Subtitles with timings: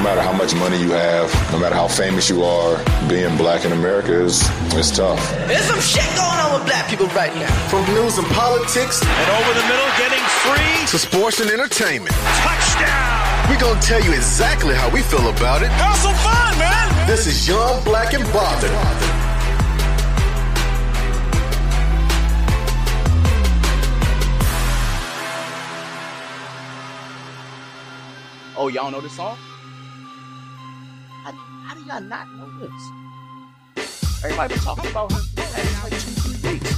[0.00, 2.76] matter how much money you have, no matter how famous you are,
[3.08, 4.42] being black in America is
[4.74, 5.20] it's tough.
[5.46, 7.50] There's some shit going on with black people right now.
[7.68, 12.14] From news and politics and over the middle getting free to sports and entertainment.
[12.42, 13.48] Touchdown!
[13.48, 15.68] We're gonna tell you exactly how we feel about it.
[15.68, 17.06] Have some fun, man!
[17.06, 18.70] This is Young Black and Bothered.
[28.56, 29.38] Oh, y'all know this song?
[31.90, 34.22] How, how do y'all not know this?
[34.24, 36.70] Everybody been talking about her for like two, three weeks.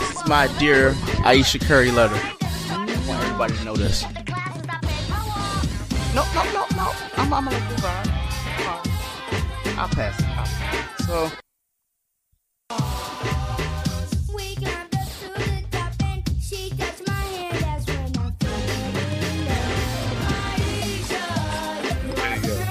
[0.00, 2.16] This is my dear Ayesha Curry letter.
[2.16, 4.02] I want everybody to know this.
[6.12, 6.92] No, no, no, no.
[7.16, 8.08] I'm, I'm gonna move on.
[9.78, 10.20] I'll pass.
[10.20, 11.06] I'll pass.
[11.06, 11.30] So.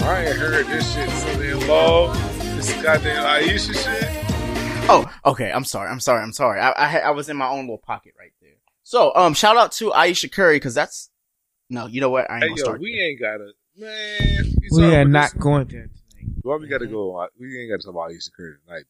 [0.10, 2.20] I ain't heard this shit so involved.
[2.58, 4.10] This goddamn Ayesha shit.
[4.90, 5.52] Oh, okay.
[5.52, 5.90] I'm sorry.
[5.90, 6.22] I'm sorry.
[6.24, 6.60] I'm sorry.
[6.62, 8.52] I, I, I was in my own little pocket right there.
[8.84, 11.10] So, um, shout out to Ayesha Curry because that's
[11.70, 11.88] no.
[11.88, 12.30] You know what?
[12.32, 12.80] I ain't Hey, gonna yo, start.
[12.82, 13.10] we there.
[13.10, 14.54] ain't gotta, man.
[14.72, 15.90] We are not going to.
[16.44, 17.28] Why we gotta go?
[17.40, 18.84] We ain't gotta talk about Ayesha Curry tonight.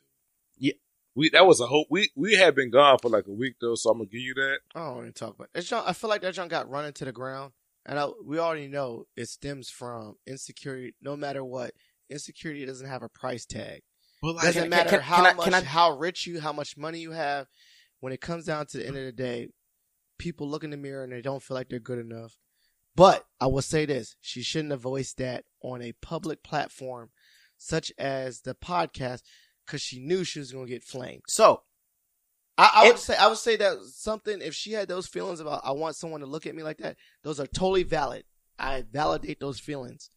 [1.17, 1.21] Yeah.
[1.21, 1.87] We that was a hope.
[1.89, 4.33] We we had been gone for like a week though, so I'm gonna give you
[4.35, 4.57] that.
[4.75, 5.59] I don't want to talk about it.
[5.59, 7.53] It's I feel like that junk got run into the ground,
[7.85, 10.93] and I, we already know it stems from insecurity.
[11.01, 11.71] No matter what,
[12.09, 13.81] insecurity doesn't have a price tag.
[14.21, 16.39] But like, Doesn't can- matter can- how can I- much, can I- how rich you,
[16.39, 17.47] how much money you have.
[17.99, 19.49] When it comes down to the end of the day,
[20.19, 22.37] people look in the mirror and they don't feel like they're good enough.
[22.95, 27.09] But I will say this: she shouldn't have voiced that on a public platform,
[27.57, 29.21] such as the podcast,
[29.67, 31.21] because she knew she was going to get flamed.
[31.27, 31.61] So,
[32.57, 35.39] I, I would It- say I would say that something if she had those feelings
[35.39, 38.23] about I want someone to look at me like that, those are totally valid.
[38.57, 40.09] I validate those feelings.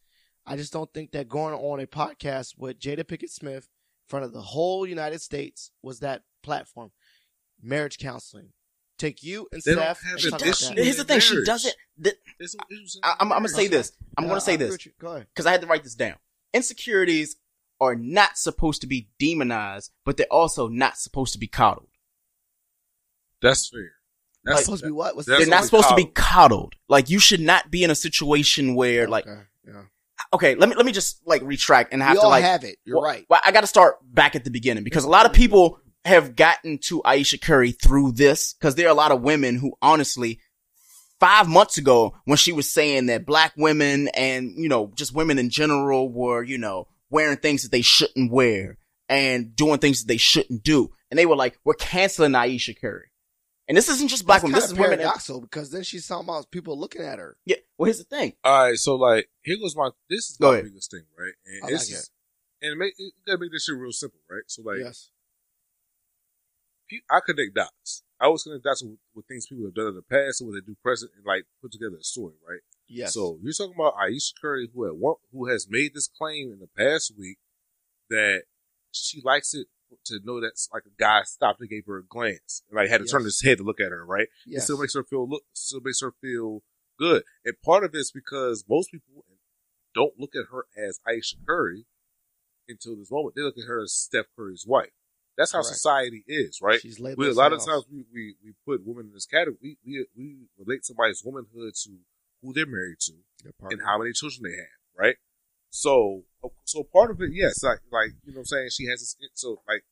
[0.47, 4.25] I just don't think that going on a podcast with Jada Pinkett Smith in front
[4.25, 6.91] of the whole United States was that platform.
[7.61, 8.53] Marriage counseling.
[8.97, 9.99] Take you and They Steph.
[10.03, 10.73] and talk about that.
[10.77, 11.75] here's the thing: she doesn't.
[12.03, 13.91] th- It's- it was- I, I'm, I'm gonna say this.
[14.17, 14.77] I'm Yeah, gonna say this.
[14.99, 15.27] Go ahead.
[15.33, 16.15] because I had to write this down.
[16.55, 17.35] Insecurities
[17.81, 21.89] are not supposed to be demonized, but they're also not supposed to be coddled.
[23.41, 23.91] That's fair.
[24.43, 25.15] That's It's supposed to be what?
[25.15, 26.15] What's That's they're not what we supposed to be coddled.
[26.15, 26.75] coddled.
[26.87, 29.81] Like you should not be in a situation where, like, Okay, yeah.
[30.33, 32.63] okay, let me let me just like retract and have we to all like have
[32.63, 32.77] it.
[32.85, 33.25] You're well, right.
[33.29, 36.35] Well, I got to start back at the beginning because a lot of people have
[36.35, 40.39] gotten to Ayesha Curry through this because there are a lot of women who honestly
[41.19, 45.37] five months ago when she was saying that black women and, you know, just women
[45.37, 48.77] in general were, you know, wearing things that they shouldn't wear
[49.07, 50.89] and doing things that they shouldn't do.
[51.11, 53.07] And they were like, we're canceling Ayesha Curry.
[53.67, 54.55] And this isn't just black That's women.
[54.55, 54.99] This is kinda women.
[54.99, 57.37] in- paradoxical because then she's talking about people looking at her.
[57.45, 57.57] yeah.
[57.77, 58.33] Well, here's the thing.
[58.43, 60.65] All right, so like here goes my this is Go my ahead.
[60.65, 61.33] biggest thing, right?
[61.45, 62.09] And I this like is
[62.61, 64.43] and make you gotta make this shit real simple, right?
[64.47, 65.09] So like yes.
[66.89, 68.03] pe- I connect dots.
[68.19, 70.53] I always connect dots with, with things people have done in the past and what
[70.55, 72.61] they do present and like put together a story, right?
[72.91, 73.13] Yes.
[73.13, 76.59] So you're talking about Ayesha Curry who had one, who has made this claim in
[76.59, 77.37] the past week
[78.09, 78.43] that
[78.91, 79.67] she likes it
[80.05, 83.01] to know that like a guy stopped and gave her a glance and like had
[83.01, 84.27] to turn his head to look at her, right?
[84.45, 84.65] It yes.
[84.65, 86.63] still makes her feel look still makes her feel
[86.99, 87.23] good.
[87.45, 89.25] And part of it's because most people
[89.95, 91.85] don't look at her as Ayesha Curry
[92.67, 93.35] until this moment.
[93.35, 94.91] They look at her as Steph Curry's wife.
[95.37, 95.75] That's how Correct.
[95.75, 96.79] society is, right?
[96.81, 99.57] She's We, a lot of times we, we, we put women in this category.
[99.61, 101.91] We, we, we relate somebody's womanhood to
[102.41, 103.13] who they're married to
[103.69, 104.67] and how many children they have,
[104.97, 105.15] right?
[105.69, 106.23] So,
[106.65, 108.69] so part of it, yes, like, like, you know what I'm saying?
[108.71, 109.83] She has this, so like,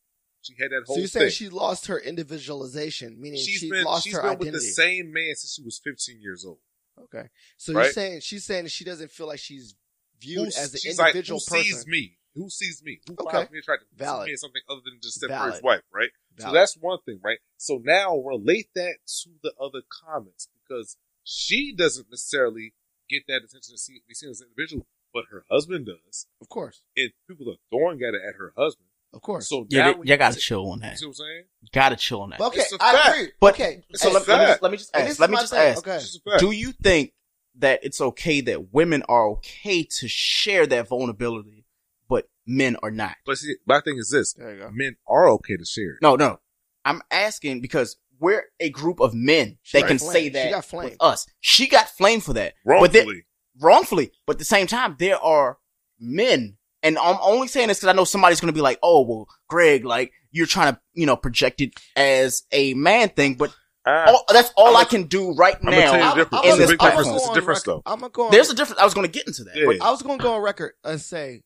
[0.42, 3.84] she had that whole So you're saying she lost her individualization, meaning she's she been,
[3.86, 4.52] lost she's her been identity.
[4.52, 6.60] with the same man since she was 15 years old.
[7.04, 9.76] Okay, so you're saying she's saying she doesn't feel like she's
[10.20, 11.78] viewed Who- as an individual like, who person.
[11.78, 12.18] sees me?
[12.36, 13.00] Who sees me?
[13.08, 13.38] Who Okay.
[13.38, 13.88] finds me attractive?
[13.96, 14.28] Valid.
[14.28, 15.52] me something other than just Valid.
[15.52, 16.10] Curry's wife, right?
[16.38, 17.40] So that's one thing, right?
[17.58, 20.96] So now relate that to the other comments because
[21.30, 22.74] she doesn't necessarily
[23.10, 26.28] get that attention to see, be seen as an individual, but her husband does.
[26.42, 28.88] Of course, And people are throwing at it at her husband.
[29.14, 29.48] of course.
[29.50, 30.92] So Yeah, now they- you gotta chill on that.
[30.94, 31.44] You see what I'm saying?
[31.72, 32.40] Gotta chill on that.
[32.40, 33.18] But okay, It's a I fact.
[33.18, 33.32] agree.
[33.40, 35.20] But okay, so and- let, let me just, let me just ask.
[35.20, 35.60] Let me just thing.
[35.60, 35.78] ask.
[35.88, 36.40] Okay, It's a fact.
[36.42, 37.14] Do you think
[37.56, 41.66] that it's okay that women are okay to share that vulnerability,
[42.08, 43.18] but men are not?
[43.26, 44.70] But see, my thing is this: there you go.
[44.72, 46.02] men are okay to share it.
[46.02, 46.40] No, no.
[46.86, 50.14] I'm asking because we're a group of men She that can flamed.
[50.14, 50.92] say She that got flamed.
[50.92, 51.26] with us.
[51.40, 52.54] She got flamed for that.
[52.66, 53.26] But there- Wrongfully.
[53.60, 54.12] wrongfully.
[54.26, 55.58] But at the same time, there are
[56.00, 59.02] men, and I'm only saying this because I know somebody's going to be like, "Oh,
[59.02, 63.54] well, Greg, like you're trying to, you know, project it as a man thing." But
[63.86, 66.14] Ah, all, that's all I'ma- I can do right I'ma tell you now.
[66.14, 67.08] the I'm- I'm It's a gonna- big difference.
[67.08, 67.82] It's a on difference, though.
[67.86, 68.80] I'm gonna go on There's a difference.
[68.80, 69.56] I was going to get into that.
[69.56, 69.66] Yeah.
[69.66, 71.44] But I was going to go on record and say,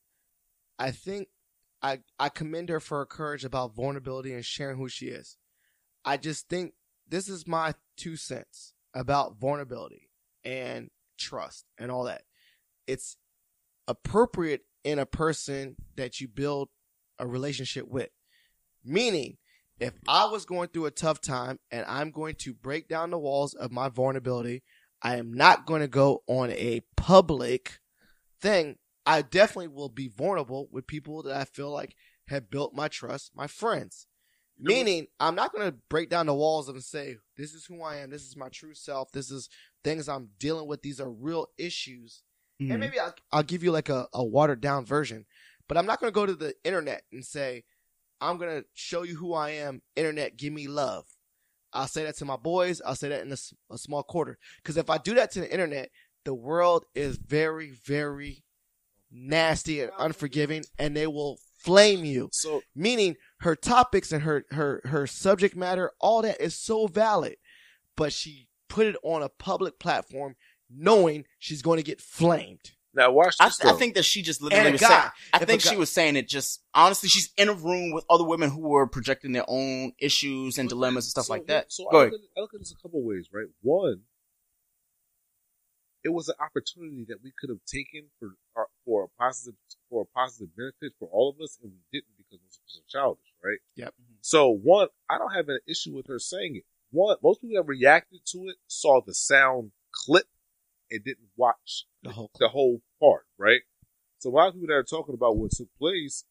[0.80, 1.28] I think
[1.82, 5.38] I I commend her for her courage about vulnerability and sharing who she is.
[6.06, 6.74] I just think
[7.08, 10.10] this is my two cents about vulnerability
[10.44, 12.24] and trust and all that.
[12.88, 13.18] It's
[13.88, 16.70] appropriate in a person that you build
[17.20, 18.10] a relationship with.
[18.84, 19.38] Meaning,
[19.80, 23.18] if I was going through a tough time and I'm going to break down the
[23.18, 24.64] walls of my vulnerability,
[25.02, 27.80] I am not going to go on a public
[28.42, 28.78] thing.
[29.06, 31.96] I definitely will be vulnerable with people that I feel like
[32.28, 34.08] have built my trust, my friends.
[34.64, 37.54] You know what- Meaning, I'm not going to break down the walls and say, this
[37.54, 38.10] is who I am.
[38.10, 39.12] This is my true self.
[39.12, 39.50] This is
[39.84, 40.82] things I'm dealing with.
[40.82, 42.24] These are real issues.
[42.62, 42.72] Mhm.
[42.72, 45.26] And maybe I'll, I'll give you like a, a watered down version,
[45.68, 47.64] but I'm not going to go to the internet and say,
[48.22, 49.82] I'm going to show you who I am.
[49.98, 51.06] Internet, give me love.
[51.74, 52.82] I'll say that to my boys.
[52.86, 53.34] I'll say that in
[53.72, 54.38] a small quarter.
[54.58, 55.90] Because if I do that to the internet,
[56.24, 58.44] the world is very, very
[59.12, 62.30] nasty and unforgiving, and they will flame you.
[62.32, 67.38] So Meaning, her topics and her her her subject matter, all that is so valid,
[67.96, 70.36] but she put it on a public platform,
[70.70, 72.72] knowing she's going to get flamed.
[72.94, 73.60] now watch I, this.
[73.64, 73.78] I though.
[73.78, 74.88] think that she just literally was guy.
[74.90, 75.02] saying.
[75.34, 77.10] I If a think she was saying it just honestly.
[77.10, 81.06] She's in a room with other women who were projecting their own issues and dilemmas
[81.06, 81.72] and stuff So, like that.
[81.72, 82.14] So Go I ahead.
[82.14, 83.48] look, at, I look at this a couple ways, right?
[83.62, 84.02] One,
[86.04, 89.56] it was an opportunity that we could have taken for our, for a positive
[89.90, 92.82] for a positive benefit for all of us, and we didn't because it was so
[92.88, 93.60] childish, right?
[93.76, 93.90] Yep.
[93.90, 94.14] Mm-hmm.
[94.22, 96.64] So one, I don't have an issue with her saying it.
[96.92, 100.28] One, most people that reacted to it saw the sound clip
[100.92, 103.62] and didn't watch The whole the whole part, right?
[104.20, 106.24] So a lot of people that are talking about what took place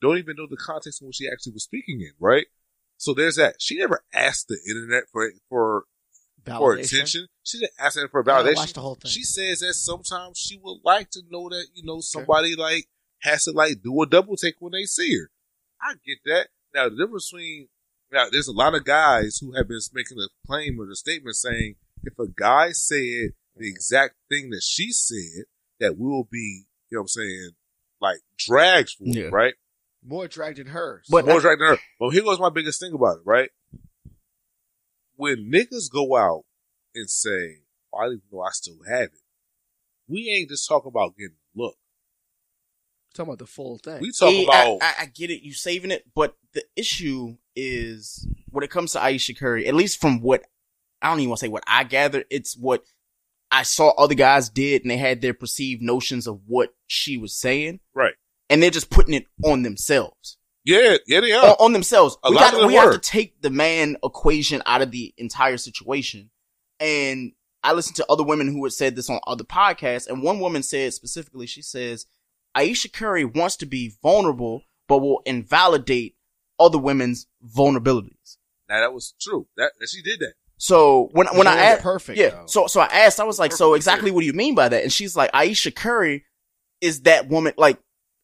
[0.00, 2.46] don't even know the context in which she actually was speaking in, right?
[2.96, 3.56] So there's that.
[3.58, 5.84] She never asked the internet for for
[6.58, 6.94] for validation.
[6.94, 7.26] attention.
[7.42, 8.56] She didn't ask them for I gotta validation.
[8.56, 9.10] watch the whole thing.
[9.10, 12.86] She says that sometimes she would like to know that you know somebody like
[13.20, 15.30] has to like do a double take when they see her.
[15.80, 16.48] I get that.
[16.74, 17.68] Now the difference between
[18.12, 21.36] now there's a lot of guys who have been making a claim or a statement
[21.36, 22.96] saying if a guy said
[23.56, 23.74] the mm-hmm.
[23.74, 25.44] exact thing that she said,
[25.78, 27.50] that we will be, you know what I'm saying,
[28.00, 29.28] like dragged for it, Yeah.
[29.30, 29.54] right?
[30.02, 31.02] More dragged than her.
[31.10, 31.78] But- More dragged than her.
[31.98, 33.50] Well, here goes my biggest thing about it, right?
[35.20, 36.44] When niggas go out
[36.94, 37.58] and say,
[37.92, 39.20] oh, I didn't even know I still have it,
[40.08, 41.76] we ain't just talking about getting a look.
[43.14, 44.00] talking about the full thing.
[44.00, 45.42] We talk Yeah, about I, I, I get it.
[45.42, 49.66] You saving it, but the issue is when it comes to Ayesha Curry.
[49.66, 50.42] At least from what
[51.02, 52.24] I don't even want to say what I gather.
[52.30, 52.82] It's what
[53.50, 57.36] I saw other guys did, and they had their perceived notions of what she was
[57.38, 58.14] saying, right.
[58.48, 60.38] and they're just putting it on themselves.
[60.64, 61.56] Yeah, yeah, they on, are.
[61.58, 62.16] on themselves.
[62.22, 64.90] A we lot got of them we have to take the man equation out of
[64.90, 66.30] the entire situation.
[66.78, 70.40] And I listened to other women who had said this on other podcasts, and one
[70.40, 72.06] woman said specifically, she says,
[72.54, 76.16] Ayesha Curry wants to be vulnerable, but will invalidate
[76.58, 78.36] other women's vulnerabilities.
[78.68, 79.46] Now that was true.
[79.56, 80.34] That, that she did that.
[80.56, 82.46] So when when I asked, perfect, yeah, though.
[82.46, 84.82] so so I asked, I was like, so exactly what do you mean by that?
[84.82, 86.24] And she's like, Ayesha Curry
[86.82, 87.54] is that woman.
[87.56, 87.78] Like,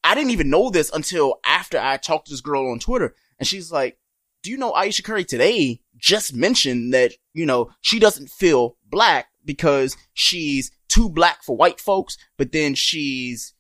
[0.07, 3.47] I didn't even know this until after I talked to this girl on Twitter, and
[3.47, 3.99] she's like,
[4.43, 9.27] do you know Ayesha Curry today just mentioned that you know she doesn't feel black
[9.45, 13.55] because she's too black for white folks, but then she's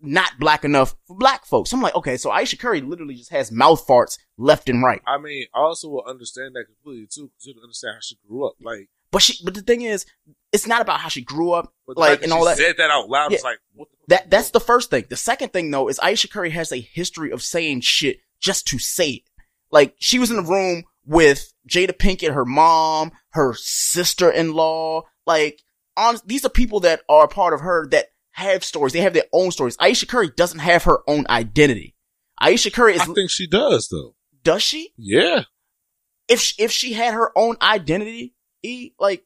[0.00, 1.72] not black enough for black folks.
[1.72, 5.02] I'm like, okay, so Ayesha Curry literally just has mouth farts left and right.
[5.06, 8.46] I mean, I also will understand that completely too, because you understand how she grew
[8.46, 8.54] up.
[8.60, 10.04] Like, But she, but the thing is,
[10.52, 12.56] it's not about how she grew up, but like, and all that.
[12.58, 13.50] said that out loud, it's Yeah.
[13.50, 15.04] like, what the That that's the first thing.
[15.08, 18.78] The second thing though is Ayesha Curry has a history of saying shit just to
[18.78, 19.22] say it.
[19.70, 23.54] Like she was in the room with Jada Pinkett, her mom, her
[24.12, 25.02] sister-in-law.
[25.26, 25.62] Like
[25.96, 28.92] on these are people that are a part of her that have stories.
[28.92, 29.76] They have their own stories.
[29.80, 31.94] Ayesha Curry doesn't have her own identity.
[32.40, 34.14] Ayesha Curry is I think she does though.
[34.42, 34.92] does she?
[34.96, 35.44] Yeah.
[36.28, 39.24] If she, if she had her own identity, e, like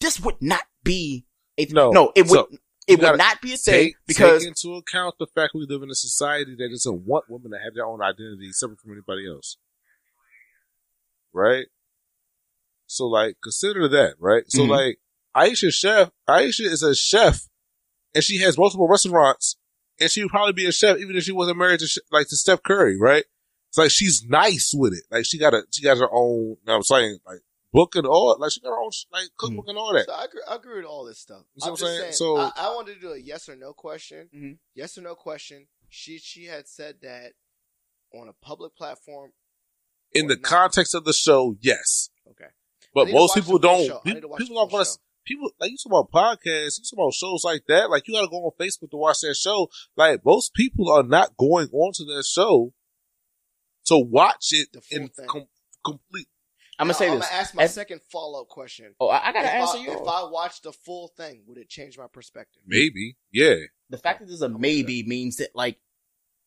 [0.00, 1.26] this would not be
[1.58, 1.90] a No.
[1.90, 2.12] no.
[2.14, 2.48] It would So,
[2.86, 5.82] it would not be a thing Take, because take into account the fact we live
[5.82, 9.26] in a society that doesn't want women to have their own identity separate from anybody
[9.26, 9.56] else.
[11.32, 11.66] Right?
[12.86, 14.44] So like consider that, right?
[14.48, 14.68] So Mhm.
[14.68, 15.00] like
[15.34, 17.48] Ayesha chef Ayesha is a chef
[18.14, 19.56] and she has multiple restaurants
[19.98, 22.36] and she would probably be a chef even if she wasn't married to like to
[22.36, 23.24] Steph Curry, right?
[23.70, 25.04] It's like she's nice with it.
[25.10, 27.40] Like she got a she got her own you know I'm saying, like
[27.74, 30.06] book and all like she got her own like cookbook and all that.
[30.06, 31.42] So I agree, I agree with all this stuff.
[31.54, 32.00] You see I'm what I'm saying?
[32.00, 32.12] saying.
[32.12, 34.28] So- I, I wanted to do a yes or no question.
[34.34, 34.58] Mhm.
[34.74, 35.66] Yes or no question.
[35.88, 37.32] She she had said that
[38.14, 39.32] on a public platform.
[40.12, 40.44] In the not.
[40.44, 42.08] context of the show, yes.
[42.30, 42.50] Okay.
[42.94, 43.86] But most people don't.
[43.86, 43.98] show.
[44.04, 44.92] People, people don't full want to.
[44.92, 44.98] show.
[45.26, 47.90] People like you talk about podcasts, you talk about shows like that.
[47.90, 49.68] Like you got to go on Facebook to watch that show.
[49.96, 52.72] Like most people are not going onto that show
[53.86, 55.26] to watch it in thing.
[55.26, 55.48] com-
[55.84, 56.28] complete.
[56.78, 57.14] I'm gonna say this.
[57.14, 58.94] I'm gonna ask my As- second follow up question.
[59.00, 59.92] oh, I, I gotta if answer I, you.
[59.92, 62.62] If I watched the full thing, would it change my perspective?
[62.66, 63.54] Maybe, yeah.
[63.90, 65.78] the fact that there's a with maybe means that like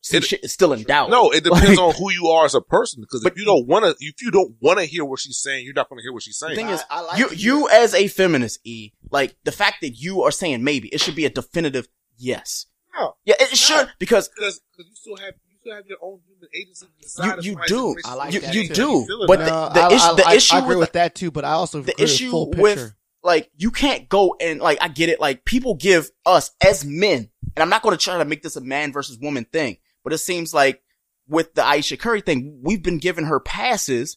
[0.00, 1.10] some It- shit is still in doubt.
[1.10, 3.00] No, it depends Like- on who you are as a person.
[3.02, 5.38] Because if But- you don't want to, if you don't want to hear what she's
[5.38, 6.50] saying, you're not going to hear what she's saying.
[6.52, 9.78] The thing I- is, I like you you as a feminist, e like the fact
[9.80, 12.66] that you are saying maybe it should be a definitive yes.
[12.94, 13.16] No.
[13.24, 15.34] Yeah, it, it should because because you still have
[15.64, 16.86] you have your own human agency
[17.22, 17.96] You- you do.
[18.04, 19.06] I like you that you too.
[19.08, 19.24] do.
[19.26, 19.68] But now.
[19.68, 21.44] the, the, I, issue I, the I, issue I agree with, with that too, but
[21.44, 25.20] I also the issue full with like you can't go and like I get it.
[25.20, 28.56] Like people give us as men, and I'm not going to try to make this
[28.56, 30.82] a man versus woman thing, but it seems like
[31.28, 34.16] with the Ayesha Curry thing, we've been giving her passes.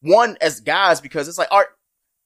[0.00, 1.68] One as guys because it's like, art.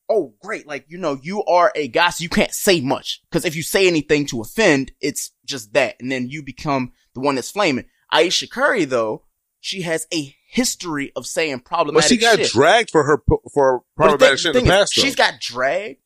[0.08, 0.68] Oh, great!
[0.68, 3.62] Like you know, you are a guy, so you can't say much because if you
[3.62, 7.86] say anything to offend, it's just that, and then you become the one that's flaming.
[8.12, 9.22] Ayesha Curry, though,
[9.60, 12.50] she has a history of saying But problematic she got shit.
[12.52, 13.22] dragged for her
[13.52, 14.96] for But problematic shit in the is, past.
[14.96, 15.02] though.
[15.02, 15.98] she's got dragged,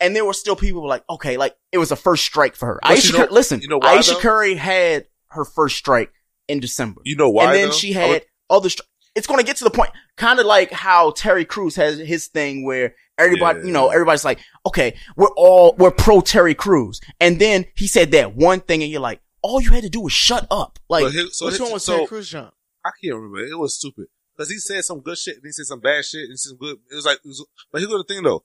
[0.00, 2.78] and there were still people like, okay, like it was a first strike for her.
[2.82, 4.20] But Ayesha, you know- listen, you know why, Ayesha though?
[4.20, 6.12] Curry had her first strike
[6.48, 7.46] in December, You know why?
[7.46, 7.74] and then though?
[7.74, 8.68] she had would- other.
[8.68, 8.82] Stri-
[9.14, 12.26] it's going to get to the point, kind of like how Terry Crews has his
[12.26, 13.64] thing where everybody, Yeah.
[13.64, 18.10] you know, everybody's like, okay, we're all we're pro Terry Crews, and then he said
[18.10, 21.04] that one thing, and you're like, all you had to do was shut up, like.
[21.04, 22.54] But so Which here- one was so, Terry Crews jump?
[22.84, 23.44] I can't remember.
[23.44, 26.22] It was stupid because he said some good shit and he said some bad shit
[26.22, 26.76] and he said some good.
[26.90, 28.44] It was like, it was, but here goes the thing though.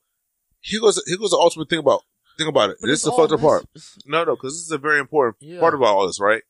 [0.60, 2.02] Here goes here goes the ultimate thing about
[2.38, 2.76] think about it.
[2.80, 3.66] But this is the all fucked up part.
[4.06, 5.60] No, no, because this is a very important Yeah.
[5.60, 6.42] part about all this, right?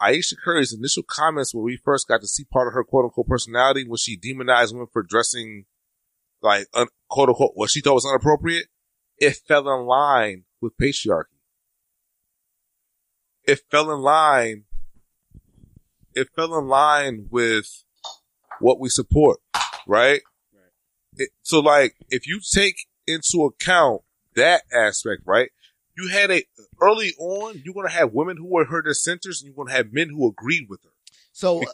[0.00, 3.26] Ayesha Curry's initial comments when we first got to see part of her quote unquote
[3.28, 5.64] personality when she demonized women for dressing
[6.42, 8.66] like un, quote unquote what she thought was inappropriate,
[9.18, 11.31] it fell in line with patriarchy.
[13.44, 14.64] It fell in line.
[16.14, 17.84] It fell in line with
[18.60, 19.40] what we support,
[19.86, 20.20] right?
[21.16, 24.02] It, so like, if you take into account
[24.34, 25.50] that aspect, right?
[25.96, 26.44] You had a
[26.80, 27.60] early on.
[27.64, 30.66] You're gonna have women who were her dissenters, and you're gonna have men who agreed
[30.68, 30.90] with her.
[31.32, 31.72] So, And uh,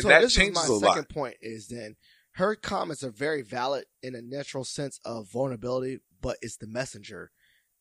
[0.00, 1.08] so that this is my second lot.
[1.08, 1.96] point is then
[2.32, 7.30] her comments are very valid in a natural sense of vulnerability, but it's the messenger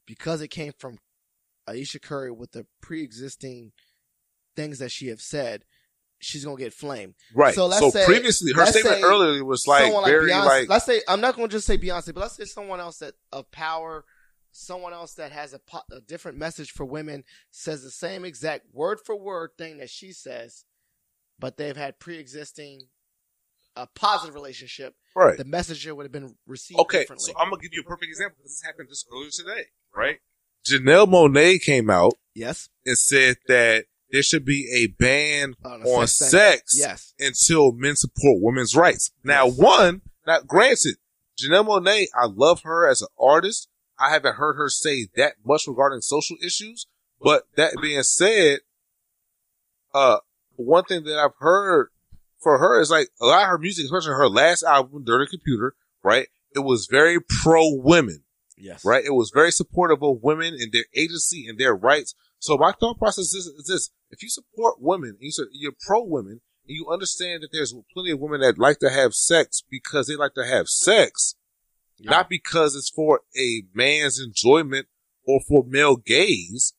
[0.06, 0.98] because it came from
[1.68, 3.72] Ayesha Curry with the pre-existing
[4.56, 5.64] things that she have said.
[6.20, 7.14] She's gonna get flamed.
[7.36, 7.54] Right.
[7.54, 10.86] So So, let's say- previously, her statement earlier was like someone very Beyonce, like let's
[10.86, 13.52] say I'm not going to just say Beyonce, but let's say someone else that of
[13.52, 14.04] power,
[14.52, 18.66] someone else that has a, po- a different message for women says the same exact
[18.74, 20.66] word for word thing that she says,
[21.38, 22.88] but they've had pre-existing
[23.76, 24.96] a positive relationship.
[25.16, 25.38] right.
[25.38, 27.32] The messenger would have been received Okay, differently.
[27.32, 30.18] so I'm gonna give you a perfect example because this happened just earlier today, right?
[30.72, 36.08] Janelle Monáe came out yes, and said that there should be a ban On on,
[36.08, 36.76] sex sex.
[36.78, 37.14] Yes.
[37.20, 39.12] until men support women's rights.
[39.24, 39.58] Now, Yes.
[39.58, 40.96] one, now granted,
[41.42, 43.68] Janelle Monáe, I love her as an artist.
[44.00, 46.88] I haven't heard her say that much regarding social issues,
[47.22, 48.60] but that being said,
[49.94, 50.18] uh,
[50.56, 51.90] one thing that I've heard
[52.40, 55.76] for her is like a lot of her music, especially her last album, Dirty Computer,
[56.04, 56.28] right?
[56.56, 58.24] It was very pro women.
[58.58, 58.84] Yes.
[58.84, 59.04] right?
[59.06, 62.16] It was very supportive of women and their agency and their rights.
[62.40, 66.04] So my thought process is, is this: if you support women, and you you're pro
[66.04, 70.08] women, and you understand that there's plenty of women that like to have sex because
[70.08, 71.36] they like to have sex,
[72.00, 74.88] not because it's for a man's enjoyment
[75.26, 76.74] or for male gaze,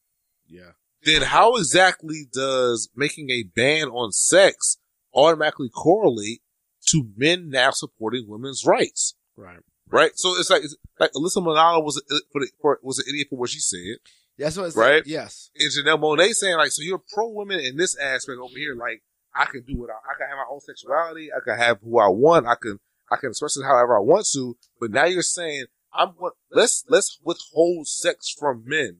[0.49, 0.73] Yeah.
[1.02, 4.78] then how exactly does making a ban on sex
[5.14, 6.42] automatically correlate
[6.88, 9.14] to men now supporting women's rights?
[9.37, 9.58] Right.
[9.90, 10.11] Right.
[10.14, 13.28] So it's like, it's like Alyssa Milano was a, for the, for, was an idiot
[13.30, 13.97] for what she said.
[14.38, 14.97] That's what it's Right?
[14.97, 15.07] Like.
[15.07, 15.50] Yes.
[15.59, 18.75] And Janelle Monáe saying like, so you're pro women in this aspect over here.
[18.75, 19.02] Like,
[19.35, 21.30] I can do what I, I can have my own sexuality.
[21.33, 22.47] I can have who I want.
[22.47, 22.78] I can,
[23.11, 24.57] I can express it however I want to.
[24.80, 28.99] But now you're saying I'm what, let's, let's withhold sex from men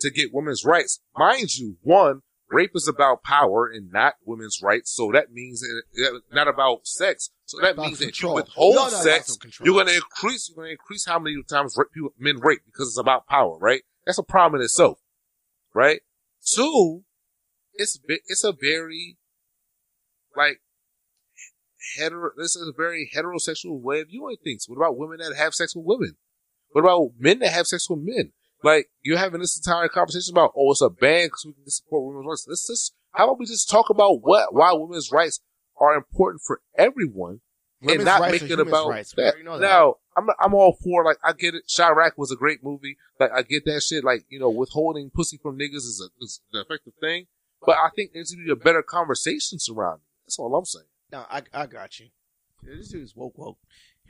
[0.00, 1.00] to get women's rights.
[1.16, 4.94] Mind you, one, rape is about power and not women's rights.
[4.94, 5.64] So that means
[6.32, 7.30] not about sex.
[7.44, 10.56] So that About means that you withhold no, no, sex, you're going to increase, you're
[10.56, 13.82] going to increase how many times rape, people, men rape because it's about power, right?
[14.06, 15.00] That's a problem in itself,
[15.74, 16.00] right?
[16.44, 17.04] Two,
[17.74, 19.18] it's, it's a very,
[20.36, 20.60] like,
[21.98, 24.66] hetero, this is a very heterosexual way of viewing things.
[24.68, 26.16] What about women that have sex with women?
[26.70, 28.32] What about men that have sex with men?
[28.62, 32.04] Like, you're having this entire conversation about, oh, it's a ban because we can support
[32.04, 32.46] women's rights.
[32.48, 35.40] Let's just, how about we just talk about what, why women's rights
[35.80, 37.40] are important for everyone
[37.80, 39.12] Women's and not make it about rights.
[39.16, 39.34] That.
[39.42, 39.66] know that.
[39.66, 41.64] Now, I'm, I'm all for, like, I get it.
[41.74, 42.96] Chi-Raq was a great movie.
[43.18, 44.04] Like, I get that shit.
[44.04, 47.26] Like, you know, withholding pussy from niggas is, a, is an effective thing.
[47.64, 50.26] But I think there needs to be a better conversation surrounding it.
[50.26, 50.86] That's all I'm saying.
[51.12, 52.08] No, I I got you.
[52.62, 53.58] This dude's woke woke.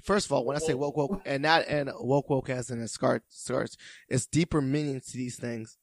[0.02, 2.80] First of all, when I say woke woke, and not and woke woke as in
[2.80, 3.76] a scar starts,
[4.08, 5.78] it's deeper meaning to these things.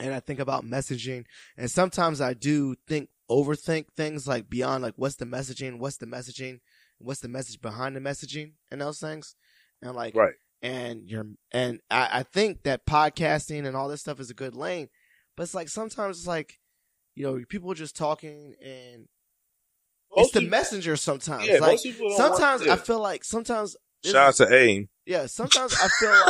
[0.00, 1.24] And I think about messaging,
[1.56, 6.06] and sometimes I do think overthink things like beyond like what's the messaging, what's the
[6.06, 6.60] messaging,
[6.98, 9.36] what's the message behind the messaging, and those things,
[9.80, 10.34] and like Right.
[10.60, 14.56] and you're and I, I think that podcasting and all this stuff is a good
[14.56, 14.88] lane,
[15.36, 16.58] but it's like sometimes it's like,
[17.14, 19.06] you know, people are just talking and
[20.16, 21.46] it's the people- messenger sometimes.
[21.46, 22.66] Yeah, like most people don't sometimes.
[22.66, 24.88] I feel like sometimes Shout out to AIM.
[25.06, 26.10] yeah, sometimes I feel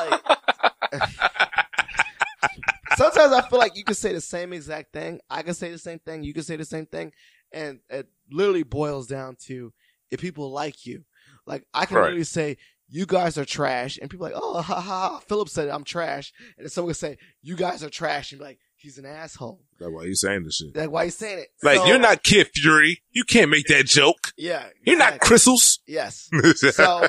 [0.90, 1.02] like
[2.96, 5.20] sometimes I feel like you can say the same exact thing.
[5.30, 6.22] I can say the same thing.
[6.22, 7.12] You can say the same thing,
[7.52, 9.72] and it literally boils down to
[10.10, 11.04] if people like you.
[11.46, 12.02] Like I can Right.
[12.04, 12.56] literally say
[12.88, 14.80] you guys are trash, and people are like, oh ha ha.
[14.80, 15.18] ha.
[15.26, 18.44] Philip said I'm trash, and then someone can say you guys are trash, and be
[18.44, 19.60] like he's an asshole.
[19.78, 20.76] That's why you saying this shit.
[20.76, 21.48] Like why you saying it?
[21.62, 23.02] Like, So- you're not Kid Fury.
[23.10, 24.32] You can't make that joke.
[24.36, 25.20] Yeah, You're not.
[25.20, 25.80] Crystals.
[25.86, 26.28] Yes.
[26.56, 27.08] so uh,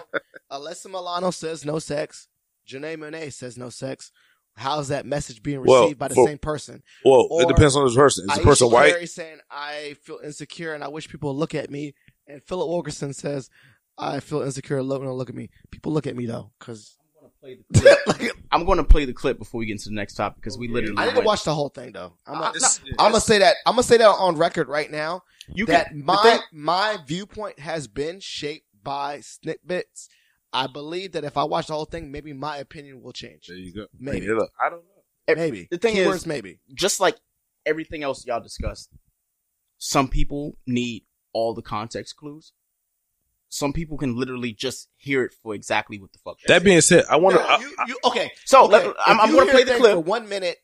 [0.51, 2.27] Alyssa Milano says no sex.
[2.67, 4.11] Janae Monáe says no sex.
[4.55, 6.83] How's that message being received Well, by the same person?
[7.03, 8.25] well, Or it depends on the person.
[8.29, 8.93] Is the person white?
[8.93, 11.95] Curry saying I feel insecure and I wish people would look at me.
[12.27, 13.49] And Philip Wilkerson says
[13.97, 14.81] I feel insecure.
[14.83, 15.49] Look, no, look at me.
[15.71, 16.97] People look at me though, because
[18.51, 20.67] I'm going to play the clip before we get into the next topic because we
[20.67, 20.95] literally.
[20.97, 22.13] I didn't went- watch the whole thing though.
[22.25, 22.67] I'm, Uh, gonna-
[22.99, 23.55] I'm gonna say that.
[23.65, 25.23] I'm gonna say that on record right now.
[25.53, 30.09] You that can- my thing- my viewpoint has been shaped by snippets.
[30.53, 33.47] I believe that if I watch the whole thing, maybe my opinion will change.
[33.47, 33.87] There you go.
[33.99, 34.19] Maybe.
[34.25, 34.49] Bring it up.
[34.63, 35.35] I don't know.
[35.35, 35.67] Maybe.
[35.71, 36.59] The thing Keywords is, maybe.
[36.73, 37.17] just like
[37.65, 38.89] everything else y'all discussed,
[39.79, 42.53] some people need all the context clues.
[43.53, 46.37] Some people can literally just hear it for exactly what the fuck.
[46.47, 47.43] That being said, I want to.
[47.43, 48.31] No, you, you, okay.
[48.45, 48.71] So, okay.
[48.73, 49.93] let- I'm- I'm gonna play the clip.
[49.93, 50.57] for one minute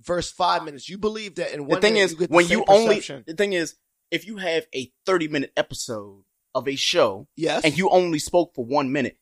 [0.00, 0.88] versus five minutes.
[0.88, 2.86] You believe that in one the thing minute is, you get when same you only,
[2.96, 3.24] perception.
[3.26, 3.76] the thing is,
[4.10, 8.54] if you have a 30 minute episode of a show yes, and you only spoke
[8.54, 9.16] for one minute,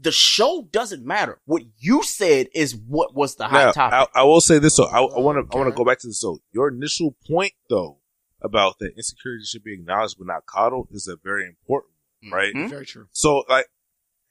[0.00, 1.40] the show doesn't matter.
[1.46, 4.10] What you said is what was the hot now, topic.
[4.14, 4.74] I, I will say this.
[4.76, 5.20] So I want to.
[5.20, 5.70] I want Okay.
[5.70, 6.20] to go back to this.
[6.20, 7.98] So your initial point, though,
[8.40, 11.93] about that insecurity should be acknowledged but not coddled, is a very important, one,
[12.32, 12.54] right?
[12.54, 12.68] Mhm.
[12.70, 13.08] very true.
[13.12, 13.66] So, like,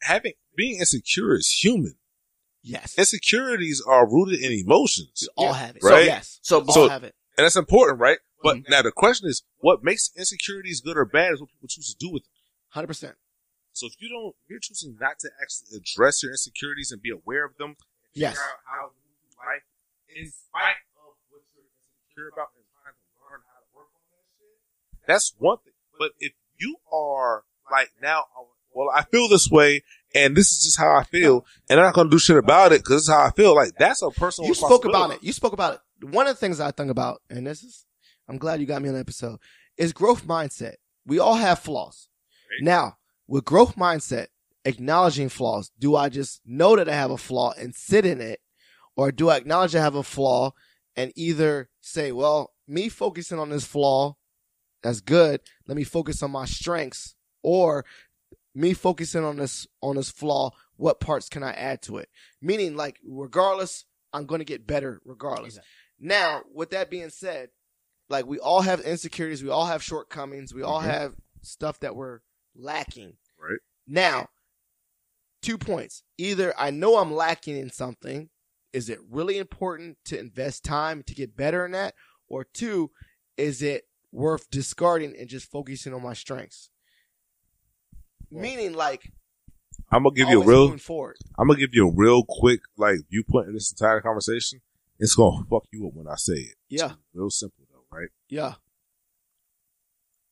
[0.02, 1.98] having being insecure is human.
[2.66, 5.84] Yes, Insecurities are rooted in emotions, we all have it.
[5.84, 5.92] Right?
[5.92, 7.14] So yes, So- we all so- have it.
[7.38, 8.20] and that's important, right?
[8.42, 8.70] But Mhm.
[8.70, 11.98] now the question is, what makes insecurities good or bad is what people choose to
[11.98, 12.32] do with them.
[12.70, 13.18] Hundred percent.
[13.74, 17.10] So if you don't, if you're choosing not to actually address your insecurities and be
[17.10, 17.76] aware of them,
[18.14, 18.34] Yes.
[18.34, 19.64] figure out how to live life
[20.10, 24.02] in spite of what you're insecure about and trying to learn how to work on
[24.12, 25.74] that shit, that's one thing.
[25.98, 28.24] But if you are like now,
[28.74, 29.84] well, I feel this way,
[30.16, 32.84] and this is just how I feel, and I'm not gonna do shit about it
[32.84, 33.56] because it's how I feel.
[33.56, 34.48] Like that's a personal.
[34.48, 35.24] You spoke about it.
[35.24, 36.10] You spoke about it.
[36.10, 37.86] One of the things I think about, and this is,
[38.28, 39.40] I'm glad you got me on the episode,
[39.78, 40.76] is growth mindset.
[41.06, 42.10] We all have flaws.
[42.62, 42.98] Now,
[43.28, 44.28] with growth mindset,
[44.66, 48.40] acknowledging flaws, do I just know that I have a flaw and sit in it?
[48.96, 50.52] Or do I acknowledge I have a flaw
[50.96, 54.16] and either say, well, me focusing on this flaw,
[54.84, 55.42] that's good.
[55.68, 57.16] Let me focus on my strengths.
[57.44, 57.86] Or
[58.56, 62.10] me focusing on this, on this flaw what parts can I add to it?
[62.42, 65.60] Meaning, like, regardless, I'm going to get better regardless.
[66.00, 67.50] Now, with that being said,
[68.10, 70.86] like, we all have insecurities, we all have shortcomings, we all Mhm.
[70.86, 72.20] have stuff that we're
[72.56, 73.18] lacking.
[73.38, 73.60] Right.
[73.88, 74.30] Now,
[75.42, 76.04] two points.
[76.18, 78.30] Either I know I'm lacking in something.
[78.72, 81.96] Is it really important to invest time to get better in that?
[82.28, 82.92] Or two,
[83.38, 86.72] is it worth discarding and just focusing on my strengths?
[88.42, 89.12] Meaning, like,
[89.92, 90.64] I'm gonna give you a real.
[90.66, 91.18] moving forward.
[91.38, 94.62] I'm gonna give you a real quick like viewpoint in this entire conversation.
[95.00, 96.56] It's gonna fuck you up when I say it.
[96.70, 96.94] Yeah.
[97.14, 98.10] Real simple though, right?
[98.30, 98.56] Yeah.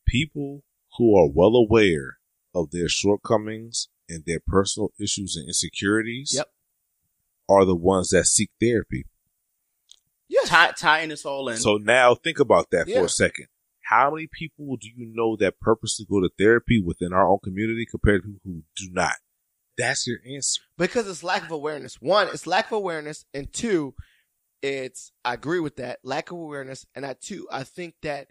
[0.07, 0.63] People
[0.97, 2.17] who are well aware
[2.53, 6.51] of their shortcomings and their personal issues and insecurities Yep.
[7.47, 9.05] are the ones that seek therapy.
[10.27, 10.49] Yes.
[10.49, 11.57] Tie, tying this all in.
[11.57, 13.47] So now think about that for a second.
[13.91, 17.85] How many people do you know that purposely go to therapy within our own community
[17.85, 19.15] compared to people who do not?
[19.77, 20.61] That's your answer.
[20.77, 21.95] because it's lack of awareness.
[21.95, 23.93] One, it's lack of awareness, and two,
[24.61, 28.27] it's I agree with that lack of awareness, and I two, I think that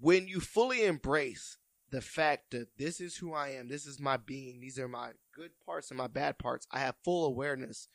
[0.00, 1.58] when you fully embrace
[1.90, 5.10] the fact that this is who I am, this is my being, these are my
[5.34, 7.88] good parts and my bad parts, I have full awareness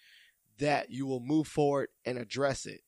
[0.60, 2.82] that you will move forward and address it.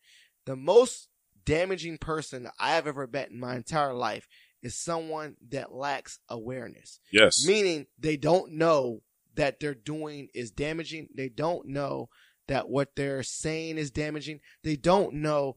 [0.45, 1.09] The most
[1.45, 4.27] damaging person I have ever met in my entire life
[4.61, 7.45] is someone that lacks awareness Yes.
[7.45, 9.01] meaning they don't know
[9.35, 11.07] that they're doing is damaging.
[11.15, 12.09] They don't know
[12.47, 14.41] that what they're saying is damaging.
[14.63, 15.55] They don't know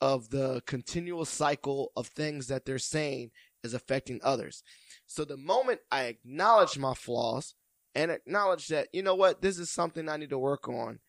[0.00, 3.30] of the continual cycle of things that they're saying
[3.62, 4.62] is affecting others.
[5.06, 7.54] So the moment I acknowledge my flaws
[7.94, 11.00] and acknowledge that, you know what, this is something I need to work on,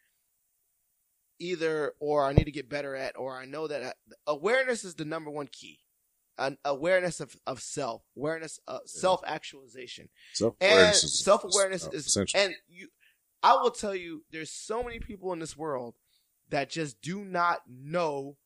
[1.41, 3.93] either or I need to get better at, or I know that I,
[4.27, 5.79] awareness is the number one key.
[6.37, 11.85] An awareness of, of self, awareness, of self actualization Self and awareness is self awareness
[11.85, 12.39] uh, is essential.
[12.39, 12.87] and you
[13.43, 15.95] I will tell you there's so many people in this world
[16.49, 18.37] that just do not know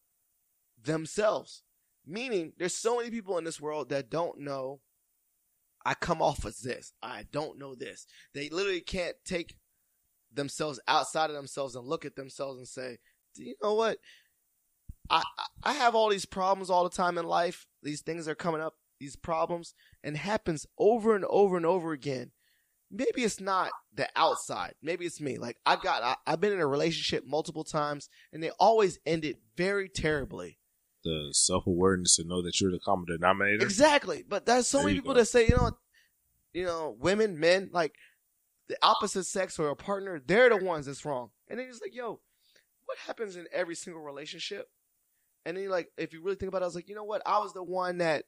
[0.82, 1.64] themselves.
[2.06, 4.82] Meaning there's so many people in this world that don't know
[5.86, 6.94] I come off as this.
[7.04, 8.08] I don't know this.
[8.34, 9.56] They literally can't take
[10.36, 12.98] themselves outside of themselves and look at themselves and say,
[13.36, 13.98] "Do you know what?
[15.10, 15.24] I
[15.64, 17.68] I have all these problems all the time in life.
[17.84, 22.32] These things are coming up, these problems, and happens over and over and over again.
[22.92, 24.76] Maybe it's not the outside.
[24.82, 25.38] Maybe it's me.
[25.38, 29.38] Like I got, I, I've been in a relationship multiple times, and they always ended
[29.58, 30.60] very terribly.
[31.04, 33.64] the self awareness to know that you're the common denominator.
[33.64, 34.24] Exactly.
[34.28, 35.20] But there's so There many people go.
[35.20, 35.74] that say, you know, what,
[36.54, 37.94] you know, women, men, like
[38.68, 41.30] the opposite sex or a partner, they're the ones that's wrong.
[41.48, 42.20] And then it's like, yo,
[42.86, 44.70] what happens in every single relationship?
[45.46, 47.04] And then you're like, if you really think about it, I was like, you know
[47.04, 47.22] what?
[47.26, 48.26] I was the one that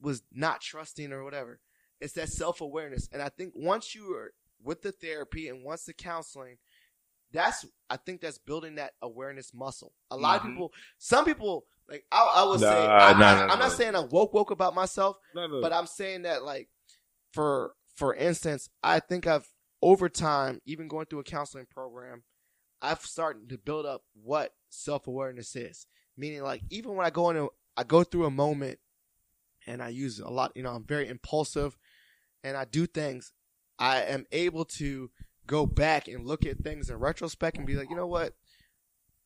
[0.00, 1.60] was not trusting or whatever.
[2.00, 3.08] It's that self awareness.
[3.12, 6.56] And I think once you are with the therapy and once the counseling,
[7.32, 9.92] that's I think that's building that awareness muscle.
[10.10, 10.44] A lot Mhm.
[10.44, 13.48] of people, some people, like I, I would say, Nah, I, nah, I, nah, I'm
[13.48, 13.54] nah.
[13.66, 15.60] not saying I'm woke woke about myself, No, no.
[15.60, 16.68] but I'm saying that like
[17.32, 19.48] for for instance, I think I've
[19.82, 22.22] over time, even going through a counseling program,
[22.80, 25.86] I've started to build up what self awareness is.
[26.16, 28.78] Meaning, like even when I go into, I go through a moment,
[29.66, 30.52] and I use a lot.
[30.54, 31.76] You know, I'm very impulsive,
[32.42, 33.32] and I do things.
[33.78, 35.10] I am able to
[35.46, 38.34] go back and look at things in retrospect and be like, you know what,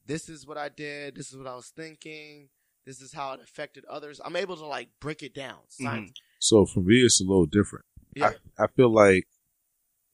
[0.07, 1.17] this is what I did.
[1.17, 2.49] This is what I was thinking.
[2.87, 4.21] This is how it affected others.
[4.25, 5.55] I'm able to like break it down.
[5.55, 5.85] Mm-hmm.
[5.85, 6.13] Science.
[6.39, 7.85] so for me, it's a little different.
[8.15, 8.33] Yeah.
[8.59, 9.27] I, I feel like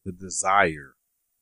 [0.09, 0.95] the desire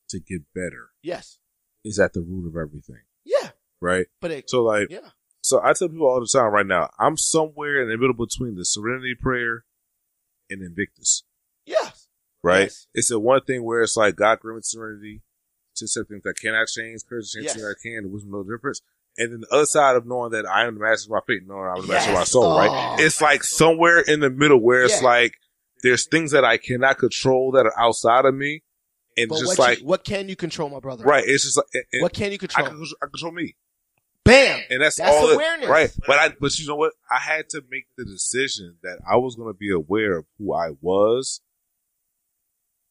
[0.08, 1.38] to get better Yes.
[1.84, 3.50] is at the root of everything, Yeah.
[3.80, 4.06] right?
[4.20, 5.10] But it, So like, yeah.
[5.42, 8.56] so I tell people all the time right now, I'm somewhere in the middle between
[8.56, 9.64] the Serenity Prayer
[10.50, 11.22] and Invictus,
[11.64, 12.08] Yes.
[12.42, 12.62] right?
[12.62, 12.86] Yes.
[12.94, 15.22] It's the one thing where it's like God grant serenity
[15.76, 17.54] to accept things that cannot change, courage to change Yes.
[17.54, 18.80] things that can, and wisdom no difference.
[19.18, 21.46] And then the other side of knowing that I am the master of my fate,
[21.46, 22.30] knowing I'm the master of my Yes.
[22.32, 22.70] soul, right?
[23.00, 23.02] Oh.
[23.04, 25.06] It's like somewhere in the middle where it's Yeah.
[25.08, 25.38] like
[25.86, 28.62] there's things that I cannot control that are outside of me,
[29.16, 31.04] and But just what, like you, what can you control, my brother?
[31.04, 32.66] right, it's just like and- and What can you I control?
[32.66, 33.56] can, control- I control me,
[34.24, 34.60] Bam.
[34.70, 35.30] and that's, That's all.
[35.30, 35.68] it- awareness.
[35.68, 35.90] right?
[36.06, 36.92] But I, but you know what?
[37.10, 40.52] I had to make the decision that I was going to be aware of who
[40.54, 41.40] I was,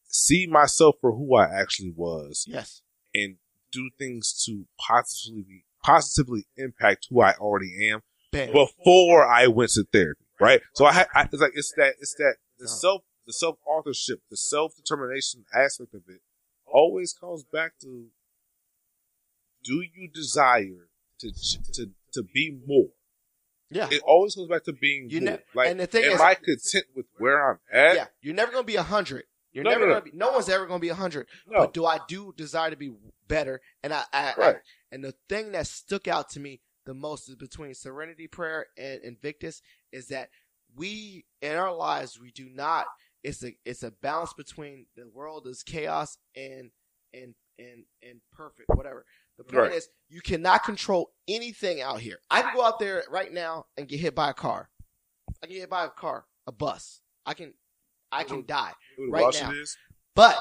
[0.08, 2.82] see myself for who I actually was, Yes.
[3.14, 3.38] and
[3.72, 8.52] do things to positively positively impact who I already am Bam.
[8.54, 10.22] before I went to therapy.
[10.40, 10.62] Right.
[10.74, 14.20] So I, had I it's like it's that it's that the self the self authorship
[14.30, 16.22] the self determination aspect of it
[16.66, 18.08] always comes back to
[19.64, 21.32] do you desire to
[21.74, 22.90] to to be more.
[23.70, 23.88] yeah.
[23.92, 25.32] It always comes back to being You more.
[25.32, 27.96] ne- like, and the thing am is- I content with where I'm at?
[27.96, 28.06] yeah.
[28.22, 29.24] You're never gonna be a hundred.
[29.52, 29.94] You're No, never no, no.
[30.00, 30.18] gonna be.
[30.18, 31.28] No one's ever gonna be a hundred.
[31.48, 31.60] No.
[31.60, 32.94] But do I do desire to be
[33.28, 33.62] better?
[33.84, 34.56] And I, I, I- Right.
[34.92, 39.02] and the thing that stuck out to me the most is between Serenity Prayer and
[39.04, 40.30] Invictus is that
[40.76, 42.86] we in our lives we do not.
[43.24, 46.70] It's a it's a balance between the world is chaos and
[47.14, 49.06] and and and perfect whatever.
[49.38, 49.72] The point Right.
[49.74, 52.20] is you cannot control anything out here.
[52.30, 54.70] I can go out there right now and get hit by a car.
[55.42, 57.02] I can get hit by a car, a bus.
[57.26, 57.54] I can
[58.12, 58.72] I can die.
[58.98, 59.52] Who right now.
[60.16, 60.40] But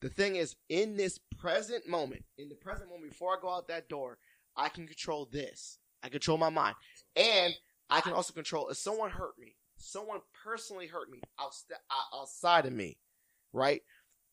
[0.00, 3.66] the thing is, in this present moment, in the present moment, before I go out
[3.68, 4.18] that door,
[4.56, 5.78] I can control this.
[6.02, 6.76] I control my mind,
[7.16, 7.54] and
[7.90, 12.72] I can also control if someone hurt me, someone personally hurt me uh, outside of
[12.72, 12.98] me,
[13.52, 13.82] right?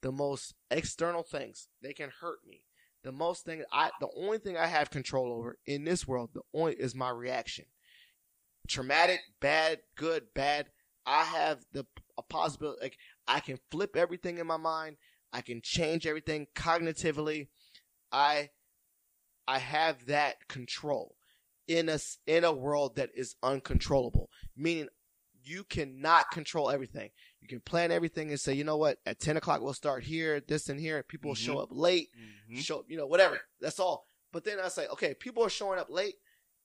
[0.02, 2.64] The most external things they can hurt me.
[3.04, 6.42] The most thing I, the only thing I have control over in this world, the
[6.54, 7.66] only is my reaction.
[8.68, 10.68] Traumatic, bad, good, bad.
[11.06, 11.86] I have the
[12.18, 12.80] a possibility.
[12.82, 14.98] Like I can flip everything in my mind.
[15.34, 17.48] I can change everything cognitively.
[18.12, 18.50] I
[19.48, 21.16] I have that control
[21.68, 24.30] in a in a world that is uncontrollable.
[24.56, 24.88] Meaning
[25.44, 27.10] you cannot control everything.
[27.42, 30.40] You can plan everything and say, you know what, at ten o'clock we'll start here,
[30.40, 31.04] this and here.
[31.04, 31.64] People will show mm-hmm.
[31.64, 32.60] up late, mm-hmm.
[32.60, 33.40] show you know whatever.
[33.60, 34.06] That's all.
[34.32, 36.16] But then I say, okay, people are showing up late.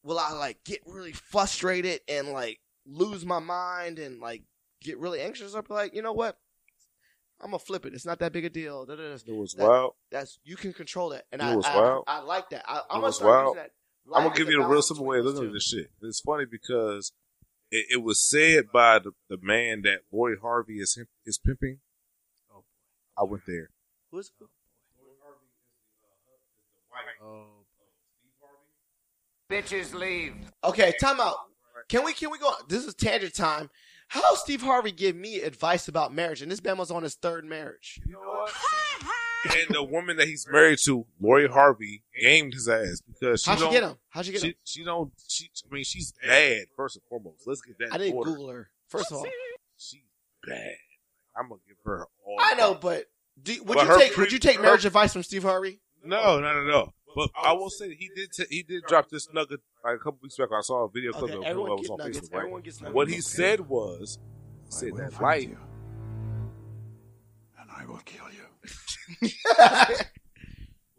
[0.03, 4.43] Will I like get really frustrated and like lose my mind and like
[4.81, 5.55] get really anxious?
[5.55, 6.39] I'll be like, you know what?
[7.41, 7.95] I'm gonna flip it.
[7.95, 8.87] It's not that big a deal.
[8.89, 9.95] It was That- wild.
[10.11, 12.05] That's you can control that, and I, I, wild?
[12.07, 12.65] I like that.
[12.67, 13.57] I, I'm You gonna start wild?
[13.57, 13.71] using that.
[14.15, 15.91] I'm gonna give you a real simple way of looking at this shit.
[16.03, 17.13] It's funny because
[17.71, 21.81] it, it was said by the, the man that Lori Harvey is him- is pimping.
[22.53, 22.65] Oh,
[23.17, 23.71] I went there.
[24.11, 24.47] Who's Boy
[25.23, 25.47] Harvey?
[29.51, 30.35] Bitches leave.
[30.65, 30.93] okay?
[31.01, 31.37] Time out.
[31.89, 32.53] Can we can we go?
[32.69, 33.71] This is tangent time.
[34.09, 37.45] How Steve Harvey give me advice about marriage, and this man was on his third
[37.45, 38.01] marriage.
[38.07, 38.53] You know what?
[39.45, 43.59] and the woman that he's married to, Lori Harvey, gamed his ass because she How'd
[43.59, 43.97] she don't- get him?
[44.11, 44.55] How'd she get She, him?
[44.65, 45.13] she don't.
[45.29, 45.51] She.
[45.71, 46.67] I mean, she's bad.
[46.77, 47.93] First and foremost, let's get that.
[47.93, 48.31] I didn't in order.
[48.31, 48.71] Google her.
[48.89, 49.27] First of all,
[49.77, 50.01] She's
[50.47, 50.73] bad.
[51.37, 52.37] I'm gonna give her all.
[52.41, 53.07] I know, but
[53.41, 55.45] do, would But you her take pre- would you take her- marriage advice from Steve
[55.45, 55.81] Harvey?
[56.03, 56.93] No, no, no, no.
[57.15, 58.33] But I will say that he did.
[58.33, 60.49] T- he did drop this nugget like a couple weeks back.
[60.53, 62.19] I saw a video clip Okay, of him everyone that was gets on nuggets.
[62.19, 62.33] Facebook.
[62.33, 62.39] Right?
[62.41, 62.95] Everyone gets nuggets.
[62.95, 64.19] What he said was,
[64.67, 65.49] he said that life.
[67.61, 68.45] And I will kill you.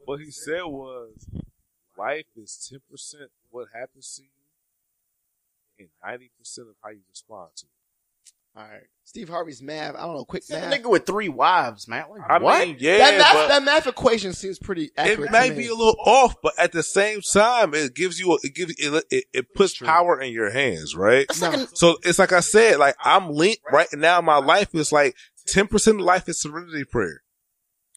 [0.06, 1.28] What he said was,
[1.96, 4.30] life is ten percent what happens to you,
[5.78, 8.32] and ninety percent of how you respond to it.
[8.60, 9.94] All right, Steve Harvey's math.
[9.96, 10.26] I don't know.
[10.26, 10.80] Quick That math.
[10.82, 12.06] nigga with three wives, man.
[12.10, 12.68] Like, I what?
[12.68, 15.30] mean, yeah, that math, but that math equation seems pretty accurate.
[15.30, 15.62] it may to me.
[15.62, 18.74] be a little off, but at the same time, it gives you, a, it gives,
[18.80, 21.28] it, it, it puts power in your hands, right?
[21.40, 21.68] No.
[21.76, 24.22] So it's like I said, like I'm linked right now.
[24.22, 27.22] My life is like ten percent of life is serenity prayer.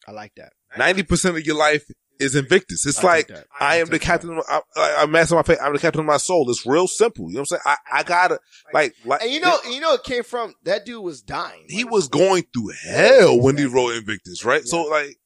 [0.07, 0.53] I like that.
[0.77, 1.85] Ninety percent of your life
[2.19, 2.85] is Invictus.
[2.85, 3.31] It's I like.
[3.31, 4.31] I I am the captain.
[4.31, 5.61] Of my, I, I'm master of my fate.
[5.61, 6.49] I'm the captain of my soul.
[6.49, 7.29] It's real simple.
[7.29, 7.61] You know what I'm saying?
[7.65, 8.39] I, I gotta
[8.73, 11.65] like like And you know, you know, it came from that dude was dying.
[11.69, 14.65] he was going through hell when he wrote Invictus, right?
[14.65, 15.17] So like,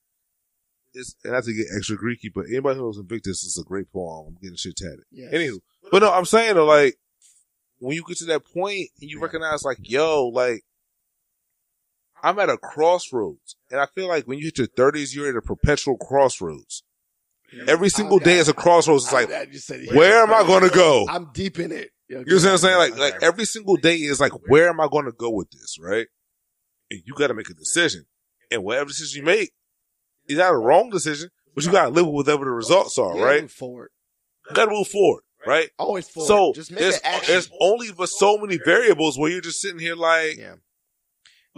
[0.93, 3.91] it's and not to get extra Greeky, but anybody who knows Invictus is a great
[3.91, 4.27] poem.
[4.29, 5.03] I'm getting shit tatted.
[5.11, 5.33] Yes.
[5.33, 5.59] Anywho,
[5.91, 6.97] but no, I'm saying though, like
[7.79, 10.63] when you get to that point and you recognize, like, yo, like
[12.27, 15.37] I'm at a crossroads, and I feel like when you hit your 30s, you're at
[15.37, 16.83] a perpetual crossroads.
[17.69, 19.05] Every single day is a crossroads.
[19.05, 19.95] It's like, glad you said it.
[19.95, 21.05] where am I going to go?
[21.07, 21.91] I'm deep in it.
[22.09, 22.77] You know what I'm saying?
[22.77, 25.77] Like, like every single day is like, where am I going to go with this?
[25.79, 26.07] Right?
[26.91, 28.07] And you got to make a decision.
[28.51, 29.53] And whatever decision you make,
[30.27, 33.17] is not a wrong decision, but you got to live with whatever the results are,
[33.17, 33.43] right?
[33.43, 33.91] move forward.
[34.49, 35.69] You got to move forward, right?
[35.79, 36.27] Always forward.
[36.27, 39.95] So just make there's, there's only but so many variables where you're just sitting here
[39.95, 40.55] like, yeah.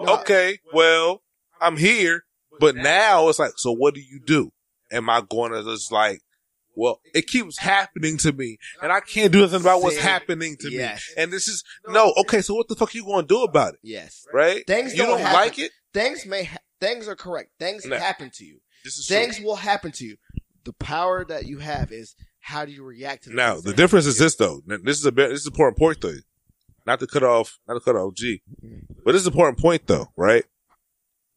[0.07, 1.21] Okay, well,
[1.61, 2.23] I'm here,
[2.59, 4.51] but now it's like, so what do you do?
[4.91, 6.21] Am I going to just like,
[6.75, 10.71] well, it keeps happening to me, and I can't do nothing about what's happening to
[10.71, 11.11] Yes.
[11.15, 11.23] me.
[11.23, 12.41] And this is no, okay.
[12.41, 14.25] So what the fuck are you going to do about it, Yes.
[14.33, 14.65] right?
[14.65, 15.71] Things you don't don't like it.
[15.93, 16.43] Things may.
[16.45, 17.51] Ha- things are correct.
[17.59, 17.97] Things No.
[17.97, 18.61] happen to you.
[18.85, 19.45] This is Things true.
[19.45, 20.15] will happen to you.
[20.63, 24.05] The power that you have is how do you react to the Now the difference
[24.05, 24.61] is this though.
[24.65, 26.15] This is a bit, this is an important point though.
[26.89, 28.93] Not to cut off, not to cut off G, mm-hmm.
[29.05, 30.43] but this is an important point though, right?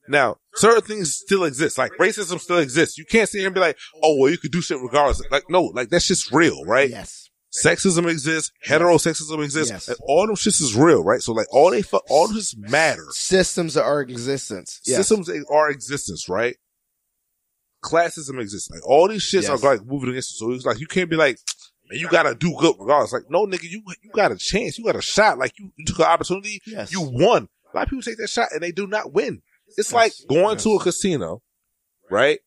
[0.09, 1.77] Now, certain things still exist.
[1.77, 2.97] Like racism still exists.
[2.97, 5.51] You can't sit here and be like, "Oh, well, you could do shit regardless." Like,
[5.51, 6.89] no, like that's just real, right?
[6.89, 7.29] Yes.
[7.53, 8.51] Sexism exists.
[8.67, 9.71] Heterosexism exists.
[9.71, 9.89] Yes.
[9.89, 11.21] And all them shits is real, right?
[11.21, 13.05] So like, all they, fu- all this matter.
[13.11, 14.81] Systems are existence.
[14.87, 15.07] Yes.
[15.07, 16.57] Systems are existence, right?
[17.85, 18.71] Classism exists.
[18.71, 19.51] Like all these shits Yes.
[19.51, 20.47] are like moving against you.
[20.47, 21.37] So it's like you can't be like,
[21.93, 23.13] man, you gotta do good regardless.
[23.13, 24.79] Like, no nigga, you you got a chance.
[24.79, 25.39] You got a shot.
[25.39, 26.61] Like you, you took an opportunity.
[26.67, 26.93] Yes.
[26.93, 27.49] You won.
[27.73, 29.43] A lot of people take that shot and they do not win.
[29.77, 31.43] It's like going to a casino,
[32.11, 32.41] right?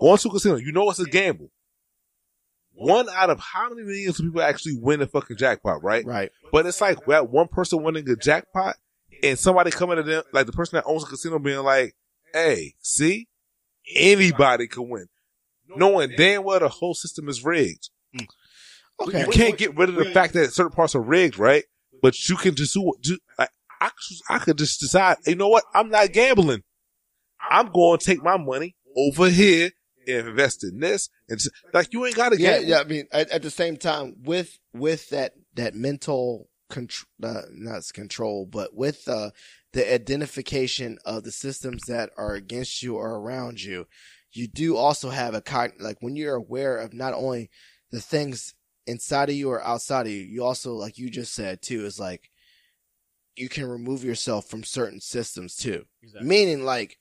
[0.00, 1.50] Going to a casino, you know it's a gamble.
[2.72, 6.04] One out of how many millions of people actually win a fucking jackpot, right?
[6.06, 6.30] Right.
[6.50, 8.76] But it's like that one person winning a jackpot
[9.22, 11.94] and somebody coming to them, like the person that owns the casino being like,
[12.32, 13.28] hey, see?
[13.94, 15.08] Anybody can win.
[15.76, 17.90] Knowing damn well the whole system is rigged.
[19.00, 19.20] Okay.
[19.20, 21.64] You can't get rid of the fact that certain parts are rigged, right?
[22.02, 23.48] But you can just do, do I,
[23.80, 25.64] I, could- I could just decide, you know what?
[25.74, 26.62] I'm not gambling.
[27.50, 29.70] I'm going to take my money over here
[30.06, 31.08] and invest in this.
[31.28, 31.40] And
[31.72, 32.68] like, you ain't got to yeah, gamble.
[32.68, 32.80] yeah.
[32.80, 37.82] I mean, at, at the same time, with with that that mental control, uh, not
[37.92, 39.30] control, but with uh,
[39.72, 43.86] the identification of the systems that are against you or around you,
[44.32, 47.50] you do also have a cogn like when you're aware of not only
[47.90, 48.54] the things
[48.86, 52.00] inside of you or outside of you, you also, like you just said too, is
[52.00, 52.30] like
[53.36, 55.86] you can remove yourself from certain systems too.
[56.22, 56.98] Meaning, like,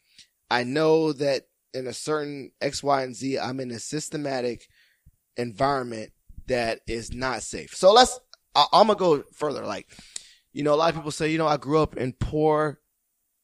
[0.50, 4.68] I know that in a certain X, Y, and Z, I'm in a systematic
[5.38, 6.12] environment
[6.48, 7.76] that is not safe.
[7.76, 8.20] So let's,
[8.56, 9.66] I, I'm gonna go further.
[9.66, 9.90] Like,
[10.54, 12.80] you know, a lot of people say, you know, I grew up in poor,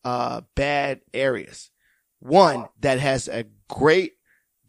[0.04, 1.70] uh, bad areas.
[2.20, 4.14] One that has a great,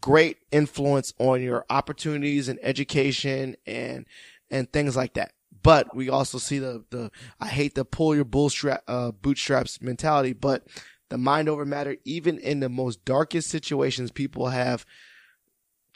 [0.01, 4.05] great influence on your opportunities and education and,
[4.49, 5.33] and things like that.
[5.63, 10.33] But we also see the, the, I hate the pull your bootstrap, uh, bootstraps mentality,
[10.33, 10.65] but
[11.09, 14.85] the mind over matter, even in the most darkest situations, people have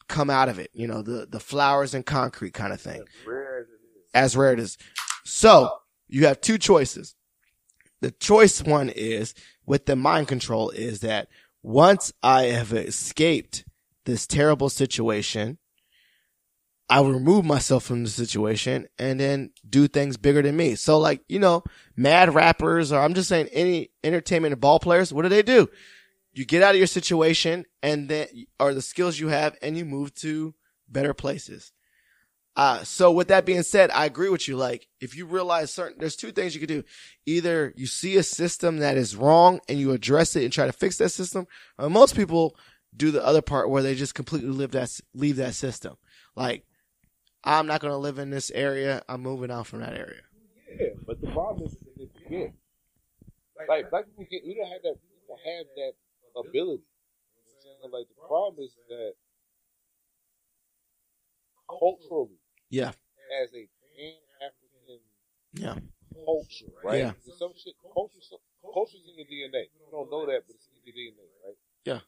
[0.08, 0.72] come out of it.
[0.74, 3.04] You know, the, the flowers and concrete kind of thing.
[4.14, 4.78] As rare as it is.
[5.24, 7.16] So you have two choices.
[8.02, 9.34] The choice one is
[9.66, 11.28] with the mind control is that
[11.64, 13.64] once I have escaped
[14.06, 15.58] this terrible situation,
[16.90, 20.76] I remove myself from the situation and then do things bigger than me.
[20.76, 21.64] So like, you know,
[21.96, 25.70] mad rappers or I'm just saying any entertainment and ball players, what do they do?
[26.34, 28.28] You get out of your situation and then,
[28.60, 30.54] or the skills you have and you move to
[30.90, 31.72] better places.
[32.58, 34.58] Uh, so with that being said, I agree with you.
[34.58, 36.84] Like, if you realize certain, there's two things you can do.
[37.26, 40.74] Either you see a system that is wrong and you address it and try to
[40.74, 41.48] fix that system,
[41.80, 42.58] most people
[42.95, 45.95] do the other part where they just completely live that, leave that system.
[46.36, 46.65] Like,
[47.43, 49.01] I'm not going to live in this area.
[49.10, 50.21] I'm moving out from that area.
[50.80, 52.54] Yeah, but the problem is they forget.
[53.67, 55.93] Like black people get we don't have that we don't have that
[56.36, 56.82] ability.
[56.82, 57.93] You know what I'm saying?
[57.93, 59.13] Like the problem is that
[61.69, 62.91] culturally, Yeah.
[63.41, 64.99] as a pan African
[65.54, 65.77] Yeah.
[66.25, 66.97] culture, right?
[66.99, 67.13] Yeah.
[67.38, 68.17] Some shit culture
[68.62, 69.69] culture's in your DNA.
[69.73, 71.58] You don't know that, but it's in your DNA, right?
[71.86, 71.99] Yeah.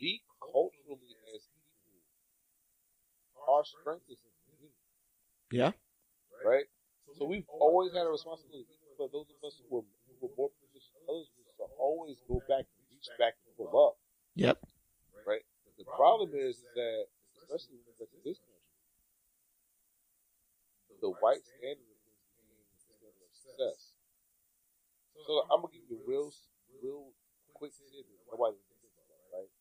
[0.00, 1.64] We culturally as people
[3.48, 4.84] our strength is in community.
[5.52, 5.72] Yeah.
[6.44, 6.66] right?
[7.14, 10.50] So we've always had a responsibility for those of us who were, who were more
[10.58, 11.28] privileged than others
[11.60, 13.94] to always go back and reach back and pull up,
[14.34, 14.58] Yep.
[15.26, 15.44] right?
[15.78, 17.06] The problem is that,
[17.38, 18.74] especially when it's this country,
[21.00, 23.94] the white standard of things became the standard of success.
[25.26, 26.32] So I'm gonna give you a real,
[26.82, 27.12] real
[27.54, 28.18] quick tidbit.
[28.26, 29.52] Nobody thinks about, it, right?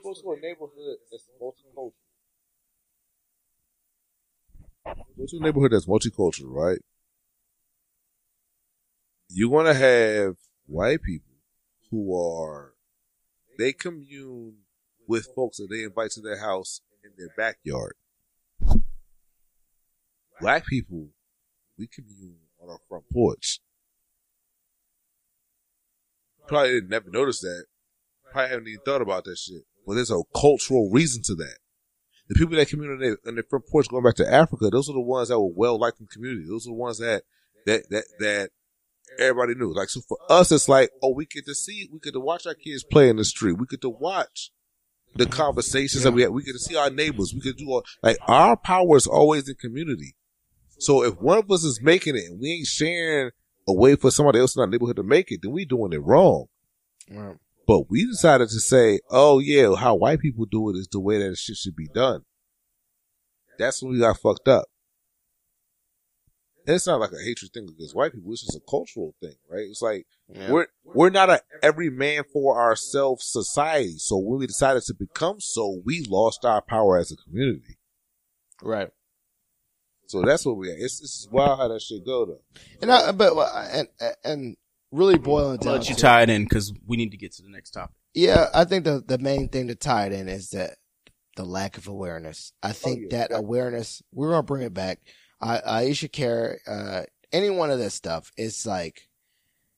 [0.00, 1.92] If go to a neighborhood that's multicultural,
[4.86, 6.78] go to a neighborhood that's multicultural, right?
[9.28, 10.36] You're gonna have
[10.66, 11.34] white people
[11.90, 12.72] who are
[13.58, 14.60] they commune
[15.06, 17.94] with folks that they invite to their house in their backyard.
[20.40, 21.08] Black people,
[21.76, 23.60] we commune on our front porch.
[26.46, 27.66] Probably didn't never notice that.
[28.32, 29.64] Probably haven't even thought about that shit.
[29.86, 31.56] But there's a cultural reason to that.
[32.28, 35.00] The people that their, on their front porch going back to Africa, those are the
[35.00, 36.46] ones that were well liked in the community.
[36.48, 37.24] Those are the ones that,
[37.66, 38.50] that, that, that
[39.18, 39.74] everybody knew.
[39.74, 42.46] Like, so for us, it's like, oh, we get to see, we get to watch
[42.46, 43.54] our kids play in the street.
[43.58, 44.52] We get to watch
[45.16, 46.30] the conversations that we had.
[46.30, 47.34] We get to see our neighbors.
[47.34, 50.14] We could do all, like, our power is always in community.
[50.78, 53.32] So if one of us is making it and we ain't sharing
[53.66, 56.02] a way for somebody else in our neighborhood to make it, then we doing it
[56.02, 56.46] wrong.
[57.10, 57.36] Right.
[57.70, 61.18] But we decided to say, oh yeah, how white people do it is the way
[61.18, 62.22] that shit should be done.
[63.60, 64.64] That's when we got fucked up.
[66.66, 68.32] And it's not like a hatred thing against white people.
[68.32, 69.68] It's just a cultural thing, right?
[69.70, 70.50] It's like Yeah.
[70.50, 73.98] we're we're not a every man for ourselves society.
[73.98, 77.78] So when we decided to become so, we lost our power as a community.
[78.60, 78.88] Right.
[80.08, 80.72] So that's what we.
[80.72, 80.78] At.
[80.80, 82.42] It's it's wild how that shit go though.
[82.82, 83.32] And I, but
[83.72, 83.86] and
[84.24, 84.56] and
[84.92, 85.72] really boiling it I'll down.
[85.80, 87.94] let you to- tie it in because we need to get to the next topic.
[88.14, 90.76] Yeah, I think the the main thing to tie it in is that
[91.36, 92.52] the lack of awareness.
[92.62, 93.44] I think yeah, that definitely.
[93.46, 94.02] awareness.
[94.12, 94.98] We're gonna bring it back.
[95.40, 99.08] I Ayesha Curry, uh, any one of this stuff is like,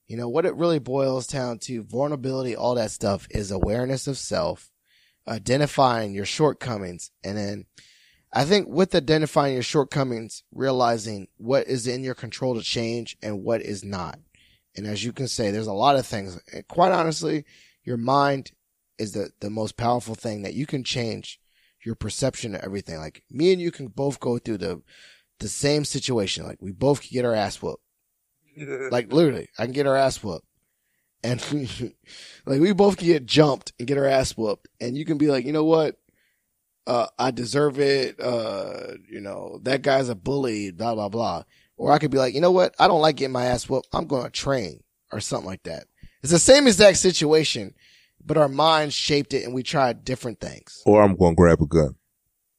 [0.07, 4.17] You know, what it really boils down to, vulnerability, all that stuff is awareness of
[4.17, 4.71] self,
[5.27, 7.11] identifying your shortcomings.
[7.23, 7.65] And then
[8.33, 13.43] I think with identifying your shortcomings, realizing what is in your control to change and
[13.43, 14.19] what is not.
[14.75, 16.39] And as you can say, there's a lot of things.
[16.67, 17.45] Quite honestly,
[17.83, 18.51] your mind
[18.97, 21.39] is the, the most powerful thing that you can change
[21.85, 22.97] your perception of everything.
[22.97, 24.81] Like me and you can both go through the,
[25.39, 26.45] the same situation.
[26.45, 27.83] Like we both can get our ass whooped.
[28.91, 30.45] Like literally, I can get our ass whooped.
[31.23, 31.41] And
[32.45, 34.67] like we both can get jumped and get our ass whooped.
[34.79, 35.97] And you can be like, you know what?
[36.85, 38.19] Uh, I deserve it.
[38.19, 41.43] Uh, you know, that guy's a bully, blah, blah, blah.
[41.77, 42.75] Or I could be like, you know what?
[42.79, 43.87] I don't like getting my ass whooped.
[43.93, 45.85] I'm going to train or something like that.
[46.21, 47.73] It's the same exact situation,
[48.25, 50.81] but our minds shaped it and we tried different things.
[50.85, 51.95] Or I'm going to grab a gun.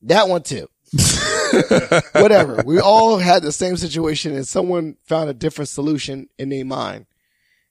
[0.02, 0.68] That one too.
[2.12, 2.62] Whatever.
[2.66, 7.06] We all had the same situation and someone found a different solution in their mind.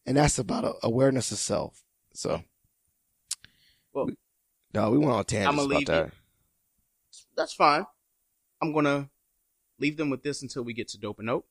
[0.06, 1.84] And that's about a- awareness of self.
[2.14, 2.42] So.
[3.94, 4.08] Well,
[4.74, 6.06] No, we went on tangents I'ma about leave that.
[6.08, 6.12] you.
[7.38, 7.86] That's fine.
[8.62, 9.10] I'm gonna
[9.84, 11.46] leave them with this until we get to dope and note.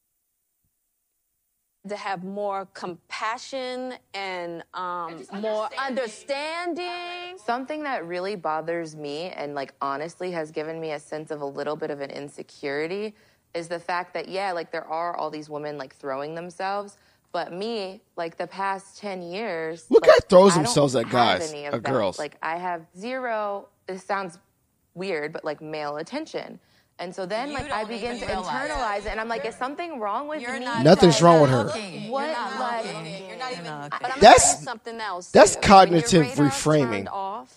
[1.89, 7.37] to have more compassion and um, more understanding.
[7.45, 11.45] Something that really bothers me and like honestly has given me a sense of a
[11.45, 13.14] little bit of an insecurity
[13.53, 16.99] is the fact that yeah, like there are all these women like throwing themselves,
[17.33, 21.11] but me, like the past 10 years, What like, guy throws I don't themselves at
[21.11, 22.18] guys any of girls?
[22.18, 24.39] Like I have zero, this sounds
[24.95, 26.61] weird, but like male attention.
[26.99, 29.99] And so then, You like, I begin to internalize it, and I'm like, is something
[29.99, 30.64] wrong with You're me?
[30.64, 31.64] not Nothing's wrong with her.
[31.64, 32.09] looking.
[32.11, 33.28] What, You're not like- looking.
[33.28, 33.64] You're not even.
[33.64, 35.30] But But I'm That's- gonna tell something else.
[35.30, 35.62] that's too.
[35.62, 37.09] cognitive When your reframing.
[37.11, 37.53] Off.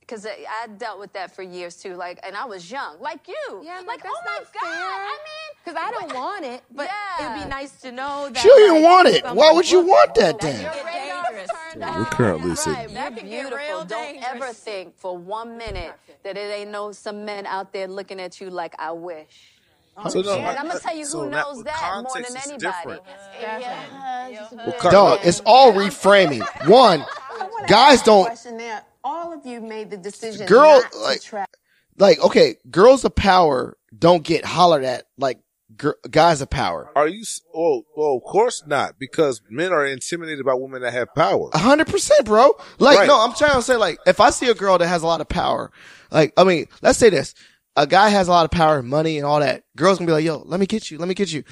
[0.00, 1.94] Because I I dealt with that for years too.
[1.94, 3.60] Like, and I was young, like you.
[3.62, 4.46] Yeah, like, like, oh my god.
[4.52, 4.70] fair.
[4.72, 6.88] I mean, Because I don't want it, but
[7.18, 7.32] Yeah.
[7.36, 8.38] it'd be nice to know that.
[8.40, 9.24] She don't even want it.
[9.24, 10.62] Why would you want that That then?
[11.76, 13.84] Well, we're currently Right, sitting- That can get beautiful.
[13.84, 15.92] Don't ever think for one minute
[16.24, 19.52] that it ain't no some men out there looking at you like I wish.
[20.08, 22.36] So, oh, no, and I'm gonna tell you so who now knows that more than
[22.36, 22.58] anybody.
[22.58, 23.02] different.
[23.40, 24.46] Yeah.
[24.52, 26.42] Well, Dog, it's all reframing.
[26.68, 27.04] One,
[27.68, 28.82] guys don't, question there.
[29.04, 31.44] All of you made the decision Girl, not like- to try.
[31.98, 35.38] like, okay, girls of power don't get hollered at like
[35.76, 36.90] gr- guys of power.
[36.96, 37.24] Are you?
[37.54, 41.50] Oh, well, of course not, because men are intimidated by women that have power.
[41.52, 42.50] A hundred percent, bro.
[42.78, 43.08] Like, Right.
[43.08, 45.20] no, I'm trying to say, like, if I see a girl that has a lot
[45.20, 45.70] of power,
[46.10, 47.34] like, I mean, let's say this:
[47.76, 49.64] a guy has a lot of power, and money, and all that.
[49.76, 51.44] Girls gonna be like, "Yo, let me get you, let me get you."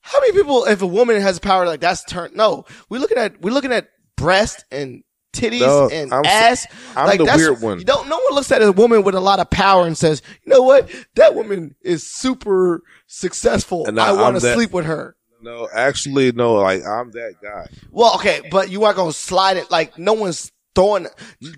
[0.00, 2.34] How many people, if a woman has power, like that's turned?
[2.36, 5.02] No, we looking at we looking at breast and
[5.34, 6.66] titties No, and I'm ass.
[6.96, 7.78] I'm like the that's, weird one.
[7.78, 8.08] You don't.
[8.08, 10.62] No one looks at a woman with a lot of power and says, "You know
[10.62, 10.88] what?
[11.16, 13.86] That woman is super successful.
[13.86, 16.54] And I I- want to sleep with her." No, actually, no.
[16.54, 17.66] Like I'm that guy.
[17.90, 21.06] Well, okay, but you aren't gonna slide it like no one's throwing.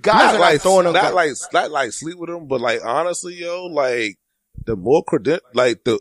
[0.02, 0.94] Guys not are like not throwing them.
[0.94, 4.16] not like not like sleep with them, but like honestly, yo, like
[4.64, 6.00] the more credit, like the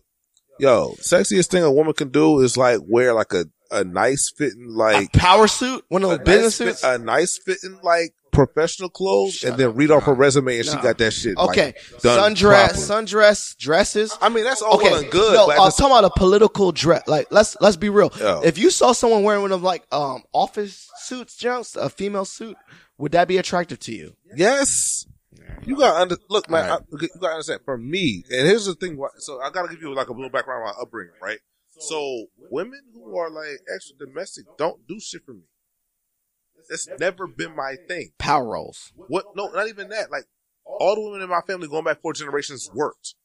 [0.59, 4.67] yo, sexiest thing a woman can do is like wear like a a nice fitting
[4.67, 6.83] like a power suit, one of those business nice fit- suits.
[6.83, 10.97] a nice fitting like professional clothes, and then read off her resume, and she got
[10.97, 11.37] that shit.
[11.37, 12.83] okay, like, sundress, properly.
[12.83, 14.17] sundress dresses.
[14.21, 15.33] I mean, that's all okay, well and good.
[15.33, 17.07] No, but I'm talking about a political dress.
[17.07, 18.11] Like, let's let's be real.
[18.19, 18.41] Yo.
[18.43, 22.57] If you saw someone wearing one of like um office suits, Jones, a female suit,
[22.97, 24.15] would that be attractive to you?
[24.35, 25.05] Yes.
[25.65, 26.69] You gotta under, look, man.
[26.69, 26.79] Right.
[26.79, 27.61] I, you gotta understand.
[27.65, 28.99] For me, and here's the thing.
[29.17, 31.39] So I gotta give you like a little background on my upbringing, right?
[31.79, 35.43] So women who are like extra domestic don't do shit for me.
[36.69, 38.11] It's never been my thing.
[38.17, 38.91] Power roles.
[38.95, 39.25] What?
[39.35, 40.11] No, not even that.
[40.11, 40.25] Like
[40.65, 43.15] all the women in my family going back four generations worked.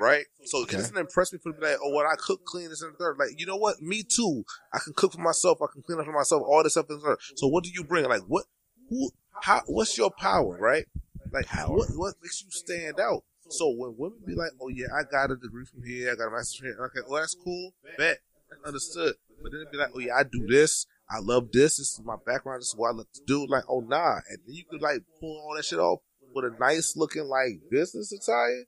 [0.00, 0.24] Right?
[0.46, 2.82] So it doesn't impress me for to be like, oh, what I cook, clean, this
[2.82, 3.16] and the third.
[3.16, 3.80] Like, you know what?
[3.80, 4.44] Me too.
[4.72, 5.58] I can cook for myself.
[5.62, 6.42] I can clean up for myself.
[6.44, 7.18] All this stuff and the third.
[7.36, 8.04] So what do you bring?
[8.06, 8.46] Like, what?
[8.90, 9.12] Who?
[9.42, 9.62] How?
[9.66, 10.58] What's your power?
[10.58, 10.86] Right?
[11.32, 11.90] Like, what?
[11.94, 13.22] What makes you stand out?
[13.50, 16.28] So when women be like, oh yeah, I got a degree from here, I got
[16.28, 16.78] a master's from here.
[16.86, 17.72] Okay, oh, well that's cool.
[17.98, 18.18] Bet.
[18.64, 19.14] Understood.
[19.42, 20.86] But then it'd be like, oh yeah, I do this.
[21.10, 21.76] I love this.
[21.76, 22.60] This is my background.
[22.60, 23.46] This is what I love to do.
[23.48, 24.16] Like, oh nah.
[24.28, 26.00] And then you could like pull all that shit off
[26.34, 28.64] with a nice looking like business attire.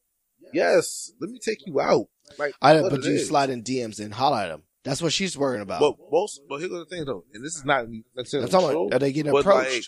[0.53, 2.07] Yes, let me take you out.
[2.39, 4.63] Like, I didn't it you slide in DMs and holler at them.
[4.85, 5.81] That's what she's worrying about.
[5.81, 8.05] But most, but here's the thing though, and this is not I'm
[8.49, 9.71] talking about, are they getting approached?
[9.71, 9.85] like,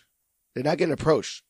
[0.54, 1.42] They're not getting approached.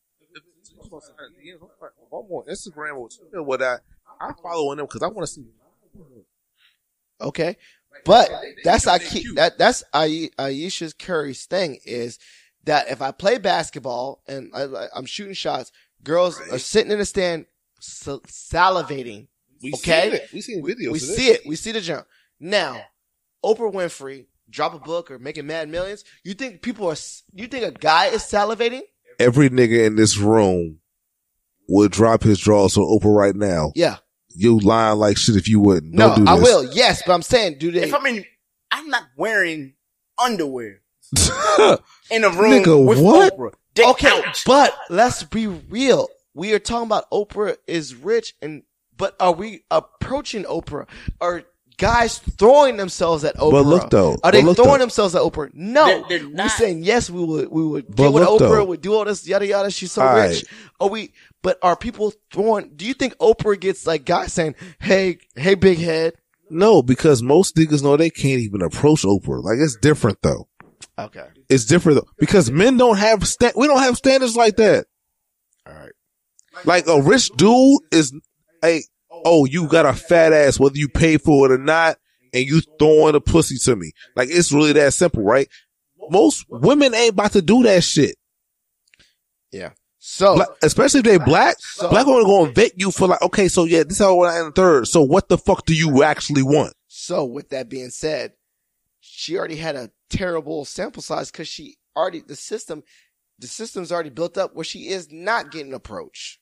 [0.91, 3.77] If I'm on Instagram or Twitter, what I
[4.19, 5.45] I follow them because I want to see.
[7.21, 7.57] Okay.
[8.05, 8.29] But
[8.63, 12.19] that's I keep that that's Ai- Ayesha Curry's thing is
[12.65, 15.71] that if I play basketball and I, I'm shooting shots,
[16.03, 17.45] girls are sitting in the stand
[17.79, 19.27] sa- salivating.
[19.61, 20.03] We Okay?
[20.03, 20.29] seen it.
[20.33, 20.91] We seen videos.
[20.91, 21.41] we see it.
[21.45, 22.05] We see the jump.
[22.39, 22.81] Now,
[23.43, 26.95] Oprah Winfrey drop a book or making mad millions, you think people are?
[27.33, 28.81] You think a guy is salivating?
[29.19, 30.78] Every nigga in this room
[31.69, 33.71] would drop his drawers on Oprah right now.
[33.75, 33.97] Yeah.
[34.29, 35.93] You lying like shit if you wouldn't.
[35.93, 36.63] No, Don't I will.
[36.73, 37.83] Yes, but I'm saying, do they?
[37.83, 38.25] If I'm in,
[38.71, 39.73] I'm not wearing
[40.21, 40.81] underwear
[42.11, 43.37] in a room Nigga, with what?
[43.37, 43.53] Oprah.
[43.73, 44.43] Dick okay, out.
[44.45, 46.07] but let's be real.
[46.33, 48.63] We are talking about Oprah is rich, and
[48.95, 50.87] but are we approaching Oprah?
[51.21, 51.43] Are
[51.79, 53.51] guys throwing themselves at Oprah?
[53.51, 54.17] But look, though.
[54.23, 54.77] are they throwing though.
[54.77, 55.49] themselves at Oprah?
[55.53, 57.09] No, They're- they're we're saying yes.
[57.09, 57.49] We would.
[57.49, 58.39] We would But get with Oprah.
[58.39, 58.65] though.
[58.65, 59.71] We do all this yada yada.
[59.71, 60.43] She's so All rich.
[60.43, 60.43] right.
[60.79, 61.13] Are we?
[61.41, 62.71] But are people throwing?
[62.75, 66.13] Do you think Oprah gets like guys saying, "Hey, hey, big head"?
[66.51, 69.41] No, because most niggas know they can't even approach Oprah.
[69.43, 70.47] Like it's different though.
[70.97, 71.25] Okay.
[71.49, 72.11] It's different though.
[72.19, 74.85] because men don't have sta- we don't have standards like that.
[75.65, 75.91] All right.
[76.65, 78.13] Like a rich dude is
[78.65, 78.81] a
[79.25, 81.97] oh you got a fat ass whether you pay for it or not,
[82.33, 83.91] and you throwing a pussy to me.
[84.15, 85.47] Like it's really that simple, right?
[86.09, 88.15] Most women ain't about to do that shit.
[89.51, 89.71] Yeah.
[89.99, 93.47] So Black- especially if they black, So- black women gonna vet you for like, okay,
[93.47, 94.87] so yeah, this is how in the third.
[94.87, 96.73] So what the fuck do you actually want?
[96.87, 98.33] So with that being said,
[99.01, 102.83] she already had a terrible sample size because she already the system,
[103.39, 106.39] the system's already built up where she is not getting approached.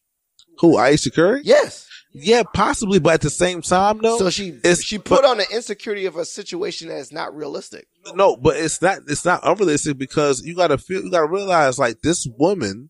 [0.59, 1.41] Who, Ayesha Curry?
[1.43, 1.87] Yes.
[2.13, 4.17] Yeah, possibly, but at the same time, though.
[4.17, 7.87] So she it's, she put on the insecurity of a situation that is not realistic.
[8.15, 8.99] no, but it's not.
[9.07, 11.03] It's not unrealistic because you gotta feel.
[11.03, 12.89] You gotta realize, like this woman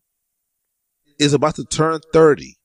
[1.18, 2.56] is about to turn thirty.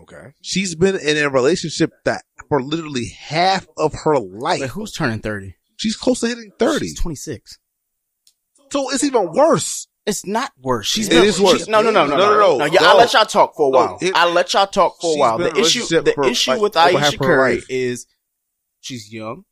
[0.00, 0.32] Okay.
[0.42, 4.60] She's been in a relationship that for literally half of her life.
[4.60, 5.54] Wait, who's turning 30?
[5.76, 6.88] She's close to hitting thirty.
[6.88, 7.58] She's 26.
[8.72, 9.86] So it's even worse.
[10.06, 10.86] It's not worse.
[10.86, 11.64] She's It been- is worse.
[11.64, 12.64] she- no, no, no, no, No, no, no.
[12.66, 13.98] yeah, I'll let y'all talk for a No, while.
[14.02, 15.38] it- I'll let y'all talk for a while.
[15.38, 17.66] The issue, the for, issue like, with over half Ayesha Curry life.
[17.70, 18.06] is
[18.80, 19.44] she's young,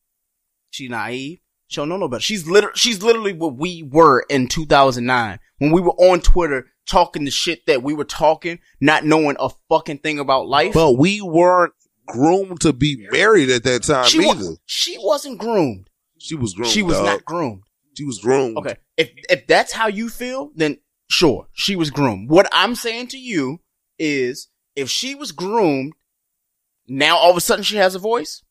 [0.70, 1.38] she's naive,
[1.68, 2.20] she don't know no better.
[2.20, 7.24] She's literally, she's literally what we were in 2009 when we were on Twitter talking
[7.24, 10.74] the shit that we were talking, not knowing a fucking thing about life.
[10.74, 11.72] But we weren't
[12.08, 14.50] groomed to be married at that time she, either.
[14.50, 15.88] wa- she wasn't groomed.
[16.18, 16.70] she was groomed.
[16.70, 17.06] she was dog.
[17.06, 17.62] not groomed.
[17.96, 18.56] She was groomed.
[18.58, 18.76] Okay.
[19.02, 20.78] If if that's how you feel, then
[21.10, 22.30] sure, she was groomed.
[22.30, 23.60] What I'm saying to you
[23.98, 25.92] is if she was groomed,
[26.88, 28.42] now all of a sudden she has a voice?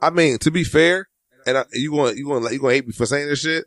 [0.00, 1.08] I mean, to be fair,
[1.46, 3.66] and I, you going you going you going to hate me for saying this shit.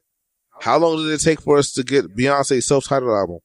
[0.62, 3.40] How long did it take for us to get Beyonce's self-titled album?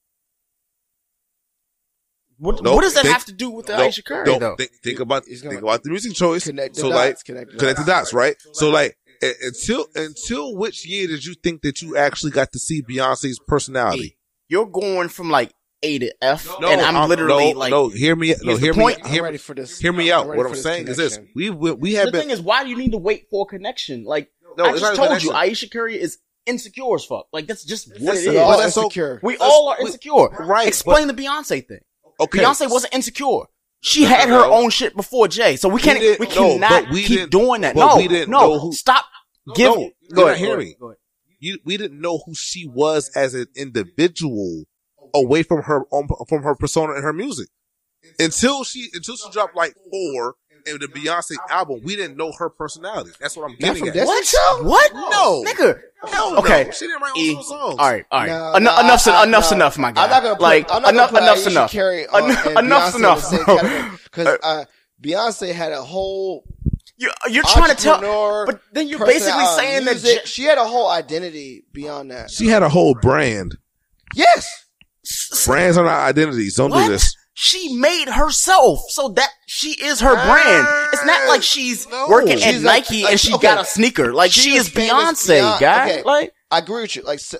[2.38, 2.74] What, Nope.
[2.76, 3.82] what does that Think- have to do with the Nope.
[3.82, 4.40] Ayesha Curry Nope.
[4.40, 4.56] though?
[4.56, 6.44] Think, think about He's gonna think about the music choice.
[6.44, 8.10] connect the so dots, like connect the connect the dots.
[8.10, 8.36] dots, right?
[8.54, 12.58] So like a- until until which year did you think that you actually got to
[12.58, 14.16] see Beyonce's personality?
[14.48, 15.52] You're going from like
[15.82, 17.70] A to F, and I'm, literally no, like.
[17.70, 17.88] no.
[17.88, 18.56] Hear me, no.
[18.56, 19.78] Hear me, hear, ready for this.
[19.78, 20.36] hear me I'm out.
[20.36, 21.32] What I'm this saying is this: connection.
[21.36, 23.42] we we, we have the been thing is, why do you need to wait for
[23.42, 24.04] a connection?
[24.04, 25.32] Like No, I just told you, connection.
[25.34, 27.26] Ayesha Curry is insecure as fuck.
[27.32, 28.40] Like that's just what That's it is.
[28.40, 29.20] all But that's so- insecure.
[29.22, 30.28] We That's- all are we- insecure.
[30.40, 31.80] right, Explain the Beyonce thing.
[32.18, 32.38] okay.
[32.40, 33.42] Beyonce wasn't insecure.
[33.82, 35.98] She had her own shit before Jay, so we can't.
[36.00, 37.74] We, didn't- no, cannot we keep doing that.
[37.74, 38.30] but No, we didn't
[39.46, 39.92] no, know who- stop.
[40.08, 40.10] Give.
[40.10, 40.48] no, go you're ahead.
[40.48, 40.96] not go ahead, go ahead.
[41.38, 44.64] you, we didn't know who she was as an individual
[45.14, 47.48] away from her um, from her persona and her music
[48.18, 50.34] until she until she dropped like four
[50.66, 51.80] in the Beyonce album.
[51.82, 53.10] We didn't know her personality.
[53.18, 53.94] That's what I'm getting from at.
[53.94, 54.24] Destiny's What?
[54.26, 54.66] Child?
[54.66, 54.92] What?
[55.10, 55.42] No.
[55.44, 55.80] nigga.
[56.12, 56.38] Hell no.
[56.38, 56.70] Okay.
[56.72, 57.76] She didn't write E- all those songs.
[57.78, 58.26] All right, all right.
[58.28, 59.56] No, Eno- no, enough's I- I- enough's no.
[59.56, 60.04] enough, my guy.
[60.04, 61.72] I'm not gonna put, like I'm not enough, gonna put enough's Ayesha enough.
[61.72, 63.56] Curry on, Enough- and enough's Beyonce enough, in the bro.
[63.56, 64.64] same category because uh,
[65.02, 66.44] Beyonce had a whole
[67.00, 70.18] You're, you're trying to tell, entrepreneur, but then you're basically uh, saying that music.
[70.20, 72.30] J- she had a whole identity beyond that.
[72.30, 73.56] She had a whole brand.
[74.14, 74.46] Yes,
[75.46, 76.56] Brands are not identities.
[76.56, 76.84] Don't What?
[76.86, 77.16] do this.
[77.32, 80.66] She made herself, so that she is her brand.
[80.92, 82.06] It's not like she's No.
[82.08, 83.42] working at She's like- Nike like, and she okay.
[83.42, 84.12] got a sneaker.
[84.12, 85.90] Like she, is Beyonce, beyond- guy.
[85.90, 86.02] okay.
[86.02, 87.02] Like I agree with you.
[87.02, 87.34] Like s-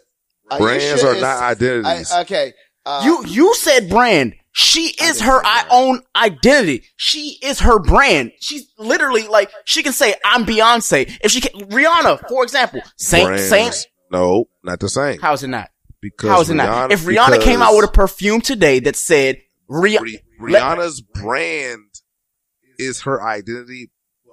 [0.57, 2.11] Brands are is- not identities.
[2.11, 2.55] I, okay,
[2.87, 4.35] uh, you, you said brand.
[4.61, 6.85] She is her I own identity.
[6.97, 8.33] She is her brand.
[8.41, 11.11] She's literally like she can say I'm Beyonce.
[11.23, 13.49] If she can, Rihanna, for example, same Brands.
[13.49, 13.73] same.
[14.13, 15.19] No, not the same.
[15.19, 15.71] How is it not?
[16.03, 16.93] Because How is it not?
[16.93, 19.39] If Rihanna came out with a perfume today that said
[19.71, 21.87] Rihanna, Ri- Rihanna's brand
[22.79, 23.91] is her identity,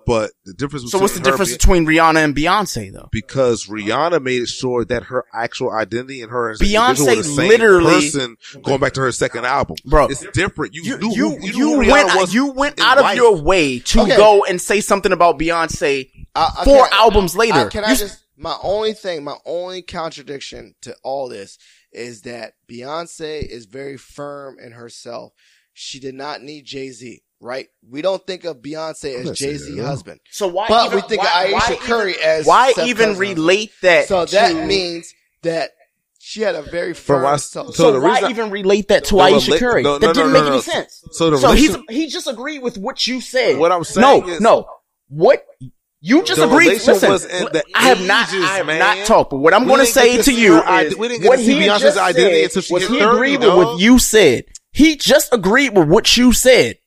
[0.07, 0.89] but the difference.
[0.91, 3.09] so what's the difference be- between Rihanna and Beyonce though?
[3.11, 7.93] because Rihanna made sure that her actual identity and her as Beyonce the same literally-
[8.01, 10.07] person going back to her second album, Bro.
[10.07, 10.73] It's different.
[10.73, 12.33] You, You knew you who, you, you, knew went was.
[12.33, 13.15] you went out of life.
[13.17, 14.17] your way to Okay.
[14.17, 17.59] go and say something about Beyonce I- I- four I- albums later.
[17.59, 21.57] I- can I just my only thing, my only contradiction to all this
[21.91, 25.33] is that Beyonce is very firm in herself.
[25.73, 27.21] She did not need Jay Z.
[27.39, 27.67] right?
[27.89, 30.19] We don't think of Beyonce as Jay Z husband.
[30.31, 32.87] So why But even, we think why, of why Ayesha even- Curry as why Steph
[32.87, 34.07] even Curry's relate that?
[34.07, 35.13] So that means
[35.43, 35.71] that
[36.19, 37.23] she had a very From firm.
[37.23, 39.83] my- so, so So, the why reason- even relate that to the Ayesha rela- Curry?
[39.83, 40.61] no, that didn't no, make no, any no.
[40.61, 41.01] sense.
[41.11, 43.57] So the so he's, he just agreed with what you said.
[43.57, 44.67] What I'm saying No, is- no.
[45.09, 45.45] What
[46.01, 46.67] you just The agreed.
[46.67, 48.27] relation Listen, was in the I have not.
[48.33, 48.79] I have man.
[48.79, 49.31] not talked.
[49.31, 51.29] But what I'm going to say to to you her ide- is we didn't get
[51.29, 53.53] what to see he Beyonce's just identity said until she was hit he agreed with
[53.55, 54.45] what you said.
[54.73, 56.77] He just agreed with what you said.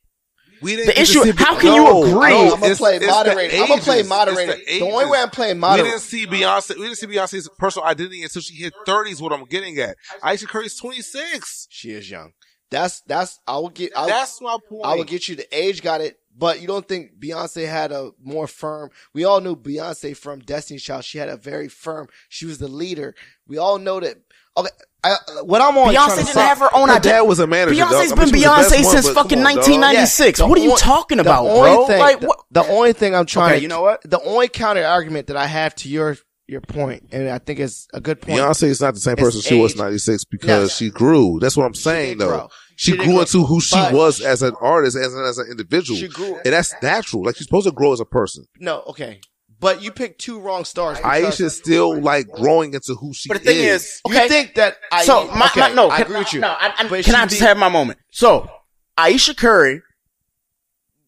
[0.61, 2.29] We didn't The issue- see- how can no, you agree?
[2.29, 3.55] no, I'm gonna it's- play it's moderator.
[3.57, 4.55] I'm gonna play moderator.
[4.55, 5.83] the The only way I'm playing moderator.
[5.85, 6.75] We didn't see Beyonce.
[6.77, 9.11] We didn't see Beyonce's personal identity until she hit 30.
[9.11, 9.97] Is what I'm getting at.
[10.23, 11.67] Ayesha Curry's 26.
[11.69, 12.33] She is young.
[12.69, 13.39] That's that's.
[13.47, 13.91] I will get.
[13.97, 14.85] I, That's my point.
[14.85, 15.81] I will get you the age.
[15.81, 16.17] Got it.
[16.37, 18.89] But you don't think Beyonce had a more firm?
[19.13, 21.03] We all knew Beyonce from Destiny's Child.
[21.03, 22.07] She had a very firm.
[22.29, 23.13] She was the leader.
[23.47, 24.17] We all know that.
[24.55, 24.69] Okay,
[25.03, 25.87] I, what I'm on.
[25.93, 27.09] Beyonce trying to didn't solve- have her own Her identity.
[27.09, 27.79] dad was a manager.
[27.79, 27.89] dog.
[27.89, 30.39] Beyonce's I mean, been she was the best Beyonce since but fucking on, 1996.
[30.39, 31.87] Yeah, what are you only- talking the about, only bro?
[31.87, 32.39] Thing, like the, what?
[32.51, 34.01] the only thing I'm trying Okay, to, you know what?
[34.03, 37.87] The only counter argument that I have to your your point, and I think it's
[37.93, 38.37] a good point.
[38.39, 39.77] Beyonce is not the same person she was age.
[39.79, 40.67] in 96 because No.
[40.67, 41.39] she grew.
[41.39, 42.27] That's what I'm saying did though.
[42.27, 42.49] grow.
[42.75, 43.19] She, She grew grow.
[43.21, 45.97] into who she was as an artist, as an, as an individual.
[45.99, 47.23] She grew- And that's natural.
[47.23, 48.45] Like she's supposed to grow as a person.
[48.59, 49.21] No, okay,
[49.61, 50.97] but you picked two wrong stars.
[51.03, 53.33] Ayesha's still like growing into who she is.
[53.33, 53.83] But the thing is.
[53.83, 54.23] is, okay.
[54.23, 55.05] You think that I?
[55.05, 56.41] so my, okay, my no, I can, agree with you.
[56.41, 57.99] No, I, I, can I just be- have my moment?
[58.11, 58.49] So
[58.97, 59.83] Ayesha Curry,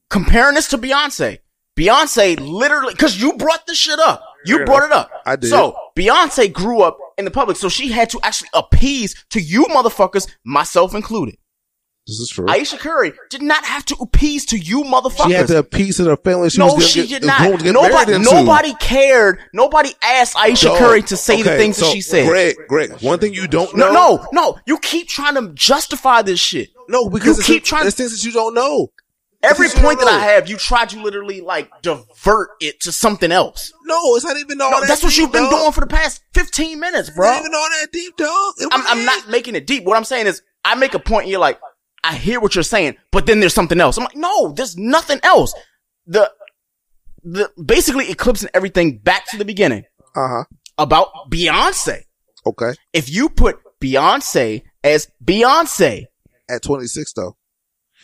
[0.09, 1.39] comparing this to Beyonce,
[1.75, 4.23] Beyonce literally because you brought this shit up.
[4.45, 5.09] You Yeah, brought it up.
[5.25, 5.49] I did.
[5.49, 9.65] So Beyonce grew up in the public, so she had to actually appease to you
[9.65, 11.37] motherfuckers, myself included.
[12.05, 12.45] This is true.
[12.49, 15.27] Ayesha Curry did not have to appease to you motherfuckers.
[15.27, 17.39] She had to appease to the family she no, was she get, did not.
[17.39, 19.39] going to get Nobody, nobody cared.
[19.53, 20.79] Nobody asked Ayesha Dog.
[20.79, 22.27] Curry to say the Okay, things that she said.
[22.27, 23.93] Greg, Greg, one thing you don't know.
[23.93, 24.59] no, no.
[24.65, 26.69] You keep trying to justify this shit.
[26.89, 28.91] No, because You keep trying- There's things that you don't know.
[29.41, 33.73] Every point that I have, you try to literally like divert it to something else.
[33.85, 35.51] No, it's not even all No, that that's what you've been dog.
[35.51, 37.27] doing for the past 15 minutes, bro.
[37.29, 38.53] It's not even all that deep, dog.
[38.71, 39.83] I'm, I'm not making it deep.
[39.83, 41.59] What I'm saying is, I make a point and you're like,
[42.03, 43.97] I hear what you're saying, but then there's something else.
[43.97, 45.53] I'm like, no, there's nothing else.
[46.05, 46.29] The,
[47.23, 49.85] the, basically eclipsing everything back to the beginning
[50.15, 50.43] Uh-huh.
[50.77, 52.01] about Beyonce.
[52.45, 52.73] Okay.
[52.91, 56.05] If you put Beyonce as Beyonce
[56.49, 57.37] At 26 though.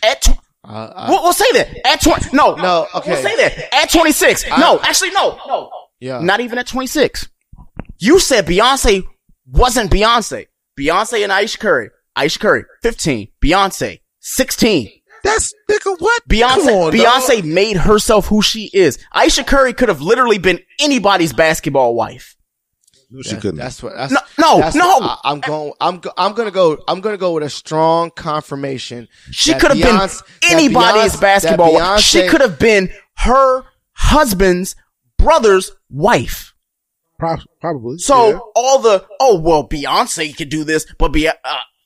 [0.01, 3.11] at, tw- we'll, we'll say that at 20, no, No, okay.
[3.11, 4.45] we'll say that at 26.
[4.57, 5.69] no, actually, no, no,
[5.99, 6.19] Yeah.
[6.21, 7.27] not even at 26.
[7.97, 9.03] You said Beyonce
[9.45, 10.47] wasn't Beyonce.
[10.79, 11.89] Beyonce and Ayesha Curry.
[12.19, 13.29] Ayesha Curry, 15.
[13.41, 14.89] Beyonce, 16.
[15.23, 16.27] That's nigga what?
[16.29, 17.45] Beyonce, on, Beyonce dog.
[17.45, 18.97] made herself who she is.
[19.13, 22.35] Ayesha Curry could have literally been anybody's basketball wife.
[23.11, 23.57] No, she That- couldn't.
[23.57, 23.93] That's what.
[23.95, 24.85] That's, No, no, that's no.
[24.99, 25.73] what I, am going.
[25.81, 25.97] I'm.
[25.99, 26.77] go- I'm gonna go.
[26.87, 29.07] I'm gonna go with a strong confirmation.
[29.31, 30.09] She could have been
[30.51, 32.01] anybody's Beyonce- basketball that wife.
[32.01, 33.63] She could have been her
[33.93, 34.75] husband's
[35.17, 36.53] brother's wife.
[37.17, 37.97] Probably.
[37.97, 38.39] So yeah.
[38.55, 41.33] all the oh well, Beyonce could do this, but be uh,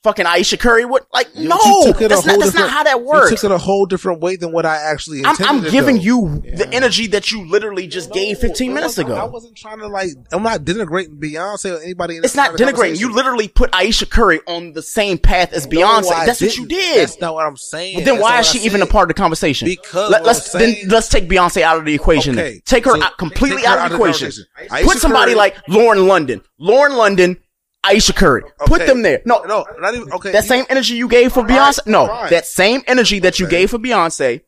[0.04, 1.56] fucking Ayesha Curry would like You- no.
[1.64, 3.30] you took it a That's not that's not how that You works.
[3.30, 5.66] took it a whole different way than what I actually I'm, intended.
[5.66, 6.02] I'm giving though.
[6.02, 9.78] you the energy that you literally just gave 15 It minutes wasn't- I wasn't trying
[9.80, 10.10] to like.
[10.30, 12.18] I'm not denigrating Beyonce or anybody.
[12.18, 13.00] In It's not denigrating.
[13.00, 16.26] You literally put Ayesha Curry on the same path as No, Beyonce.
[16.26, 16.98] That's what you didn't.
[16.98, 17.96] That's not what I'm saying.
[17.96, 19.66] Well, then That's why is she even a part of the conversation?
[19.66, 22.38] Because Let, us I'm then let's take Beyonce out of the equation.
[22.38, 22.60] Okay.
[22.66, 24.30] Take her so out, completely her out of the equation.
[24.84, 27.38] Put somebody Curry- like Lauren London, Lauren London,
[27.84, 28.42] Ayesha Curry.
[28.66, 29.20] Put them there.
[29.24, 30.32] No, no, not even okay.
[30.32, 31.86] that same energy you gave for Beyonce.
[31.86, 32.30] No, fine.
[32.30, 33.56] that same energy that you Okay.
[33.60, 34.40] gave for Beyonce.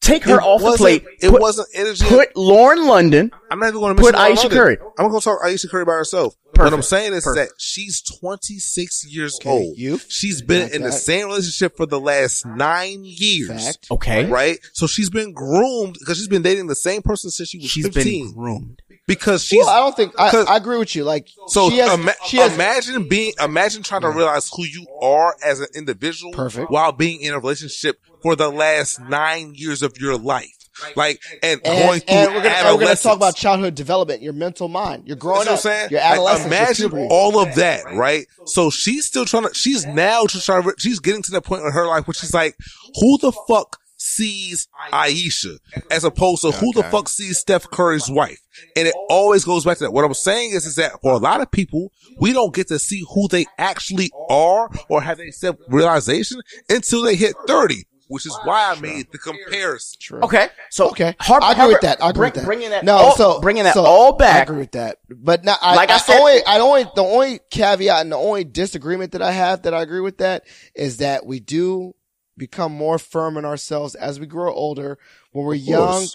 [0.00, 1.02] Take her It off the plate.
[1.22, 2.04] It put, wasn't energy.
[2.04, 3.30] put Lauren London.
[3.50, 4.58] I'm not even going to put mention Ayesha London.
[4.58, 4.76] Curry.
[4.98, 6.34] I'm going to talk Ayesha Curry by herself.
[6.56, 7.52] What I'm saying is Perfect.
[7.52, 9.78] that she's 26 years Okay, old.
[9.78, 13.64] you- She's been in the same relationship for the last nine years.
[13.64, 13.86] Fact.
[13.90, 14.26] Okay.
[14.26, 14.58] Right?
[14.74, 17.86] So she's been groomed because she's been dating the same person since she was She's
[17.86, 18.26] 15.
[18.26, 18.82] been groomed.
[19.06, 21.04] Because she's Well, I don't think I, 'cause- I agree with you.
[21.04, 24.86] Like, so she has, ima- she has imagine being imagine trying to realize who you
[25.02, 26.70] are as an individual Perfect.
[26.70, 30.48] while being in a relationship for the last nine years of your life.
[30.96, 34.22] Like and, and, going through and we're gonna, and we're gonna talk about childhood development,
[34.22, 35.90] your mental mind, you're growing You know up, what I'm saying?
[35.92, 37.08] your adolescence, your imagine puberty.
[37.12, 38.26] all of that, right?
[38.46, 41.62] So she's still trying to, she's now just trying to, she's getting to the point
[41.62, 42.56] in her life where she's like,
[43.00, 45.58] who the fuck sees Ayesha
[45.90, 48.40] as opposed to who the fuck sees Steph Curry's wife?
[48.76, 49.90] And it always goes back to that.
[49.92, 51.90] What I'm saying is, is that for a lot of people,
[52.20, 57.02] we don't get to see who they actually are or have they self realization until
[57.02, 57.84] they hit 30.
[58.06, 60.20] Which is why I made the comparison.
[60.22, 60.48] Okay.
[60.70, 62.02] So Okay, Har- I agree Harper- with that.
[62.02, 62.44] I agree bring- with that.
[62.44, 64.98] Bringing that no, all, so bringing that so all I agree with that.
[65.08, 68.16] But now, I, Like I I, said- only, I only, the only caveat and the
[68.16, 70.44] only disagreement that I have that I agree with that
[70.74, 71.94] is that we do
[72.36, 74.98] become more firm in ourselves as we grow older.
[75.32, 76.06] When we're young,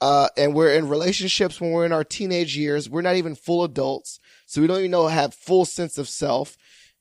[0.00, 3.64] uh, and we're in relationships when we're in our teenage years, we're not even full
[3.64, 4.20] adults.
[4.46, 6.56] So we don't even know have full sense of self,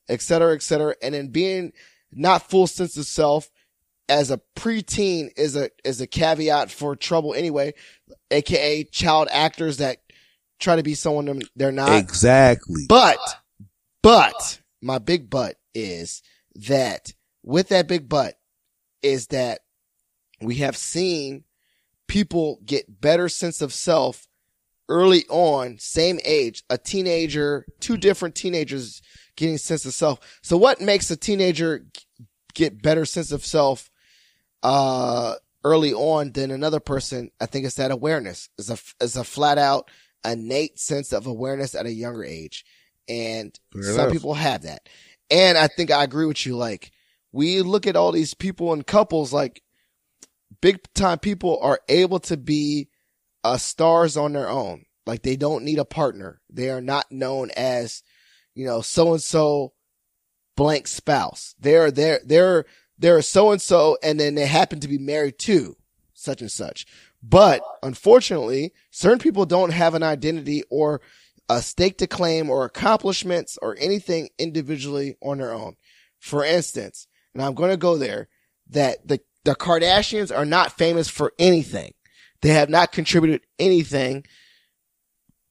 [0.09, 0.95] et cetera, et cetera.
[1.01, 1.73] And in being
[2.11, 3.51] not full sense of self
[4.09, 7.73] as a preteen is a, is a caveat for trouble anyway,
[8.31, 9.97] aka child actors that
[10.59, 11.93] try to be someone they're not.
[11.93, 12.85] Exactly.
[12.89, 13.19] But,
[14.01, 16.23] but my big but is
[16.55, 17.13] that
[17.43, 18.39] with that big but
[19.01, 19.61] is that
[20.41, 21.43] we have seen
[22.07, 24.27] people get better sense of self
[24.89, 29.01] early on, same age, a teenager, two different teenagers
[29.35, 30.39] getting sense of self.
[30.41, 31.85] So what makes a teenager
[32.53, 33.89] get better sense of self,
[34.63, 37.31] uh, early on than another person?
[37.41, 39.89] I think it's that awareness is a, is a flat out
[40.25, 42.65] innate sense of awareness at a younger age.
[43.09, 44.11] And Fair some enough.
[44.11, 44.87] people have that.
[45.29, 46.55] And I think I agree with you.
[46.55, 46.91] Like
[47.37, 49.61] we look at all these people and couples, like
[50.59, 52.89] big time people are able to be
[53.43, 54.85] uh, stars on their own.
[55.05, 56.41] Like they don't need a partner.
[56.49, 58.01] They are not known as,
[58.55, 59.73] you know, so and so
[60.55, 61.53] blank spouse.
[61.59, 62.65] They're, they're, they're,
[62.97, 65.77] they're so and so and then they happen to be married to
[66.15, 66.87] such and such.
[67.21, 71.01] But unfortunately, certain people don't have an identity or
[71.47, 75.75] a stake to claim or accomplishments or anything individually on their own.
[76.19, 77.07] For instance,
[77.37, 78.27] and I'm going to go there,
[78.71, 81.93] that the, the Kardashians are not famous for anything.
[82.41, 84.25] They have not contributed anything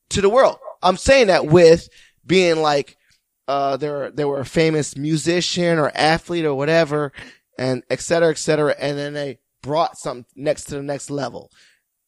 [0.09, 0.59] to the world.
[0.83, 1.89] I'm saying that with
[2.27, 2.97] being like,
[3.47, 7.13] uh, they were a famous musician or athlete or whatever
[7.57, 8.75] and et cetera, et cetera.
[8.79, 11.53] And then they brought something next to the next level.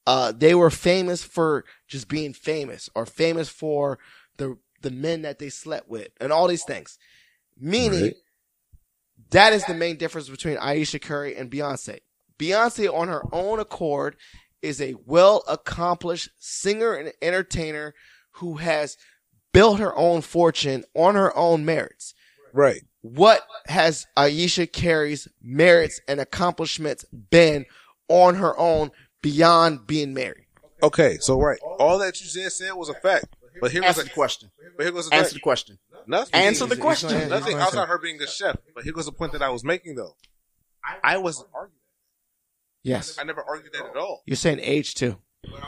[0.07, 4.01] Uh, they were famous for just being famous or famous for
[4.39, 6.99] the, the men that they slept with and all these things.
[7.57, 8.15] Meaning Right.
[9.31, 11.99] That is the main difference between Ayesha Curry and Beyonce.
[12.39, 14.17] Beyonce on her own accord
[14.63, 17.95] is a well accomplished singer and entertainer
[18.33, 18.97] who has
[19.53, 22.15] built her own fortune on her own merits.
[22.53, 22.83] Right.
[23.03, 27.67] What has Ayesha Curry's merits and accomplishments been
[28.09, 28.91] on her own
[29.23, 30.47] beyond being married?
[30.83, 33.37] Okay, so right, all that you just said was a fact.
[33.61, 34.51] But here Answer was the a question.
[34.77, 35.37] But here goes the Answer thing.
[35.37, 35.79] the question.
[36.07, 36.35] Nothing.
[36.35, 37.29] Answer the question.
[37.29, 38.57] Nothing outside her being a chef.
[38.75, 40.17] But here goes the point that I was making though.
[41.03, 41.75] I wasn't arguing.
[42.83, 43.19] Yes.
[43.19, 44.23] I never argued that at all.
[44.27, 45.17] You're saying age too.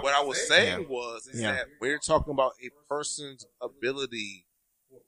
[0.00, 1.52] What I was saying was is Yeah.
[1.52, 4.46] that we're talking about a person's ability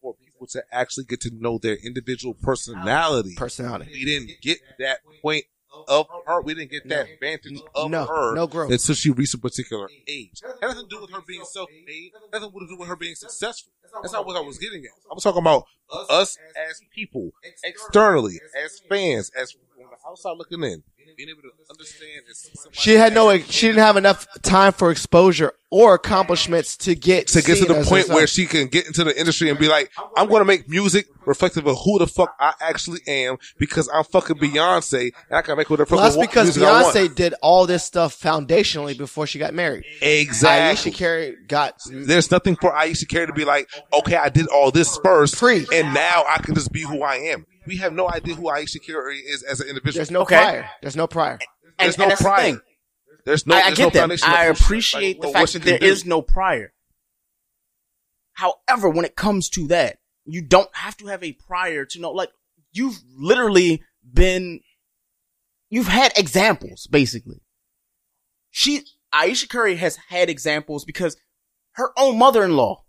[0.01, 3.35] for people to actually get to know their individual personality.
[3.37, 3.91] Personality.
[3.93, 5.45] We didn't get that point
[5.89, 6.41] of her.
[6.43, 8.07] We didn't get that vantage of No.
[8.07, 8.71] her No growth.
[8.71, 10.41] until she reached a particular age.
[10.43, 12.13] It had nothing to do with her being self-made.
[12.33, 13.73] Nothing to do with her being successful.
[14.01, 14.91] That's not what I was getting at.
[15.11, 15.65] I was talking about
[16.09, 17.31] us as people,
[17.63, 20.83] externally, as fans, as from the outside looking in,
[21.17, 24.73] being able to understand and see somebody She had no, she didn't have enough time
[24.73, 28.11] for exposure or accomplishments to get to get to the point herself.
[28.11, 31.07] where she can get into the industry and be like, I'm going to make music
[31.25, 35.57] reflective of who the fuck I actually am because I'm fucking Beyonce and I can
[35.57, 36.95] make whatever Well, that's because music I want.
[36.95, 39.85] Beyonce did all this stuff foundationally before she got married.
[40.03, 40.91] Exactly.
[40.91, 44.71] Ayesha Curry got There's nothing for Ayesha Curry to be like, okay, I did all
[44.71, 47.47] this first, and now I can just be who I am.
[47.67, 49.95] We have no idea who Ayesha Curry is as an individual.
[49.99, 50.69] There's no prior.
[50.81, 51.39] There's no prior.
[51.79, 52.43] There's And- no and that's the prior.
[52.43, 52.61] thing.
[53.25, 53.55] There's no.
[53.55, 54.25] I, I there's get no that.
[54.25, 55.87] I appreciate like, the what fact that can there do.
[55.87, 56.73] is no prior.
[58.35, 62.11] However, when it comes to that, you don't have to have a prior to know.
[62.11, 62.31] Like
[62.73, 63.83] you've literally
[64.13, 64.61] been,
[65.71, 67.43] you've had examples basically.
[68.51, 68.83] She
[69.13, 71.17] Ayesha Curry has had examples because
[71.73, 72.83] her own mother-in-law.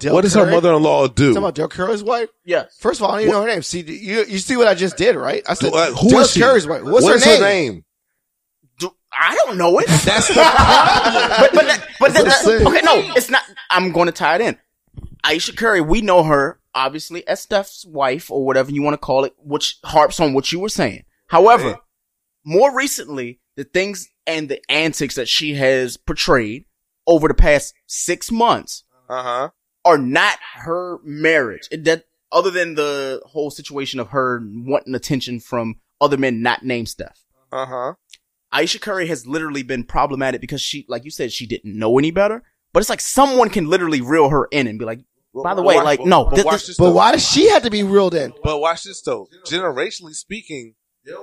[0.00, 0.52] Dell what does her Curry?
[0.52, 1.28] mother-in-law do?
[1.28, 2.28] Talking about Dell Curry's wife?
[2.44, 2.76] Yes.
[2.78, 3.62] First of all, I don't even know her name.
[3.62, 5.42] See, you you see what I just did, right?
[5.48, 6.40] I said Uh, who Dell is she?
[6.40, 6.82] Curry's wife.
[6.82, 7.40] What's What her is name?
[7.40, 7.84] her name?
[9.16, 9.86] I don't know it.
[10.04, 13.42] That's the but but that, but that, That's what I'm that- okay, no, it's not.
[13.70, 14.58] I'm going to tie it in.
[15.22, 19.24] Ayesha Curry, we know her obviously as Steph's wife or whatever you want to call
[19.24, 21.04] it, which harps on what you were saying.
[21.28, 21.78] However,
[22.44, 26.64] more recently, the things and the antics that she has portrayed
[27.06, 29.50] over the past six months Uh huh.
[29.84, 31.68] Are not her marriage.
[31.70, 36.62] It, that other than the whole situation of her wanting attention from other men not
[36.64, 37.24] named Steph.
[37.52, 37.94] Uh huh.
[38.52, 42.10] Ayesha Curry has literally been problematic because she, like you said, she didn't know any
[42.10, 42.42] better.
[42.72, 45.00] But it's like someone can literally reel her in and be like,
[45.32, 47.48] by the way, Watch- like, no, but this, watch this- this But why does she
[47.50, 48.32] have to be reeled in?
[48.42, 49.28] But watch this though.
[49.44, 50.74] Generationally speaking,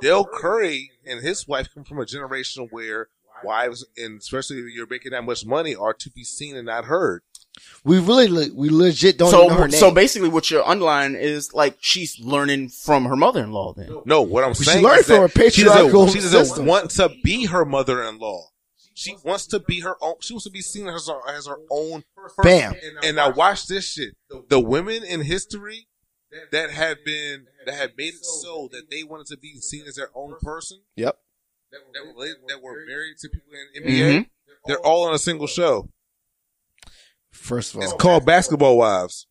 [0.01, 3.07] Dell Curry and his wife come from a generation where
[3.43, 6.85] wives, and especially if you're making that much money, are to be seen and not
[6.85, 7.23] heard.
[7.83, 9.79] We really, we legit don't so know her name.
[9.79, 13.73] so basically, what you're underlining is like she's learning from her mother-in-law.
[13.73, 16.19] Then No, what I'm saying She saying learned is from that her she doesn't, she
[16.19, 18.43] doesn't want to be her mother-in-law.
[18.93, 20.15] She wants to be her own.
[20.21, 22.03] She wants to be seen as her, as her own.
[22.15, 22.43] person.
[22.43, 22.73] Bam.
[23.03, 24.15] And now watch this shit.
[24.49, 25.87] The women in history
[26.51, 29.95] that had been that had made it so that they wanted to be seen as
[29.95, 30.81] their own person.
[30.95, 31.17] Yep.
[31.71, 34.19] That, that, were, that were married to people in NBA.
[34.19, 34.29] Mhm.
[34.65, 35.89] They're all on a single show.
[37.41, 39.27] First of all, It's called Basketball Wives.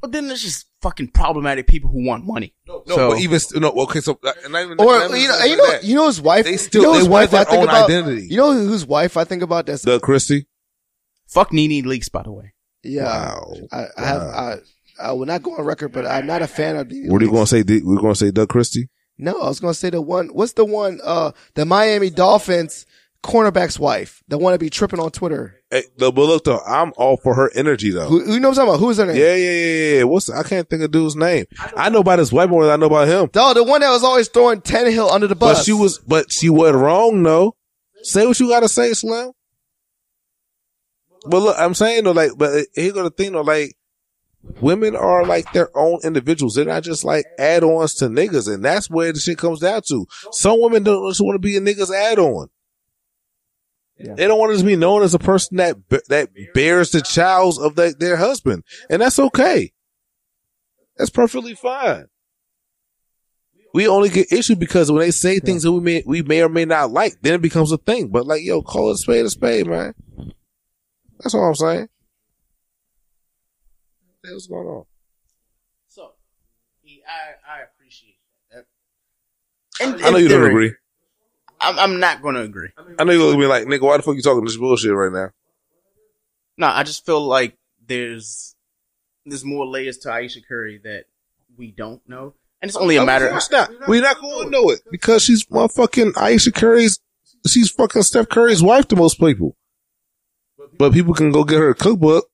[0.00, 2.54] but then there's just fucking problematic people who want money.
[2.66, 3.68] No, so but even st- no.
[3.82, 5.84] Okay, so uh, and not even, or not even you know, just you know, that.
[5.84, 6.44] you know his wife.
[6.46, 7.34] They still- you know his want wife.
[7.34, 7.90] I their think own about.
[7.90, 8.26] identity.
[8.30, 9.66] You know whose wife I think about?
[9.66, 10.46] That's Doug Christie.
[11.26, 12.54] fuck NeNe Leakes, by the way.
[12.82, 13.04] yeah.
[13.04, 13.54] Wow.
[13.72, 14.22] I, I have.
[14.22, 14.54] I,
[15.02, 16.88] I will not go on record, but I'm not a fan of.
[16.88, 17.62] the What are you going to say?
[17.82, 18.88] We're going to say Doug Christie.
[19.18, 20.28] No, I was going to say the one.
[20.28, 20.98] What's the one?
[21.04, 22.86] Uh, the Miami Dolphins
[23.22, 25.56] cornerback's wife, the one to be tripping on Twitter.
[25.70, 28.06] Hey, but look though, I'm all for her energy though.
[28.06, 28.80] Who, who knows what I'm talking about?
[28.80, 29.16] Who is her name?
[29.16, 30.02] Yeah, yeah, yeah, yeah.
[30.04, 31.46] What's I can't think of dude's name.
[31.76, 33.30] I know about his wife more than I know about him.
[33.34, 35.58] No, the one that was always throwing Tannehill under the bus.
[35.58, 37.56] But she was, but she wasn't wrong though.
[38.02, 39.32] Say what you got to say, Slim.
[41.26, 43.76] But look, I'm saying though, like, but here go the thing though, like,
[44.62, 46.54] women are like their own individuals.
[46.54, 50.06] They're not just like add-ons to niggas, and that's where the shit comes down to.
[50.32, 52.48] Some women don't just want to be a nigga's add-on.
[54.00, 55.76] They don't want to be known as a person that
[56.08, 59.72] that bears the child of their their husband, and that's okay.
[60.96, 62.06] That's perfectly fine.
[63.72, 66.48] We only get issued because when they say things that we may we may or
[66.48, 68.08] may not like, then it becomes a thing.
[68.08, 69.94] But like, yo, call it a spade a spade, man.
[71.20, 71.88] That's all I'm saying.
[74.22, 74.84] What's going on?
[75.88, 76.12] So,
[76.84, 78.18] I I appreciate
[78.50, 78.66] that.
[79.80, 80.72] In- I know in you don't agree.
[81.60, 82.70] I'm, I'm not going to agree.
[82.98, 85.12] I know you're gonna be like, nigga, why the fuck you talking this bullshit right
[85.12, 85.30] now?
[86.56, 87.56] No, I just feel like
[87.86, 88.54] there's
[89.26, 91.04] there's more layers to Ayesha Curry that
[91.56, 93.26] we don't know, and it's only a matter.
[93.26, 93.70] Of course not.
[93.88, 97.00] We're not going to know it because she's motherfucking Ayesha Curry's.
[97.46, 99.56] She's fucking Steph Curry's wife to most people.
[100.76, 102.26] But people can go get her a cookbook.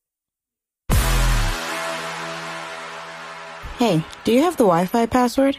[3.78, 5.58] Hey, do you have the Wi Fi password?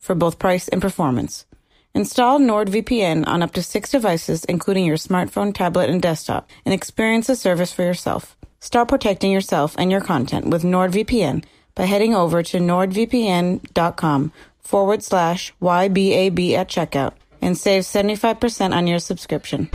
[0.00, 1.46] for both price and performance.
[1.94, 7.26] Install NordVPN on up to six devices, including your smartphone, tablet, and desktop, and experience
[7.26, 8.36] the service for yourself.
[8.60, 11.44] Start protecting yourself and your content with NordVPN
[11.74, 18.98] by heading over to nordvpn.com forward slash YBAB at checkout and save 75% on your
[18.98, 19.68] subscription.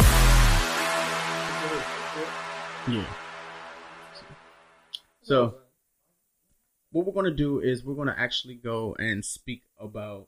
[2.87, 3.03] Yeah.
[5.23, 5.55] So,
[6.95, 10.27] what we're gonna do is we're gonna actually go and speak about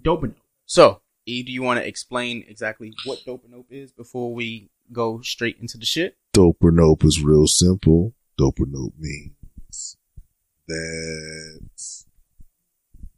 [0.00, 0.36] Dope or Nope.
[0.64, 4.70] So, E, do you want to explain exactly what Dope or Nope is before we
[4.92, 6.16] go straight into the shit?
[6.32, 8.14] Dope or nope is real simple.
[8.38, 9.96] Dope or nope means
[10.68, 11.60] that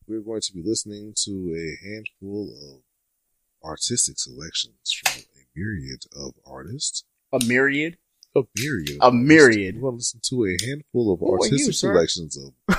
[0.08, 6.32] we're going to be listening to a handful of artistic selections from a myriad of
[6.46, 7.04] artists.
[7.30, 7.98] A myriad.
[8.36, 8.98] A myriad.
[9.00, 9.76] A myriad.
[9.76, 12.52] We're going to listen to a handful of Who artistic you, selections of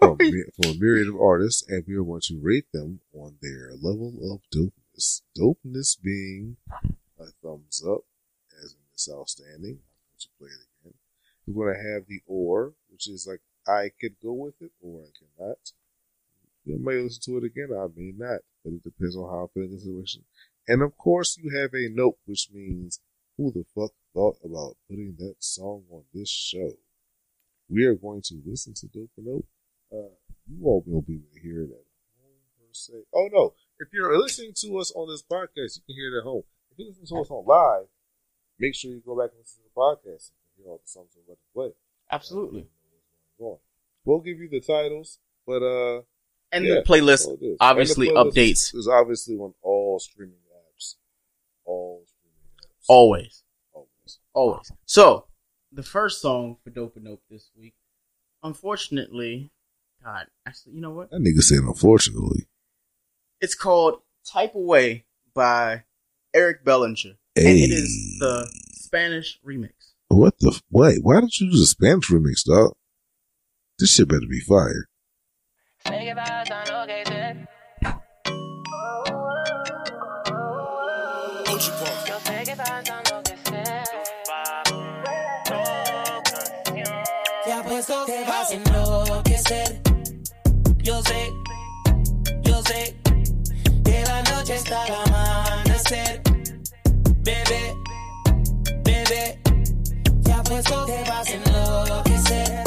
[0.00, 3.70] from, from a myriad of artists, and we are going to rate them on their
[3.80, 5.22] level of dopeness.
[5.38, 6.56] Dopeness being
[7.20, 8.00] a thumbs up,
[8.64, 9.78] as in it's outstanding.
[9.78, 10.94] I'm going to play it again.
[11.46, 15.02] We're going to have the or, which is like I could go with it or
[15.02, 15.70] I cannot.
[16.64, 19.54] You may listen to it again, I may not, but it depends on how I
[19.54, 20.24] feel in the situation.
[20.66, 22.98] And of course, you have a note, which means
[23.36, 26.72] who the fuck thought about putting that song on this show?
[27.68, 29.46] We are going to listen to Dope or Nope.
[29.92, 30.14] Uh,
[30.48, 31.84] you all won't be able to hear it at
[32.20, 32.92] home per se.
[33.14, 33.54] Oh no!
[33.78, 36.42] If you're listening to us on this podcast, you can hear it at home.
[36.72, 37.86] If you listen to us on live,
[38.58, 41.10] make sure you go back and listen to the podcast and hear all the songs
[41.16, 41.70] we're about to play.
[42.10, 42.66] Absolutely.
[43.38, 43.60] Go.
[44.04, 46.02] We'll give you the titles, but uh,
[46.52, 47.56] And yeah, the playlist that's all it is.
[47.60, 48.74] obviously the playlist updates.
[48.74, 50.36] Is obviously on all streaming
[50.74, 50.94] apps.
[51.64, 52.84] All streaming apps.
[52.88, 53.42] Always.
[54.36, 54.70] Always.
[54.70, 54.72] Always.
[54.84, 55.24] So,
[55.72, 57.74] the first song for Dope or Nope this week,
[58.42, 59.50] unfortunately,
[60.04, 61.10] God, actually, you know what?
[61.10, 62.46] That nigga said, unfortunately.
[63.40, 65.84] It's called Type Away by
[66.34, 67.16] Eric Bellinger.
[67.34, 69.72] And it is the Spanish remix.
[70.08, 70.50] What the?
[70.50, 72.74] f- Wait, why did you do the Spanish remix, dog?
[73.78, 74.86] This shit better be fire.
[97.26, 97.76] Bebé,
[98.84, 99.40] bebé,
[100.20, 102.62] ya puesto te vas a enloquecer.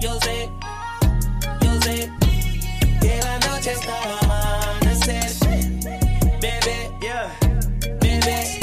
[0.00, 0.50] Yo sé,
[1.60, 2.10] yo sé
[3.00, 5.30] que la noche está al amanecer.
[6.40, 7.38] Bebé, yeah,
[8.00, 8.58] bebé,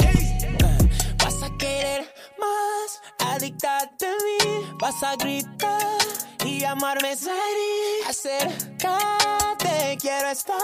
[1.16, 2.04] vas a querer
[2.38, 5.96] más, adictarte a mí, vas a gritar
[6.44, 8.02] y llamarme Sari.
[8.06, 10.58] Acércate, quiero estar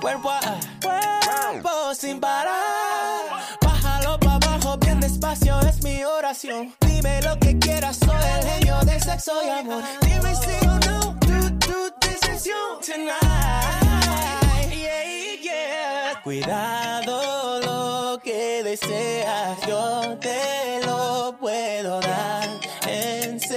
[0.00, 0.40] cuerpo a
[0.80, 2.92] cuerpo sin parar.
[5.32, 6.74] Es mi oración.
[6.80, 9.82] Dime lo que quieras, soy el genio del sexo y amor.
[10.02, 13.16] Dime si o no, tu, tu decisión tonight.
[14.70, 16.20] Yeah, yeah.
[16.22, 22.50] Cuidado lo que deseas, yo te lo puedo dar.
[22.86, 23.48] Enseñarte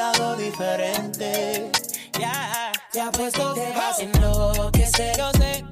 [0.00, 1.70] algo diferente.
[2.18, 5.18] Ya, ya puesto te vas a enloquecer.
[5.18, 5.66] Yo sé,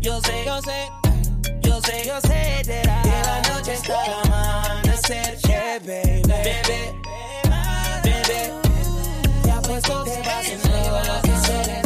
[0.00, 0.90] yo sé, yo sé,
[1.74, 5.36] yo sé, yo sé que la noche está al amanecer.
[5.38, 7.02] Yeah, baby, bebé,
[8.04, 8.52] bebé,
[9.44, 11.82] ya puesto te vas a enloquecer.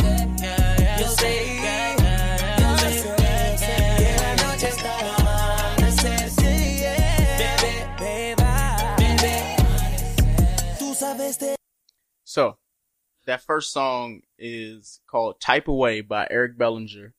[0.98, 1.32] Yo sé,
[2.58, 3.02] yo sé,
[3.96, 6.30] que la noche está al amanecer.
[6.30, 7.56] Sí, yeah.
[7.98, 8.34] Bebé,
[8.98, 9.56] bebé,
[10.78, 11.54] tú sabes de
[12.24, 12.58] So,
[13.24, 17.14] that first song is called Type Away by Eric Bellinger,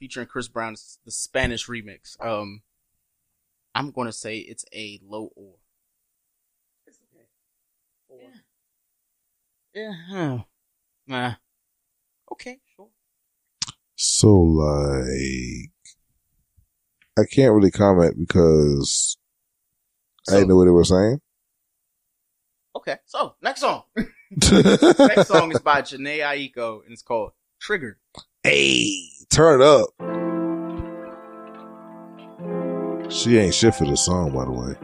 [0.00, 2.16] featuring Chris Brown's the Spanish remix.
[2.24, 2.62] Um,
[3.74, 5.54] I'm gonna say it's a low or.
[9.72, 9.92] Yeah.
[10.10, 10.38] huh.
[11.06, 11.34] Nah.
[12.32, 12.88] Okay, sure.
[13.94, 15.70] So like,
[17.16, 19.16] I can't really comment because
[20.28, 21.20] I didn't know what they were saying.
[22.74, 23.84] Okay, so next song.
[24.30, 27.96] next song is by Jhené Aiko and it's called Triggered.
[28.42, 29.90] Hey, turn it up.
[33.12, 34.74] She ain't shit for the song, by the way.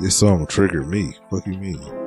[0.00, 1.14] This song triggered me.
[1.30, 2.05] Fuck you mean?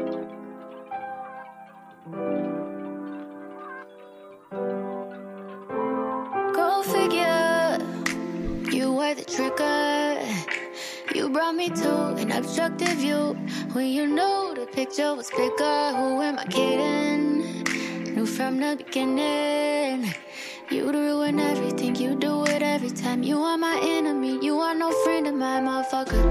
[12.40, 13.36] Obstructive view
[13.74, 15.80] when you knew the picture was bigger.
[16.00, 17.64] Who am I kidding?
[18.16, 20.14] Knew from the beginning.
[20.72, 23.24] You'd ruin everything, you do it every time.
[23.24, 26.24] You are my enemy, you are no friend of mine, motherfucker.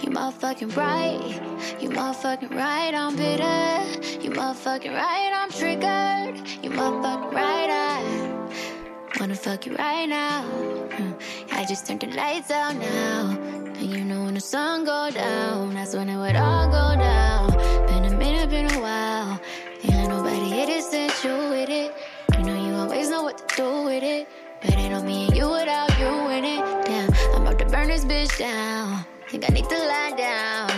[0.00, 1.40] You motherfucking right,
[1.80, 4.20] you motherfucking right, I'm bitter.
[4.22, 6.36] You motherfucking right, I'm triggered.
[6.62, 10.42] You motherfucking right, I wanna fuck you right now.
[10.42, 11.12] Hmm.
[11.52, 13.51] I just turned the lights out now.
[13.82, 17.50] And you know when the sun go down, that's when it would all go down.
[17.88, 19.40] Been a minute, been a while.
[19.82, 21.92] Ain't nobody hit it since you with it.
[22.38, 24.28] You know you always know what to do with it.
[24.60, 26.86] But ain't on me and you without you in it.
[26.86, 29.04] Damn, I'm about to burn this bitch down.
[29.28, 30.68] Think I need to lie down.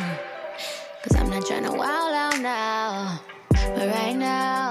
[1.02, 3.20] Cause I'm not trying to wild out now.
[3.50, 4.70] But right now,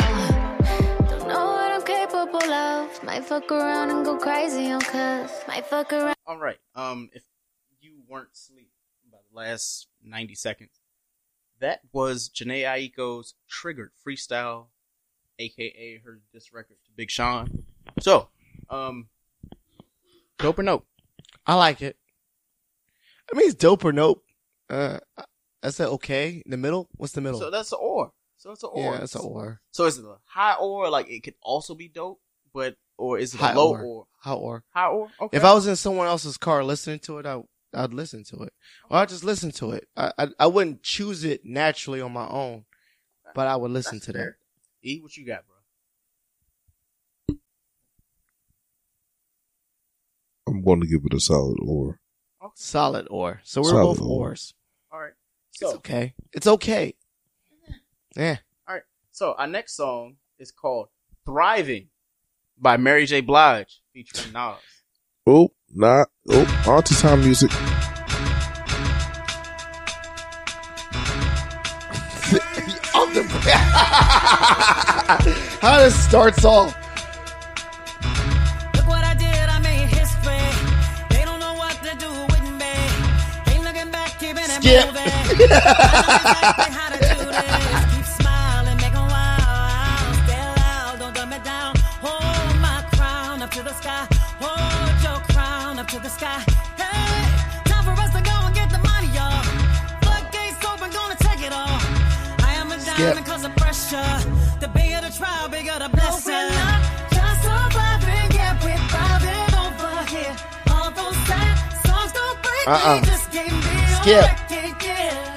[1.08, 3.04] don't know what I'm capable of.
[3.04, 5.44] Might fuck around and go crazy on cuss.
[5.48, 6.16] Might fuck around.
[6.26, 6.58] All right.
[6.74, 7.22] Um, if
[8.08, 8.72] weren't asleep
[9.12, 10.82] by the last 90 seconds,
[11.60, 14.68] that was Jhené Aiko's Triggered freestyle,
[15.40, 17.64] aka her diss record to Big Sean.
[18.00, 18.30] So,
[18.70, 19.08] um,
[20.40, 20.86] dope or nope?
[21.46, 21.98] I like it.
[23.32, 24.24] I mean, it's dope or nope.
[24.70, 25.00] Uh,
[25.62, 26.42] I said okay.
[26.46, 26.90] In the middle?
[26.98, 27.40] What's the middle?
[27.40, 28.12] So that's an or.
[28.38, 28.84] So it's an or.
[28.84, 29.62] Yeah, it's an or.
[29.72, 30.90] So is it a high or?
[30.90, 32.20] Like it could also be dope,
[32.54, 33.82] but or is it High a low or.
[33.82, 34.08] or?
[34.20, 34.64] High or.
[34.74, 35.10] High or.
[35.22, 35.38] Okay.
[35.38, 37.42] If I was in someone else's car listening to it, I,
[37.74, 38.54] I'd listen to it.
[38.90, 39.88] Or I'd just listen to it.
[39.96, 42.66] I, I, I wouldn't choose it naturally on my own,
[43.36, 44.36] but I would listen to that.
[44.82, 45.44] Eat what you got,
[47.28, 47.38] bro?
[50.48, 52.00] I'm going to give it a solid or.
[52.56, 53.42] Solid or.
[53.44, 54.30] So we're Solid both or.
[54.30, 54.54] ors.
[54.92, 55.14] All right.
[55.54, 56.14] It's okay.
[56.34, 56.96] It's okay.
[58.16, 58.38] Yeah.
[58.68, 58.84] All right.
[59.12, 60.90] So our next song is called
[61.26, 61.88] "Thriving"
[62.58, 63.22] by Mary J.
[63.22, 64.58] Blige featuring Nas.
[65.26, 66.10] Oh, not.
[66.28, 67.50] Oh, to time music.
[75.62, 76.76] How this starts off.
[78.76, 78.88] Look
[96.04, 96.40] the sky.
[96.78, 99.44] Hey, time for us to go and get the money, y'all.
[100.04, 101.80] Floodgates open, gonna take it all.
[102.44, 102.98] I am a Skip.
[102.98, 104.20] diamond cause of pressure.
[104.60, 106.50] The bigger the trial, bigger the blessing.
[107.16, 110.36] Just surviving, yeah, we're thriving over here.
[110.72, 111.56] All those sad
[111.88, 113.00] songs don't break Uh-uh.
[113.00, 114.28] me, just gave me a Skip.
[114.28, 115.30] record, yeah.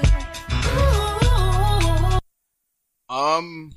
[3.09, 3.71] Um,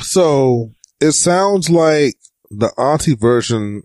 [0.00, 2.14] So it sounds like
[2.50, 3.82] the auntie version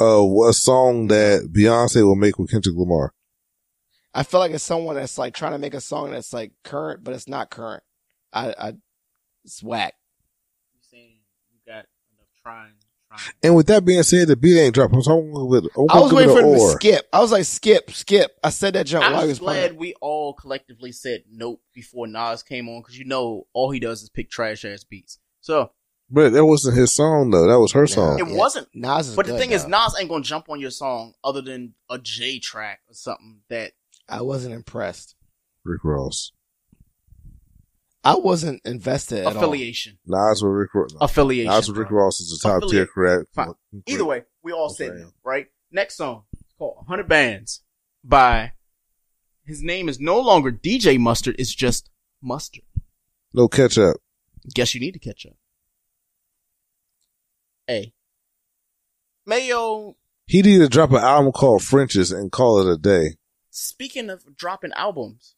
[0.00, 3.12] of a song that Beyonce will make with Kendrick Lamar.
[4.14, 7.04] I feel like it's someone that's like trying to make a song that's like current,
[7.04, 7.82] but it's not current.
[8.32, 8.72] I, I
[9.44, 9.94] it's whack.
[10.90, 11.18] saying
[11.50, 12.72] you got enough trying,
[13.08, 13.32] trying.
[13.42, 15.02] And with that being said, the beat ain't dropping.
[15.02, 15.68] So I'm gonna.
[15.76, 17.06] I'm I was waiting for an him to skip.
[17.12, 18.38] I was like, skip, skip.
[18.42, 19.76] I said that jump I'm was glad playing.
[19.76, 24.02] we all collectively said nope before Nas came on because you know all he does
[24.02, 25.18] is pick trash ass beats.
[25.42, 25.70] So
[26.08, 27.48] But that wasn't his song though.
[27.48, 28.18] That was her song.
[28.18, 28.68] it wasn't.
[28.74, 29.66] Nas is But the good, thing is.
[29.66, 33.72] Nas ain't gonna jump on your song other than a J track or something that
[34.08, 35.16] I wasn't impressed.
[35.64, 36.30] Rick Ross.
[38.04, 39.32] I wasn't invested at all.
[39.36, 39.98] affiliation.
[40.06, 40.94] Nas with Rick Ross.
[41.00, 43.28] Affiliation, Nas with Rick Ross is a top tier correct.
[43.86, 45.00] Either way, we all said Okay.
[45.00, 45.48] no, right?
[45.72, 47.62] Next song, it's called 100 Bands
[48.04, 48.52] by,
[49.44, 51.90] his name is no longer DJ Mustard, it's just
[52.22, 52.62] Mustard.
[53.34, 53.96] No catch up.
[54.54, 55.34] Guess you need to catch up.
[57.66, 57.92] Hey.
[59.26, 59.96] Mayo,
[60.26, 63.16] He needed to drop an album called Frenches and call it a day.
[63.50, 65.34] speaking of dropping albums,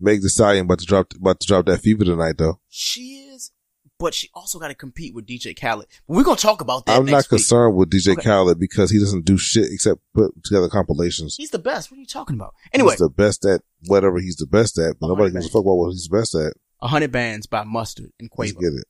[0.00, 2.58] Meg the Stallion about to drop about to drop that fever tonight though.
[2.68, 3.52] she is,
[4.00, 5.86] but she also got to compete with DJ Khaled.
[6.08, 7.38] We're going to talk about that I'm not next week.
[7.38, 8.22] concerned with DJ Okay.
[8.22, 11.36] Khaled because he doesn't do shit except put together compilations.
[11.36, 11.90] He's the best.
[11.92, 12.54] What are you talking about?
[12.72, 15.50] Anyway, he's the best at whatever he's the best at, but nobody right, gives a
[15.50, 16.54] fuck about what he's best at.
[16.82, 18.60] A 100 Bands by Mustard and Let's Quavo.
[18.60, 18.84] get it.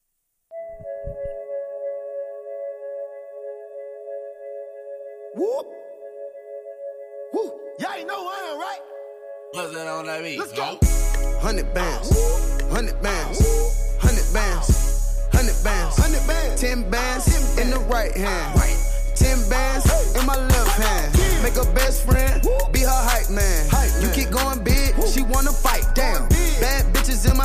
[10.14, 10.38] What's that on that beat?
[10.38, 10.78] Let's go.
[11.40, 12.62] Hundred bands.
[12.70, 13.98] Hundred bands.
[13.98, 15.28] Hundred bands.
[15.32, 15.96] Hundred bands.
[15.98, 16.60] Hundred bands.
[16.60, 18.60] Ten bands in the right hand.
[19.16, 21.42] Ten bands in my left hand.
[21.42, 22.42] Make a best friend.
[22.72, 23.66] Be her hype man.
[24.00, 24.94] You keep going big.
[25.08, 25.84] She wanna fight.
[25.94, 26.28] Damn.
[26.28, 26.93] Bad bitches in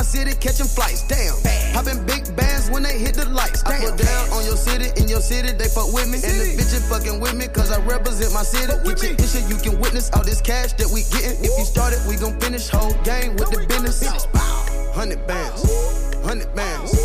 [0.00, 1.02] my city catching flights.
[1.04, 1.36] Damn.
[1.76, 3.62] Popping big bands when they hit the lights.
[3.64, 4.88] I put down on your city.
[4.96, 6.16] In your city, they fuck with me.
[6.24, 7.48] And the bitches fucking with me.
[7.48, 8.72] Cause I represent my city.
[8.80, 9.44] Get your issue.
[9.52, 11.44] You can witness all this cash that we getting.
[11.44, 14.00] If you started, we gon' finish whole game with the business.
[14.96, 15.68] Hundred bands.
[16.24, 16.96] Hundred bands.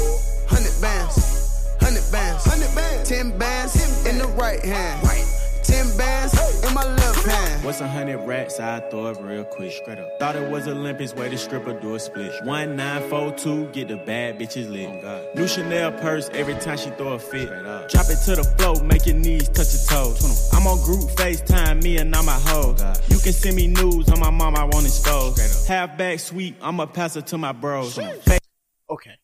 [0.48, 1.76] Hundred bands.
[1.84, 2.46] Hundred bands.
[2.48, 3.10] Hundred bands.
[3.10, 5.35] Ten bands in the right hand.
[5.68, 7.64] Ten bands in my left hand.
[7.66, 8.60] What's a hundred rats?
[8.60, 10.08] I throw it real quick, straight up.
[10.20, 12.32] Thought it was Olympics, way the stripper do a split.
[12.44, 15.36] One nine four two, get the bad bitches lit.
[15.36, 17.50] New Chanel purse every time she throw a fit.
[17.90, 20.50] Drop it to the floor, make your knees touch your toes.
[20.54, 22.82] I'm on group FaceTime, me and all my hoes.
[23.10, 25.68] You can send me news on my mom, I won't expose.
[25.68, 27.98] Half back sweep, I'ma pass it to my bros.
[27.98, 29.18] Okay.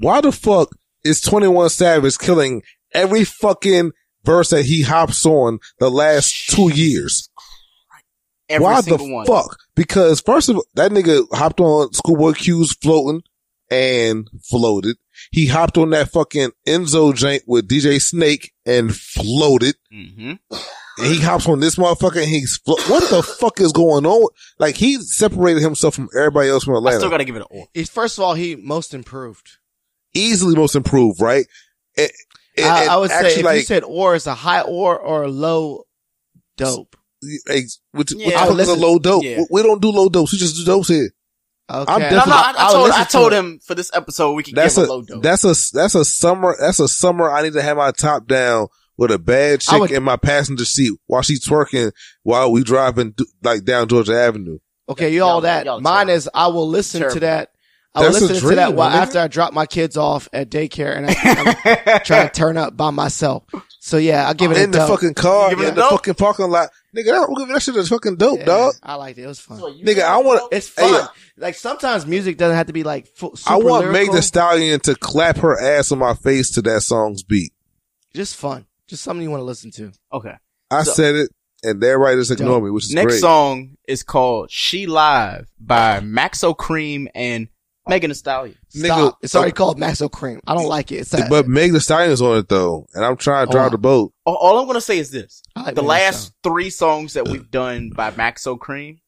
[0.00, 0.70] Why the fuck
[1.04, 2.62] is 21 Savage killing
[2.92, 3.92] every fucking
[4.24, 7.28] verse that he hops on the last two years?
[8.48, 9.26] Every Why single the one.
[9.26, 9.56] fuck?
[9.76, 13.22] Because first of all, that nigga hopped on Schoolboy Q's floating
[13.70, 14.96] and floated.
[15.30, 19.76] He hopped on that fucking Enzo jank with DJ Snake and floated.
[19.94, 20.32] Mm-hmm.
[20.98, 24.28] And he hops on this motherfucker and he's flo- what the fuck is going on?
[24.58, 26.96] Like he separated himself from everybody else from Atlanta.
[26.96, 27.68] I still got to give it an or.
[27.72, 29.58] He's first of all, he most improved.
[30.12, 31.46] Easily most improved, right?
[31.96, 32.10] And-
[32.62, 34.98] and- I, and I would say if like, you said or, it's a high or
[34.98, 35.84] or a low
[36.56, 36.96] dope.
[37.48, 38.26] Ex- Which, Yeah.
[38.26, 39.24] which I is a low dope?
[39.24, 39.40] yeah.
[39.50, 40.32] We don't do low dopes.
[40.32, 41.10] We just do dopes here.
[41.70, 41.92] Okay.
[41.92, 43.36] I'm No, no, I, I I told, I to told it.
[43.36, 45.22] him for this episode we could that's give a a low dose.
[45.22, 47.30] that's a that's a summer that's a summer.
[47.30, 48.66] I need to have my top down
[48.96, 51.92] with a bad I chick would- in my passenger seat while she's twerking
[52.24, 54.58] while we driving like down Georgia Avenue.
[54.88, 55.66] Okay, you all that.
[55.82, 57.49] Mine is I will listen to that.
[57.94, 60.28] I will That's a listen to that while my after I dropped my kids off
[60.32, 63.42] at daycare and I, I'm trying to turn up by myself.
[63.80, 64.90] So yeah, I'll give it a in the dope.
[64.90, 67.06] fucking car, Give it in the fucking parking lot, nigga.
[67.06, 68.74] That, that shit is fucking dope, Yeah, dog.
[68.82, 69.22] I liked it.
[69.22, 69.58] It was fun.
[69.58, 71.08] Nigga, I want It's fun.
[71.36, 74.14] Like sometimes music doesn't have to be like fu- super I want Meg lyrical.
[74.16, 77.52] the Stallion to clap her ass on my face to that song's beat.
[78.14, 78.66] Just fun.
[78.86, 79.90] Just something you want to listen to.
[80.12, 80.34] okay.
[80.70, 81.30] I So- said it,
[81.64, 82.64] and everybody just ignore Dope.
[82.64, 83.20] me, which is Next great.
[83.20, 87.48] song is called "She Live" by Maxo Kream and
[87.88, 88.56] Megan Thee Stallion.
[88.68, 89.18] Stop.
[89.22, 90.40] It's already called Maxo Kream.
[90.46, 90.96] I don't like it.
[90.96, 91.30] It's that.
[91.30, 94.12] But Meg the Stallion's on it though, and I'm trying to Oh, drive the boat.
[94.24, 97.28] All, all I'm gonna say is this: like the Megan Thee last three songs that
[97.28, 97.50] we've uh.
[97.50, 98.98] done by Maxo Kream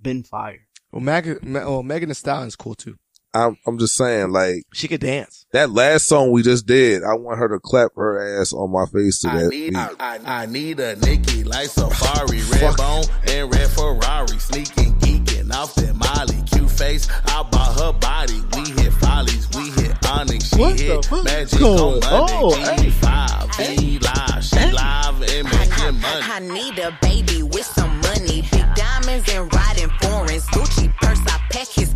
[0.00, 0.60] been fire.
[0.92, 2.96] Well, Meg, Me- well, Megan Thee Stallion's cool too.
[3.32, 5.46] I'm I'm just saying, like She could dance.
[5.52, 7.04] that last song we just did.
[7.04, 9.48] I want her to clap her ass on my face to I that.
[9.50, 9.76] need, beat.
[9.76, 15.52] I, I, I need a Nikki like Safari, red bone and red Ferrari, sneaking, geeking
[15.52, 17.08] off that Molly, cute face.
[17.26, 18.40] I bought her body.
[18.56, 22.72] We hit follies, we hit onyx, she What hit fuck magic going on Monday.
[22.72, 22.78] on?
[22.78, 26.22] G5, be live, she live and making money.
[26.22, 30.46] I need a baby with some money, big diamonds and riding foreigns.
[30.48, 31.94] Gucci purse, I pack his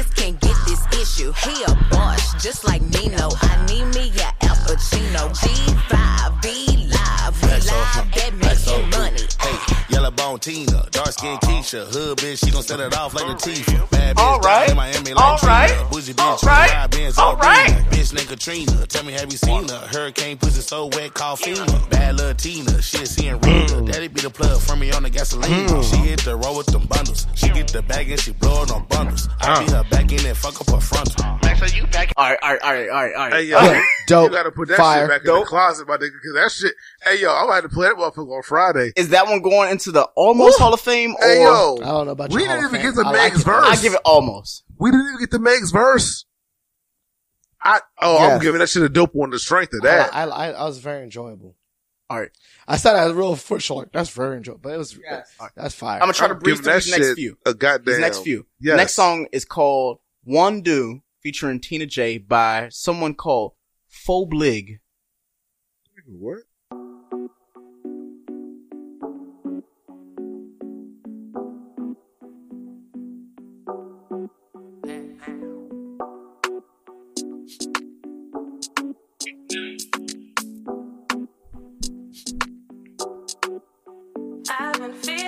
[0.00, 1.32] bitches can't get this issue.
[1.44, 3.28] He a boss, just like Nino.
[3.42, 5.30] I need me a Al Pacino.
[5.34, 6.89] G5, be
[10.30, 11.50] Bone Tina, dark skin uh-huh.
[11.50, 13.90] Keisha, hood bitch, she gon' set it off like Latifah.
[13.90, 14.70] Bad bitch, All right.
[14.70, 15.52] in Miami like All Trina.
[15.52, 15.90] right.
[15.90, 16.70] Bougie bitch, right.
[16.70, 17.38] ride Benz All on
[17.90, 19.88] Bitch named Katrina, tell me have you seen her?
[19.90, 21.90] Hurricane pussy so wet, call FEMA.
[21.90, 23.66] Bad little Tina, shit seeing real.
[23.66, 23.90] Mm.
[23.90, 25.66] Daddy be the plug for me on the gasoline.
[25.66, 25.90] Mm.
[25.90, 27.26] She hit the road with them bundles.
[27.34, 29.28] She get the bag and she blow it on bundles.
[29.40, 29.66] I uh.
[29.66, 31.40] be her back in and fuck up her frontal.
[31.60, 32.12] Max, are you back?
[32.16, 33.32] All right, all right, all right, all right, all right.
[33.34, 35.02] Hey yo, Okay, dope, you gotta put that fire.
[35.06, 36.74] shit back in the closet, my nigga, because that shit.
[37.02, 38.92] Hey yo, I'm gonna have to play that motherfucker on Friday.
[38.96, 42.06] Is that one going into the almost Hall of Fame or Hey yo, I don't
[42.06, 42.36] know about you.
[42.36, 42.94] we your didn't of even Fame.
[42.94, 43.44] get to I like Meg's it.
[43.44, 43.66] verse.
[43.66, 44.64] I give it almost.
[44.78, 46.24] We didn't even get to Meg's verse.
[47.62, 48.32] I oh, Yes.
[48.32, 50.14] I'm giving that shit a dope on the strength of I, that.
[50.14, 51.56] I, I, I was very enjoyable.
[52.08, 52.30] All right,
[52.66, 53.90] I said I was real foot short.
[53.92, 54.98] That's very enjoyable, but it was
[55.54, 55.94] that's fire.
[55.96, 57.38] I'm gonna try to I'm breeze through that these next few.
[57.46, 57.84] a goddamn.
[57.84, 58.46] These next few.
[58.58, 58.72] Yes.
[58.72, 63.52] The next song is called "One Do" featuring Tina J by someone called
[63.90, 64.78] Phoblig.
[66.06, 66.38] What?
[84.52, 85.19] I've been feeling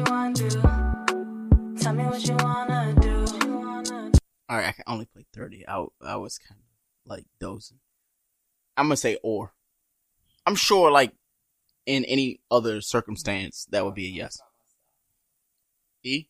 [0.00, 1.76] So what you wanna do?
[1.78, 4.12] Tell me what you wanna do.
[4.48, 5.66] All right, I can only play thirty.
[5.68, 7.80] I I was kind of like dozing.
[8.76, 9.52] I'm gonna say or.
[10.46, 11.12] I'm sure, like
[11.84, 14.38] in any other circumstance, that would be a yes.
[16.02, 16.28] E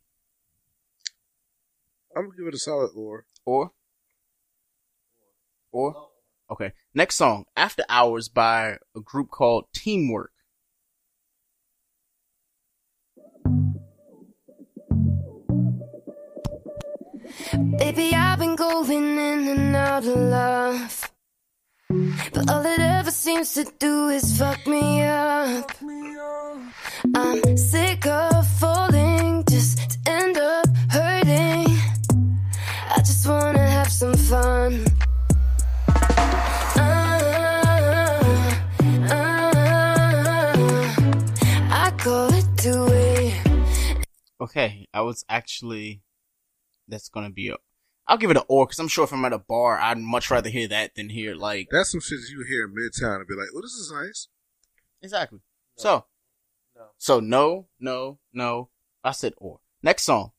[2.16, 3.26] I'm gonna give it a solid or.
[3.46, 3.70] or
[5.70, 6.08] or
[6.50, 6.72] okay.
[6.92, 10.32] Next song, "After Hours" by a group called Teamwork.
[17.78, 21.10] Baby, I've been going in and out of love.
[22.32, 25.70] But all it ever seems to do is fuck me up.
[27.14, 31.66] I'm sick of falling just to end up hurting.
[32.90, 34.84] I just wanna have some fun.
[36.76, 38.50] Uh,
[39.10, 40.54] uh,
[42.56, 43.32] two.
[44.40, 46.02] Okay, I was actually.
[46.90, 47.56] That's gonna be a.
[48.06, 50.30] I'll give it an or because I'm sure if I'm at a bar, I'd much
[50.30, 53.34] rather hear that than hear like That's some shit you hear in Midtown and be
[53.34, 54.28] like, "Oh, this is nice."
[55.02, 55.38] exactly.
[55.76, 56.04] So,
[56.98, 58.68] so no, no, no.
[59.04, 59.60] I said or.
[59.82, 60.32] Next song.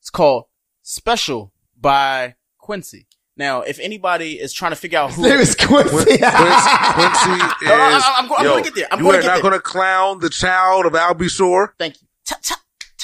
[0.00, 0.44] It's called
[0.82, 3.06] "Special" by Quincy.
[3.36, 5.90] Now, if anybody is trying to figure out who His name is Quincy.
[5.90, 7.68] Quincy, Quincy is.
[7.68, 8.86] No, no, I- I'm go- I'm gonna get there.
[8.90, 9.42] I'm you gonna are get not there.
[9.42, 11.74] gonna clown the child of Albie Shore.
[11.78, 12.08] Thank you.
[12.24, 12.56] Tell, tell,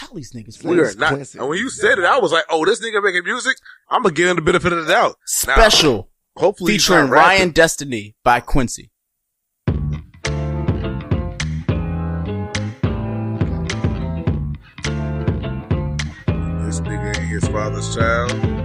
[0.07, 0.63] tell these niggas.
[0.65, 1.35] We are not.
[1.35, 3.57] And when you said it, I was like, "Oh, this nigga making music.
[3.89, 5.17] I'm gonna give him the benefit of the doubt."
[5.47, 6.11] Now, Special.
[6.37, 7.11] hopefully, featuring.
[7.11, 8.91] Ryan Destiny by Quincy.
[16.65, 18.62] This nigga ain't his father's child.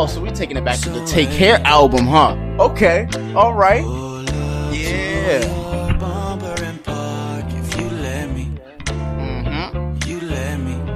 [0.00, 2.36] Oh, so we taking it back to the Take Care album, huh?
[2.60, 3.08] Okay.
[3.34, 3.82] All right.
[4.72, 5.40] Yeah.
[8.86, 10.08] Mm-hmm.
[10.08, 10.88] You let me.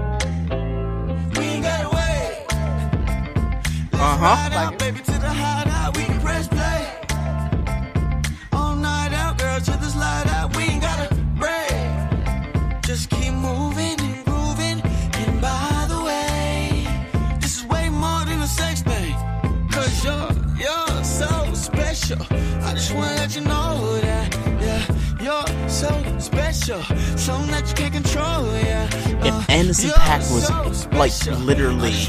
[29.24, 32.06] If Anderson Paak was like literally this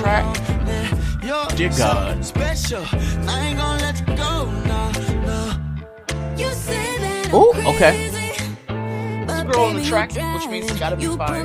[0.00, 0.26] track,
[1.56, 2.24] dear God.
[2.24, 2.84] Special.
[3.28, 4.90] I ain't gonna let you go, no,
[5.26, 5.40] no.
[6.36, 6.50] You
[7.36, 8.08] Ooh, okay.
[8.08, 11.44] This girl on the track, which means it's gotta be fire.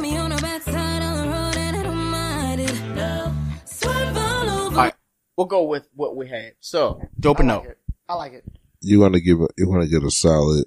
[4.71, 4.93] Alright,
[5.37, 6.53] we'll go with what we had.
[6.61, 7.63] So, dope or no?
[8.09, 8.43] I like it.
[8.79, 10.65] You want to give a, you want to get a solid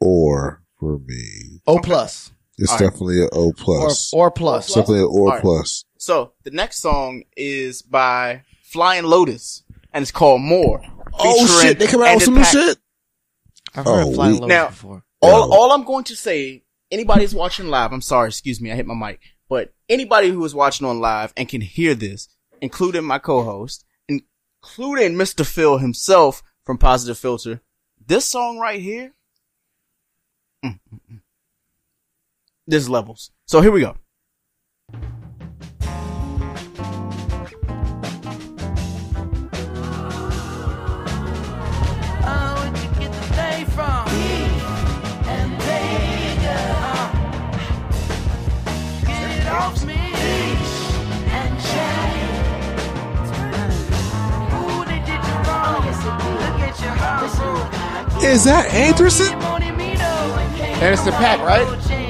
[0.00, 1.60] or for me.
[1.66, 2.32] O plus.
[2.58, 2.84] It's All right.
[2.90, 4.12] definitely an O plus.
[4.12, 4.68] Or- or plus.
[4.68, 5.42] Definitely an or All right.
[5.42, 5.84] plus.
[5.98, 9.62] So, the next song is by Flying Lotus,
[9.92, 10.82] and it's called More.
[11.18, 12.78] Oh, shit, they come out with some new shit?
[13.74, 15.02] I've heard Oh, Flying we- Lotus Now, before.
[15.20, 17.92] all all I'm going to say, anybody's watching live.
[17.92, 19.20] I'm sorry, excuse me, I hit my mic.
[19.48, 22.28] But anybody who is watching on live and can hear this,
[22.60, 25.44] including my co-host, including Mr.
[25.46, 27.60] Phil himself from Positive Filter,
[28.04, 29.14] this song right here,
[30.66, 31.20] mm, mm,
[32.66, 33.30] there's levels.
[33.46, 33.96] So here we go.
[42.28, 42.96] Oh, where'd you
[60.58, 62.05] And it's the pack, it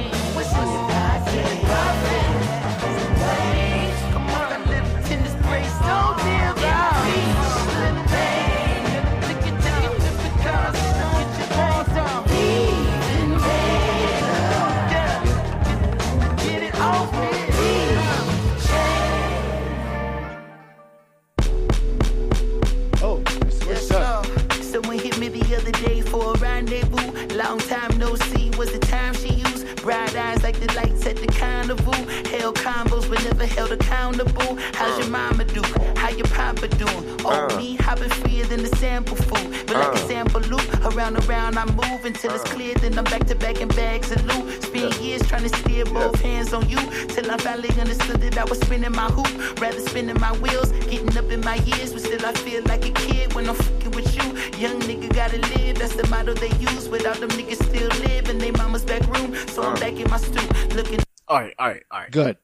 [33.47, 34.57] never held accountable.
[34.75, 35.63] How's your mama do?
[35.97, 37.21] How your papa doing?
[37.25, 37.57] Oh, Uh.
[37.57, 39.67] me hopping freer than the sample food.
[39.67, 40.09] But like a Uh.
[40.09, 42.75] sample loop, around and around I move until it's clear.
[42.75, 44.63] Then I'm back to back in bags of loot.
[44.63, 46.79] Spend years trying to steer both hands on you.
[47.09, 49.61] Till I finally understood that I was spinning my hoop.
[49.61, 51.93] Rather spinning my wheels, getting up in my years.
[51.93, 54.25] But still I feel like a kid when I'm fucking with you.
[54.59, 56.89] Young nigga gotta live, that's the motto they use.
[56.89, 59.35] Without them niggas still live in they mama's back room.
[59.49, 61.01] So I'm back in my stoop, looking.
[61.29, 62.11] Alright, alright, alright.
[62.11, 62.37] Good.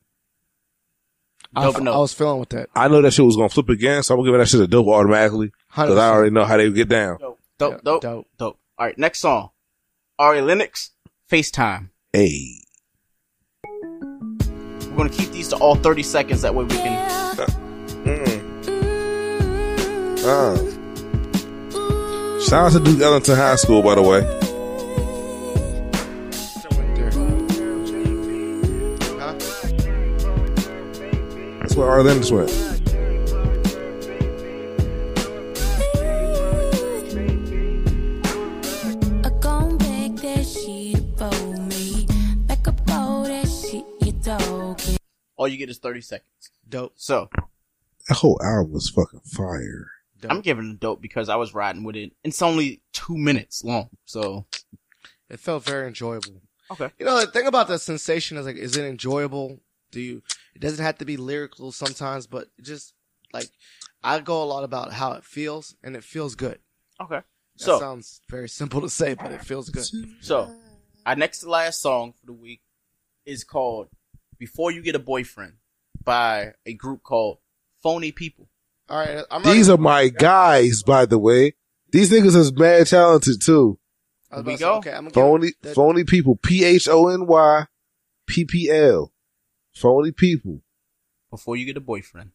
[1.54, 1.98] I, Dope I note.
[2.00, 2.70] was feeling with that.
[2.74, 4.66] I know that shit was gonna flip again, so I'm gonna give that shit a
[4.66, 7.18] dope automatically because I already know how they get down.
[7.18, 8.58] Dope, dope, dope, dope.
[8.80, 9.50] Alright, next song.
[10.18, 10.90] Ari Lennox,
[11.30, 11.90] FaceTime.
[12.12, 12.58] Hey.
[13.82, 17.10] We're gonna keep these to all 30 seconds, that way we can.
[20.24, 20.56] Uh.
[22.40, 24.41] Shout out to Duke Ellington High School, by the way.
[41.16, 41.30] For
[41.60, 42.06] me.
[42.46, 44.96] Back up all that you.
[45.36, 46.50] All you get is 30 seconds.
[46.68, 46.92] Dope.
[46.96, 47.30] So,
[48.08, 49.86] That whole album was fucking fire.
[50.28, 52.12] I'm giving it dope because I was riding with it.
[52.22, 54.44] It's only two minutes long, so.
[55.30, 56.42] It felt very enjoyable.
[56.70, 56.90] Okay.
[56.98, 59.58] You know, the thing about the sensation is like, is it enjoyable?
[59.90, 60.22] Do you?
[60.54, 62.94] It doesn't have to be lyrical sometimes, but just
[63.32, 63.48] like
[64.04, 66.58] I go a lot about how it feels, and it feels good.
[67.00, 67.20] Okay.
[67.58, 69.86] That So- sounds very simple to say, but it feels good.
[70.20, 70.54] So,
[71.06, 72.62] our next to last song for the week
[73.24, 73.88] is called
[74.38, 75.54] Before You Get a Boyfriend
[76.04, 77.38] by a group called
[77.82, 78.48] Phony People.
[78.88, 81.54] All right, I'm These are my guys, by the way.
[81.90, 83.78] These niggas is mad talented too.
[84.30, 84.76] I was Here we about to say, go.
[84.78, 86.36] okay, I'm gonna Phony, phony people.
[86.36, 87.66] P H O N Y
[88.26, 89.12] P P L.
[89.72, 90.62] Phony people.
[91.30, 92.32] Before You Get a Boyfriend.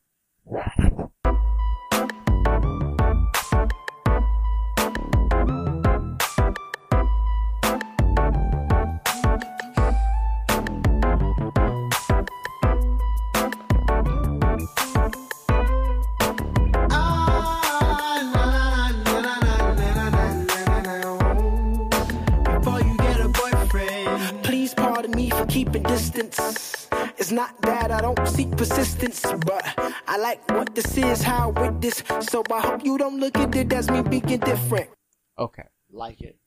[27.27, 29.61] It's not that I don't seek persistence, but
[30.07, 32.01] I like what this is, how I with this.
[32.21, 34.89] So I hope you don't look at it as me being different.
[35.37, 35.63] Okay.
[35.91, 36.37] like it.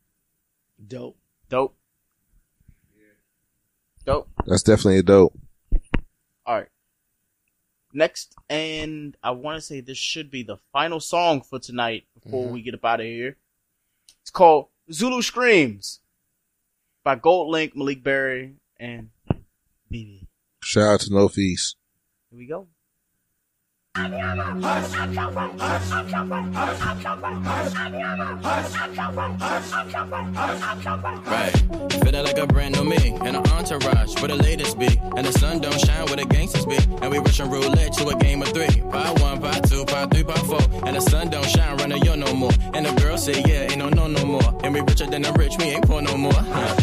[0.89, 1.19] Dope.
[1.51, 1.77] Dope.
[4.07, 4.31] Dope.
[4.47, 5.39] That's definitely a dope.
[6.47, 6.69] All right.
[7.93, 12.47] Next, and I want to say this should be the final song for tonight before
[12.47, 12.53] Mhm.
[12.53, 13.37] we get up out of here.
[14.23, 16.01] It's called Zulu Screams
[17.05, 19.11] by Gold Link, Maleek Berry, and
[19.93, 20.27] BB.
[20.71, 21.75] Shout out to No Feast.
[22.31, 22.69] Here we go.
[23.97, 24.13] Right.
[32.05, 34.97] Feeling like a brand new me and an entourage where the latest be.
[35.17, 36.79] And the sun don't shine where the gangsters be.
[37.03, 38.81] And we rushing roulette to a game of three.
[38.93, 40.63] Part one, part two, part three, part four.
[40.87, 42.53] And the sun don't shine running yo no more.
[42.75, 44.61] And the girl say, yeah, ain't no no no more.
[44.63, 46.33] And we richer than the rich, we ain't poor no more.
[46.33, 46.77] Huh.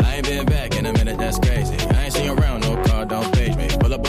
[0.00, 1.76] I ain't been back in a minute, that's crazy.
[1.76, 2.83] I ain't seen you around, no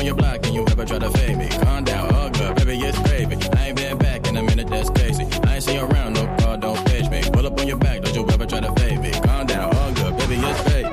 [0.05, 1.49] on your block and you ever try to fade me.
[1.49, 3.37] Calm down, all good, baby, it's gravy.
[3.57, 5.25] I ain't been back in a minute, that's crazy.
[5.43, 7.23] I ain't seen you around, no car, don't page me.
[7.33, 9.11] Pull up on your back, don't you ever try to fade me.
[9.11, 10.89] Calm down, all good, baby, it's gravy.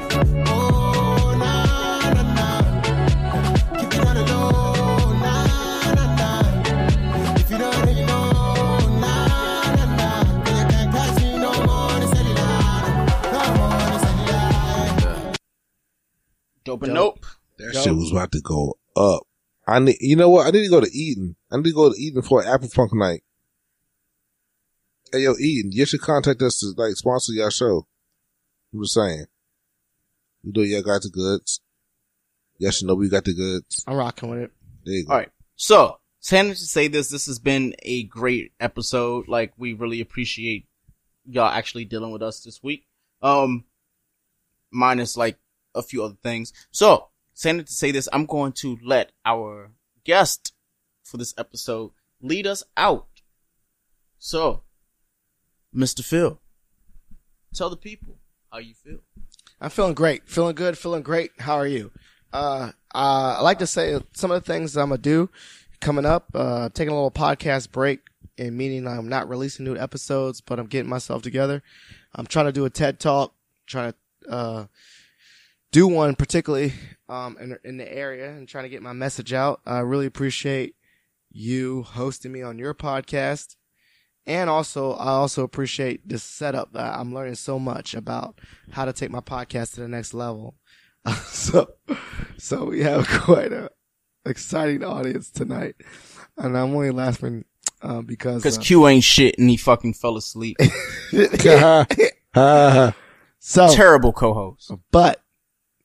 [7.37, 8.17] If you nah,
[8.47, 8.93] nah, nah.
[16.65, 17.27] Dope and nope.
[17.59, 19.23] That shit was about to go up.
[19.67, 20.47] I need, you know what?
[20.47, 21.37] I need to go to Eden.
[21.51, 23.23] I need to go to Eden for an Apple Funk night.
[25.13, 27.87] Hey, yo, Eden, you should contact us to like sponsor your show.
[28.73, 29.27] I'm just saying.
[30.43, 31.61] We know y'all got the goods.
[32.59, 33.85] Yes, Y'all should know we got the goods.
[33.87, 34.53] I'm rocking with it.
[34.85, 35.13] There you go.
[35.13, 35.29] All right.
[35.57, 39.29] So, saying to say this, this has been a great episode.
[39.29, 40.67] Like, we really appreciate
[41.25, 42.87] y'all actually dealing with us this week.
[43.23, 43.65] Um,
[44.73, 45.39] minus like
[45.75, 46.53] a few other things.
[46.73, 49.73] So, saying to say this, I'm going to let our
[50.05, 50.53] guest
[51.05, 53.07] for this episode lead us out.
[54.19, 54.63] So,
[55.75, 56.05] Mr.
[56.05, 56.41] Phil,
[57.55, 58.19] tell the people
[58.53, 58.99] how you feel.
[59.61, 60.29] I'm feeling great.
[60.29, 60.77] Feeling good.
[60.77, 61.31] Feeling great.
[61.39, 61.91] How are you?
[62.33, 65.31] Uh, uh, I like to say some of the things I'm gonna do
[65.81, 66.31] coming up.
[66.35, 68.01] Uh, taking a little podcast break,
[68.39, 71.63] and meaning I'm not releasing new episodes, but I'm getting myself together.
[72.15, 73.35] I'm trying to do a TED talk.
[73.67, 73.93] Trying
[74.25, 74.67] to uh,
[75.73, 76.75] do one particularly
[77.09, 79.61] um, in, in the area and trying to get my message out.
[79.67, 80.77] I really appreciate
[81.31, 83.57] you hosting me on your podcast.
[84.25, 86.69] And also, I also appreciate this setup.
[86.75, 88.39] I'm learning so much about
[88.71, 90.55] how to take my podcast to the next level.
[91.25, 91.73] so,
[92.39, 93.71] so we have quite a
[94.25, 95.75] exciting audience tonight,
[96.37, 97.45] and I'm only laughing
[97.81, 100.57] uh, because Cause uh, Q ain't shit and he fucking fell asleep.
[103.41, 104.71] so Terrible co-host.
[104.93, 105.22] But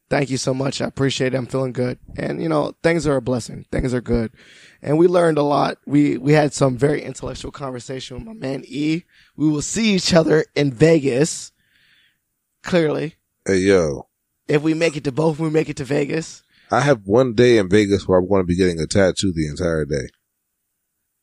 [0.09, 0.81] thank you so much.
[0.81, 1.38] I appreciate it.
[1.38, 1.99] I'm feeling good.
[2.17, 3.65] And you know, things are a blessing.
[3.71, 4.31] Things are good.
[4.81, 5.77] And we learned a lot.
[5.85, 9.03] We, we had some very intellectual conversation with my man E.
[9.35, 11.51] We will see each other in Vegas.
[12.63, 13.15] Clearly.
[13.45, 14.07] Hey, yo,
[14.47, 16.43] If we make it to both, we make it to Vegas.
[16.69, 19.47] I have one day in Vegas where I'm going to be getting a tattoo the
[19.47, 20.07] entire day.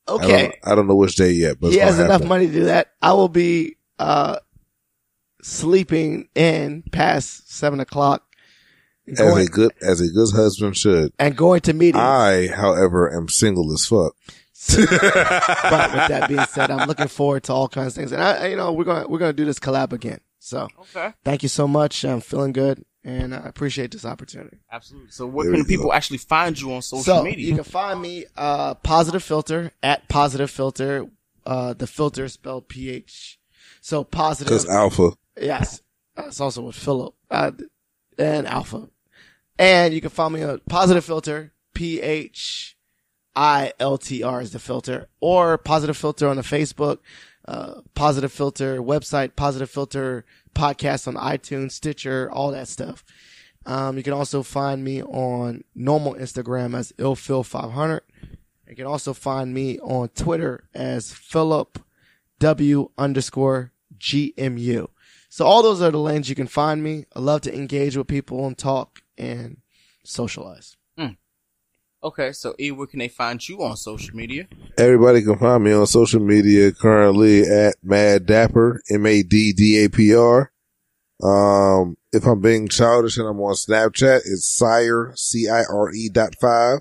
[0.08, 0.42] I Okay.
[0.42, 2.28] don't, I don't know which day yet, but he has enough happen.
[2.28, 2.92] money to do that.
[3.02, 4.38] I will be, uh,
[5.42, 8.26] sleeping in past seven o'clock.
[9.06, 11.12] As Going- a good, as a good husband should.
[11.18, 12.00] and going to meetings.
[12.02, 14.14] I, however, am single as fuck.
[14.68, 14.78] but
[15.92, 18.56] with that being said, I'm looking forward to all kinds of things, and I, you
[18.56, 20.20] know, we're gonna we're gonna do this collab again.
[20.38, 21.12] So, Okay.
[21.24, 22.02] thank you so much.
[22.04, 24.58] I'm feeling good, and I appreciate this opportunity.
[24.72, 25.10] Absolutely.
[25.10, 25.92] So where There can people go.
[25.92, 27.46] actually find you on social so media?
[27.48, 31.06] you can find me uh positive filter at positive filter.
[31.44, 33.38] Uh, the filter is spelled P H.
[33.82, 34.50] So positive.
[34.50, 35.10] Cause alpha.
[35.38, 35.82] Yes.
[36.16, 37.12] That's also with Philip.
[37.30, 37.50] Uh,
[38.16, 38.88] and Alpha.
[39.58, 42.76] And you can find me on Positive Filter, P H
[43.36, 46.98] I L T R is the filter, or Positive Filter on the Facebook,
[47.46, 50.24] uh, Positive Filter website, Positive Filter
[50.54, 53.04] podcast on iTunes, Stitcher, all that stuff.
[53.66, 58.00] Um, you can also find me on normal Instagram as illphil500.
[58.68, 61.78] You can also find me on Twitter as Philip
[62.40, 64.88] W underscore GMU.
[65.28, 67.06] So all those are the lanes you can find me.
[67.14, 69.58] I love to engage with people and talk and
[70.04, 70.76] socialize.
[72.04, 74.46] Okay, so E, where can they find you on social media?
[74.76, 80.52] Everybody can find me on social media currently at Mad Dapper, M-A-D-D-A-P-R.
[81.22, 86.80] Um, if I'm being childish and I'm on Snapchat, it's Sire, C-I-R-E dot five.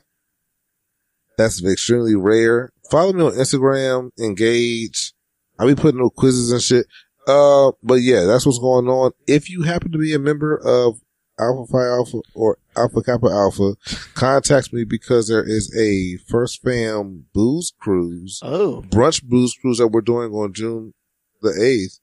[1.37, 2.73] That's extremely rare.
[2.91, 5.13] Follow me on Instagram, engage.
[5.57, 6.85] I'll be putting no quizzes and shit.
[7.29, 9.11] Uh, but yeah, that's what's going on.
[9.25, 10.99] If you happen to be a member of
[11.39, 13.75] Alpha Phi Alpha or Alpha Kappa Alpha,
[14.13, 19.87] contact me because there is a First Fam Booze Cruise, oh, brunch booze cruise that
[19.87, 20.93] we're doing on June
[21.41, 21.99] the 8th,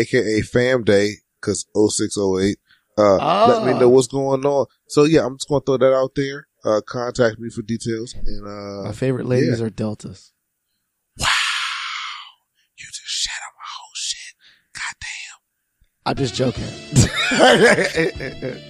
[0.00, 2.58] aka Fam Day, cause 0608.
[2.98, 3.78] Uh, let me Ah.
[3.78, 4.66] know what's going on.
[4.88, 6.48] So yeah, I'm just going to throw that out there.
[6.64, 9.66] Uh, contact me for details and, uh, My favorite ladies yeah.
[9.66, 10.32] are deltas.
[11.18, 11.24] You
[12.88, 14.34] just shat on my whole shit.
[16.06, 16.64] I'm just joking.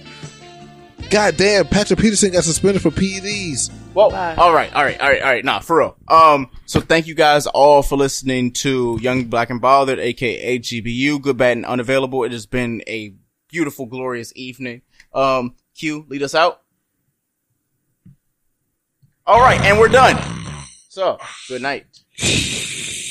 [1.11, 3.71] God damn, Patrick Peterson got suspended for PEDs.
[3.93, 5.45] Well, all right, all right, all right, all right.
[5.45, 5.95] Nah, for real.
[6.07, 11.21] Um, so thank you guys all for listening to Young Black and Bothered, aka GBU,
[11.21, 12.23] Good, Bad, and Unavailable.
[12.23, 13.13] It has been a
[13.49, 14.81] beautiful, glorious evening.
[15.13, 16.61] Um, Q, lead us out.
[19.27, 20.17] All right, and we're done.
[20.89, 21.85] So, good night.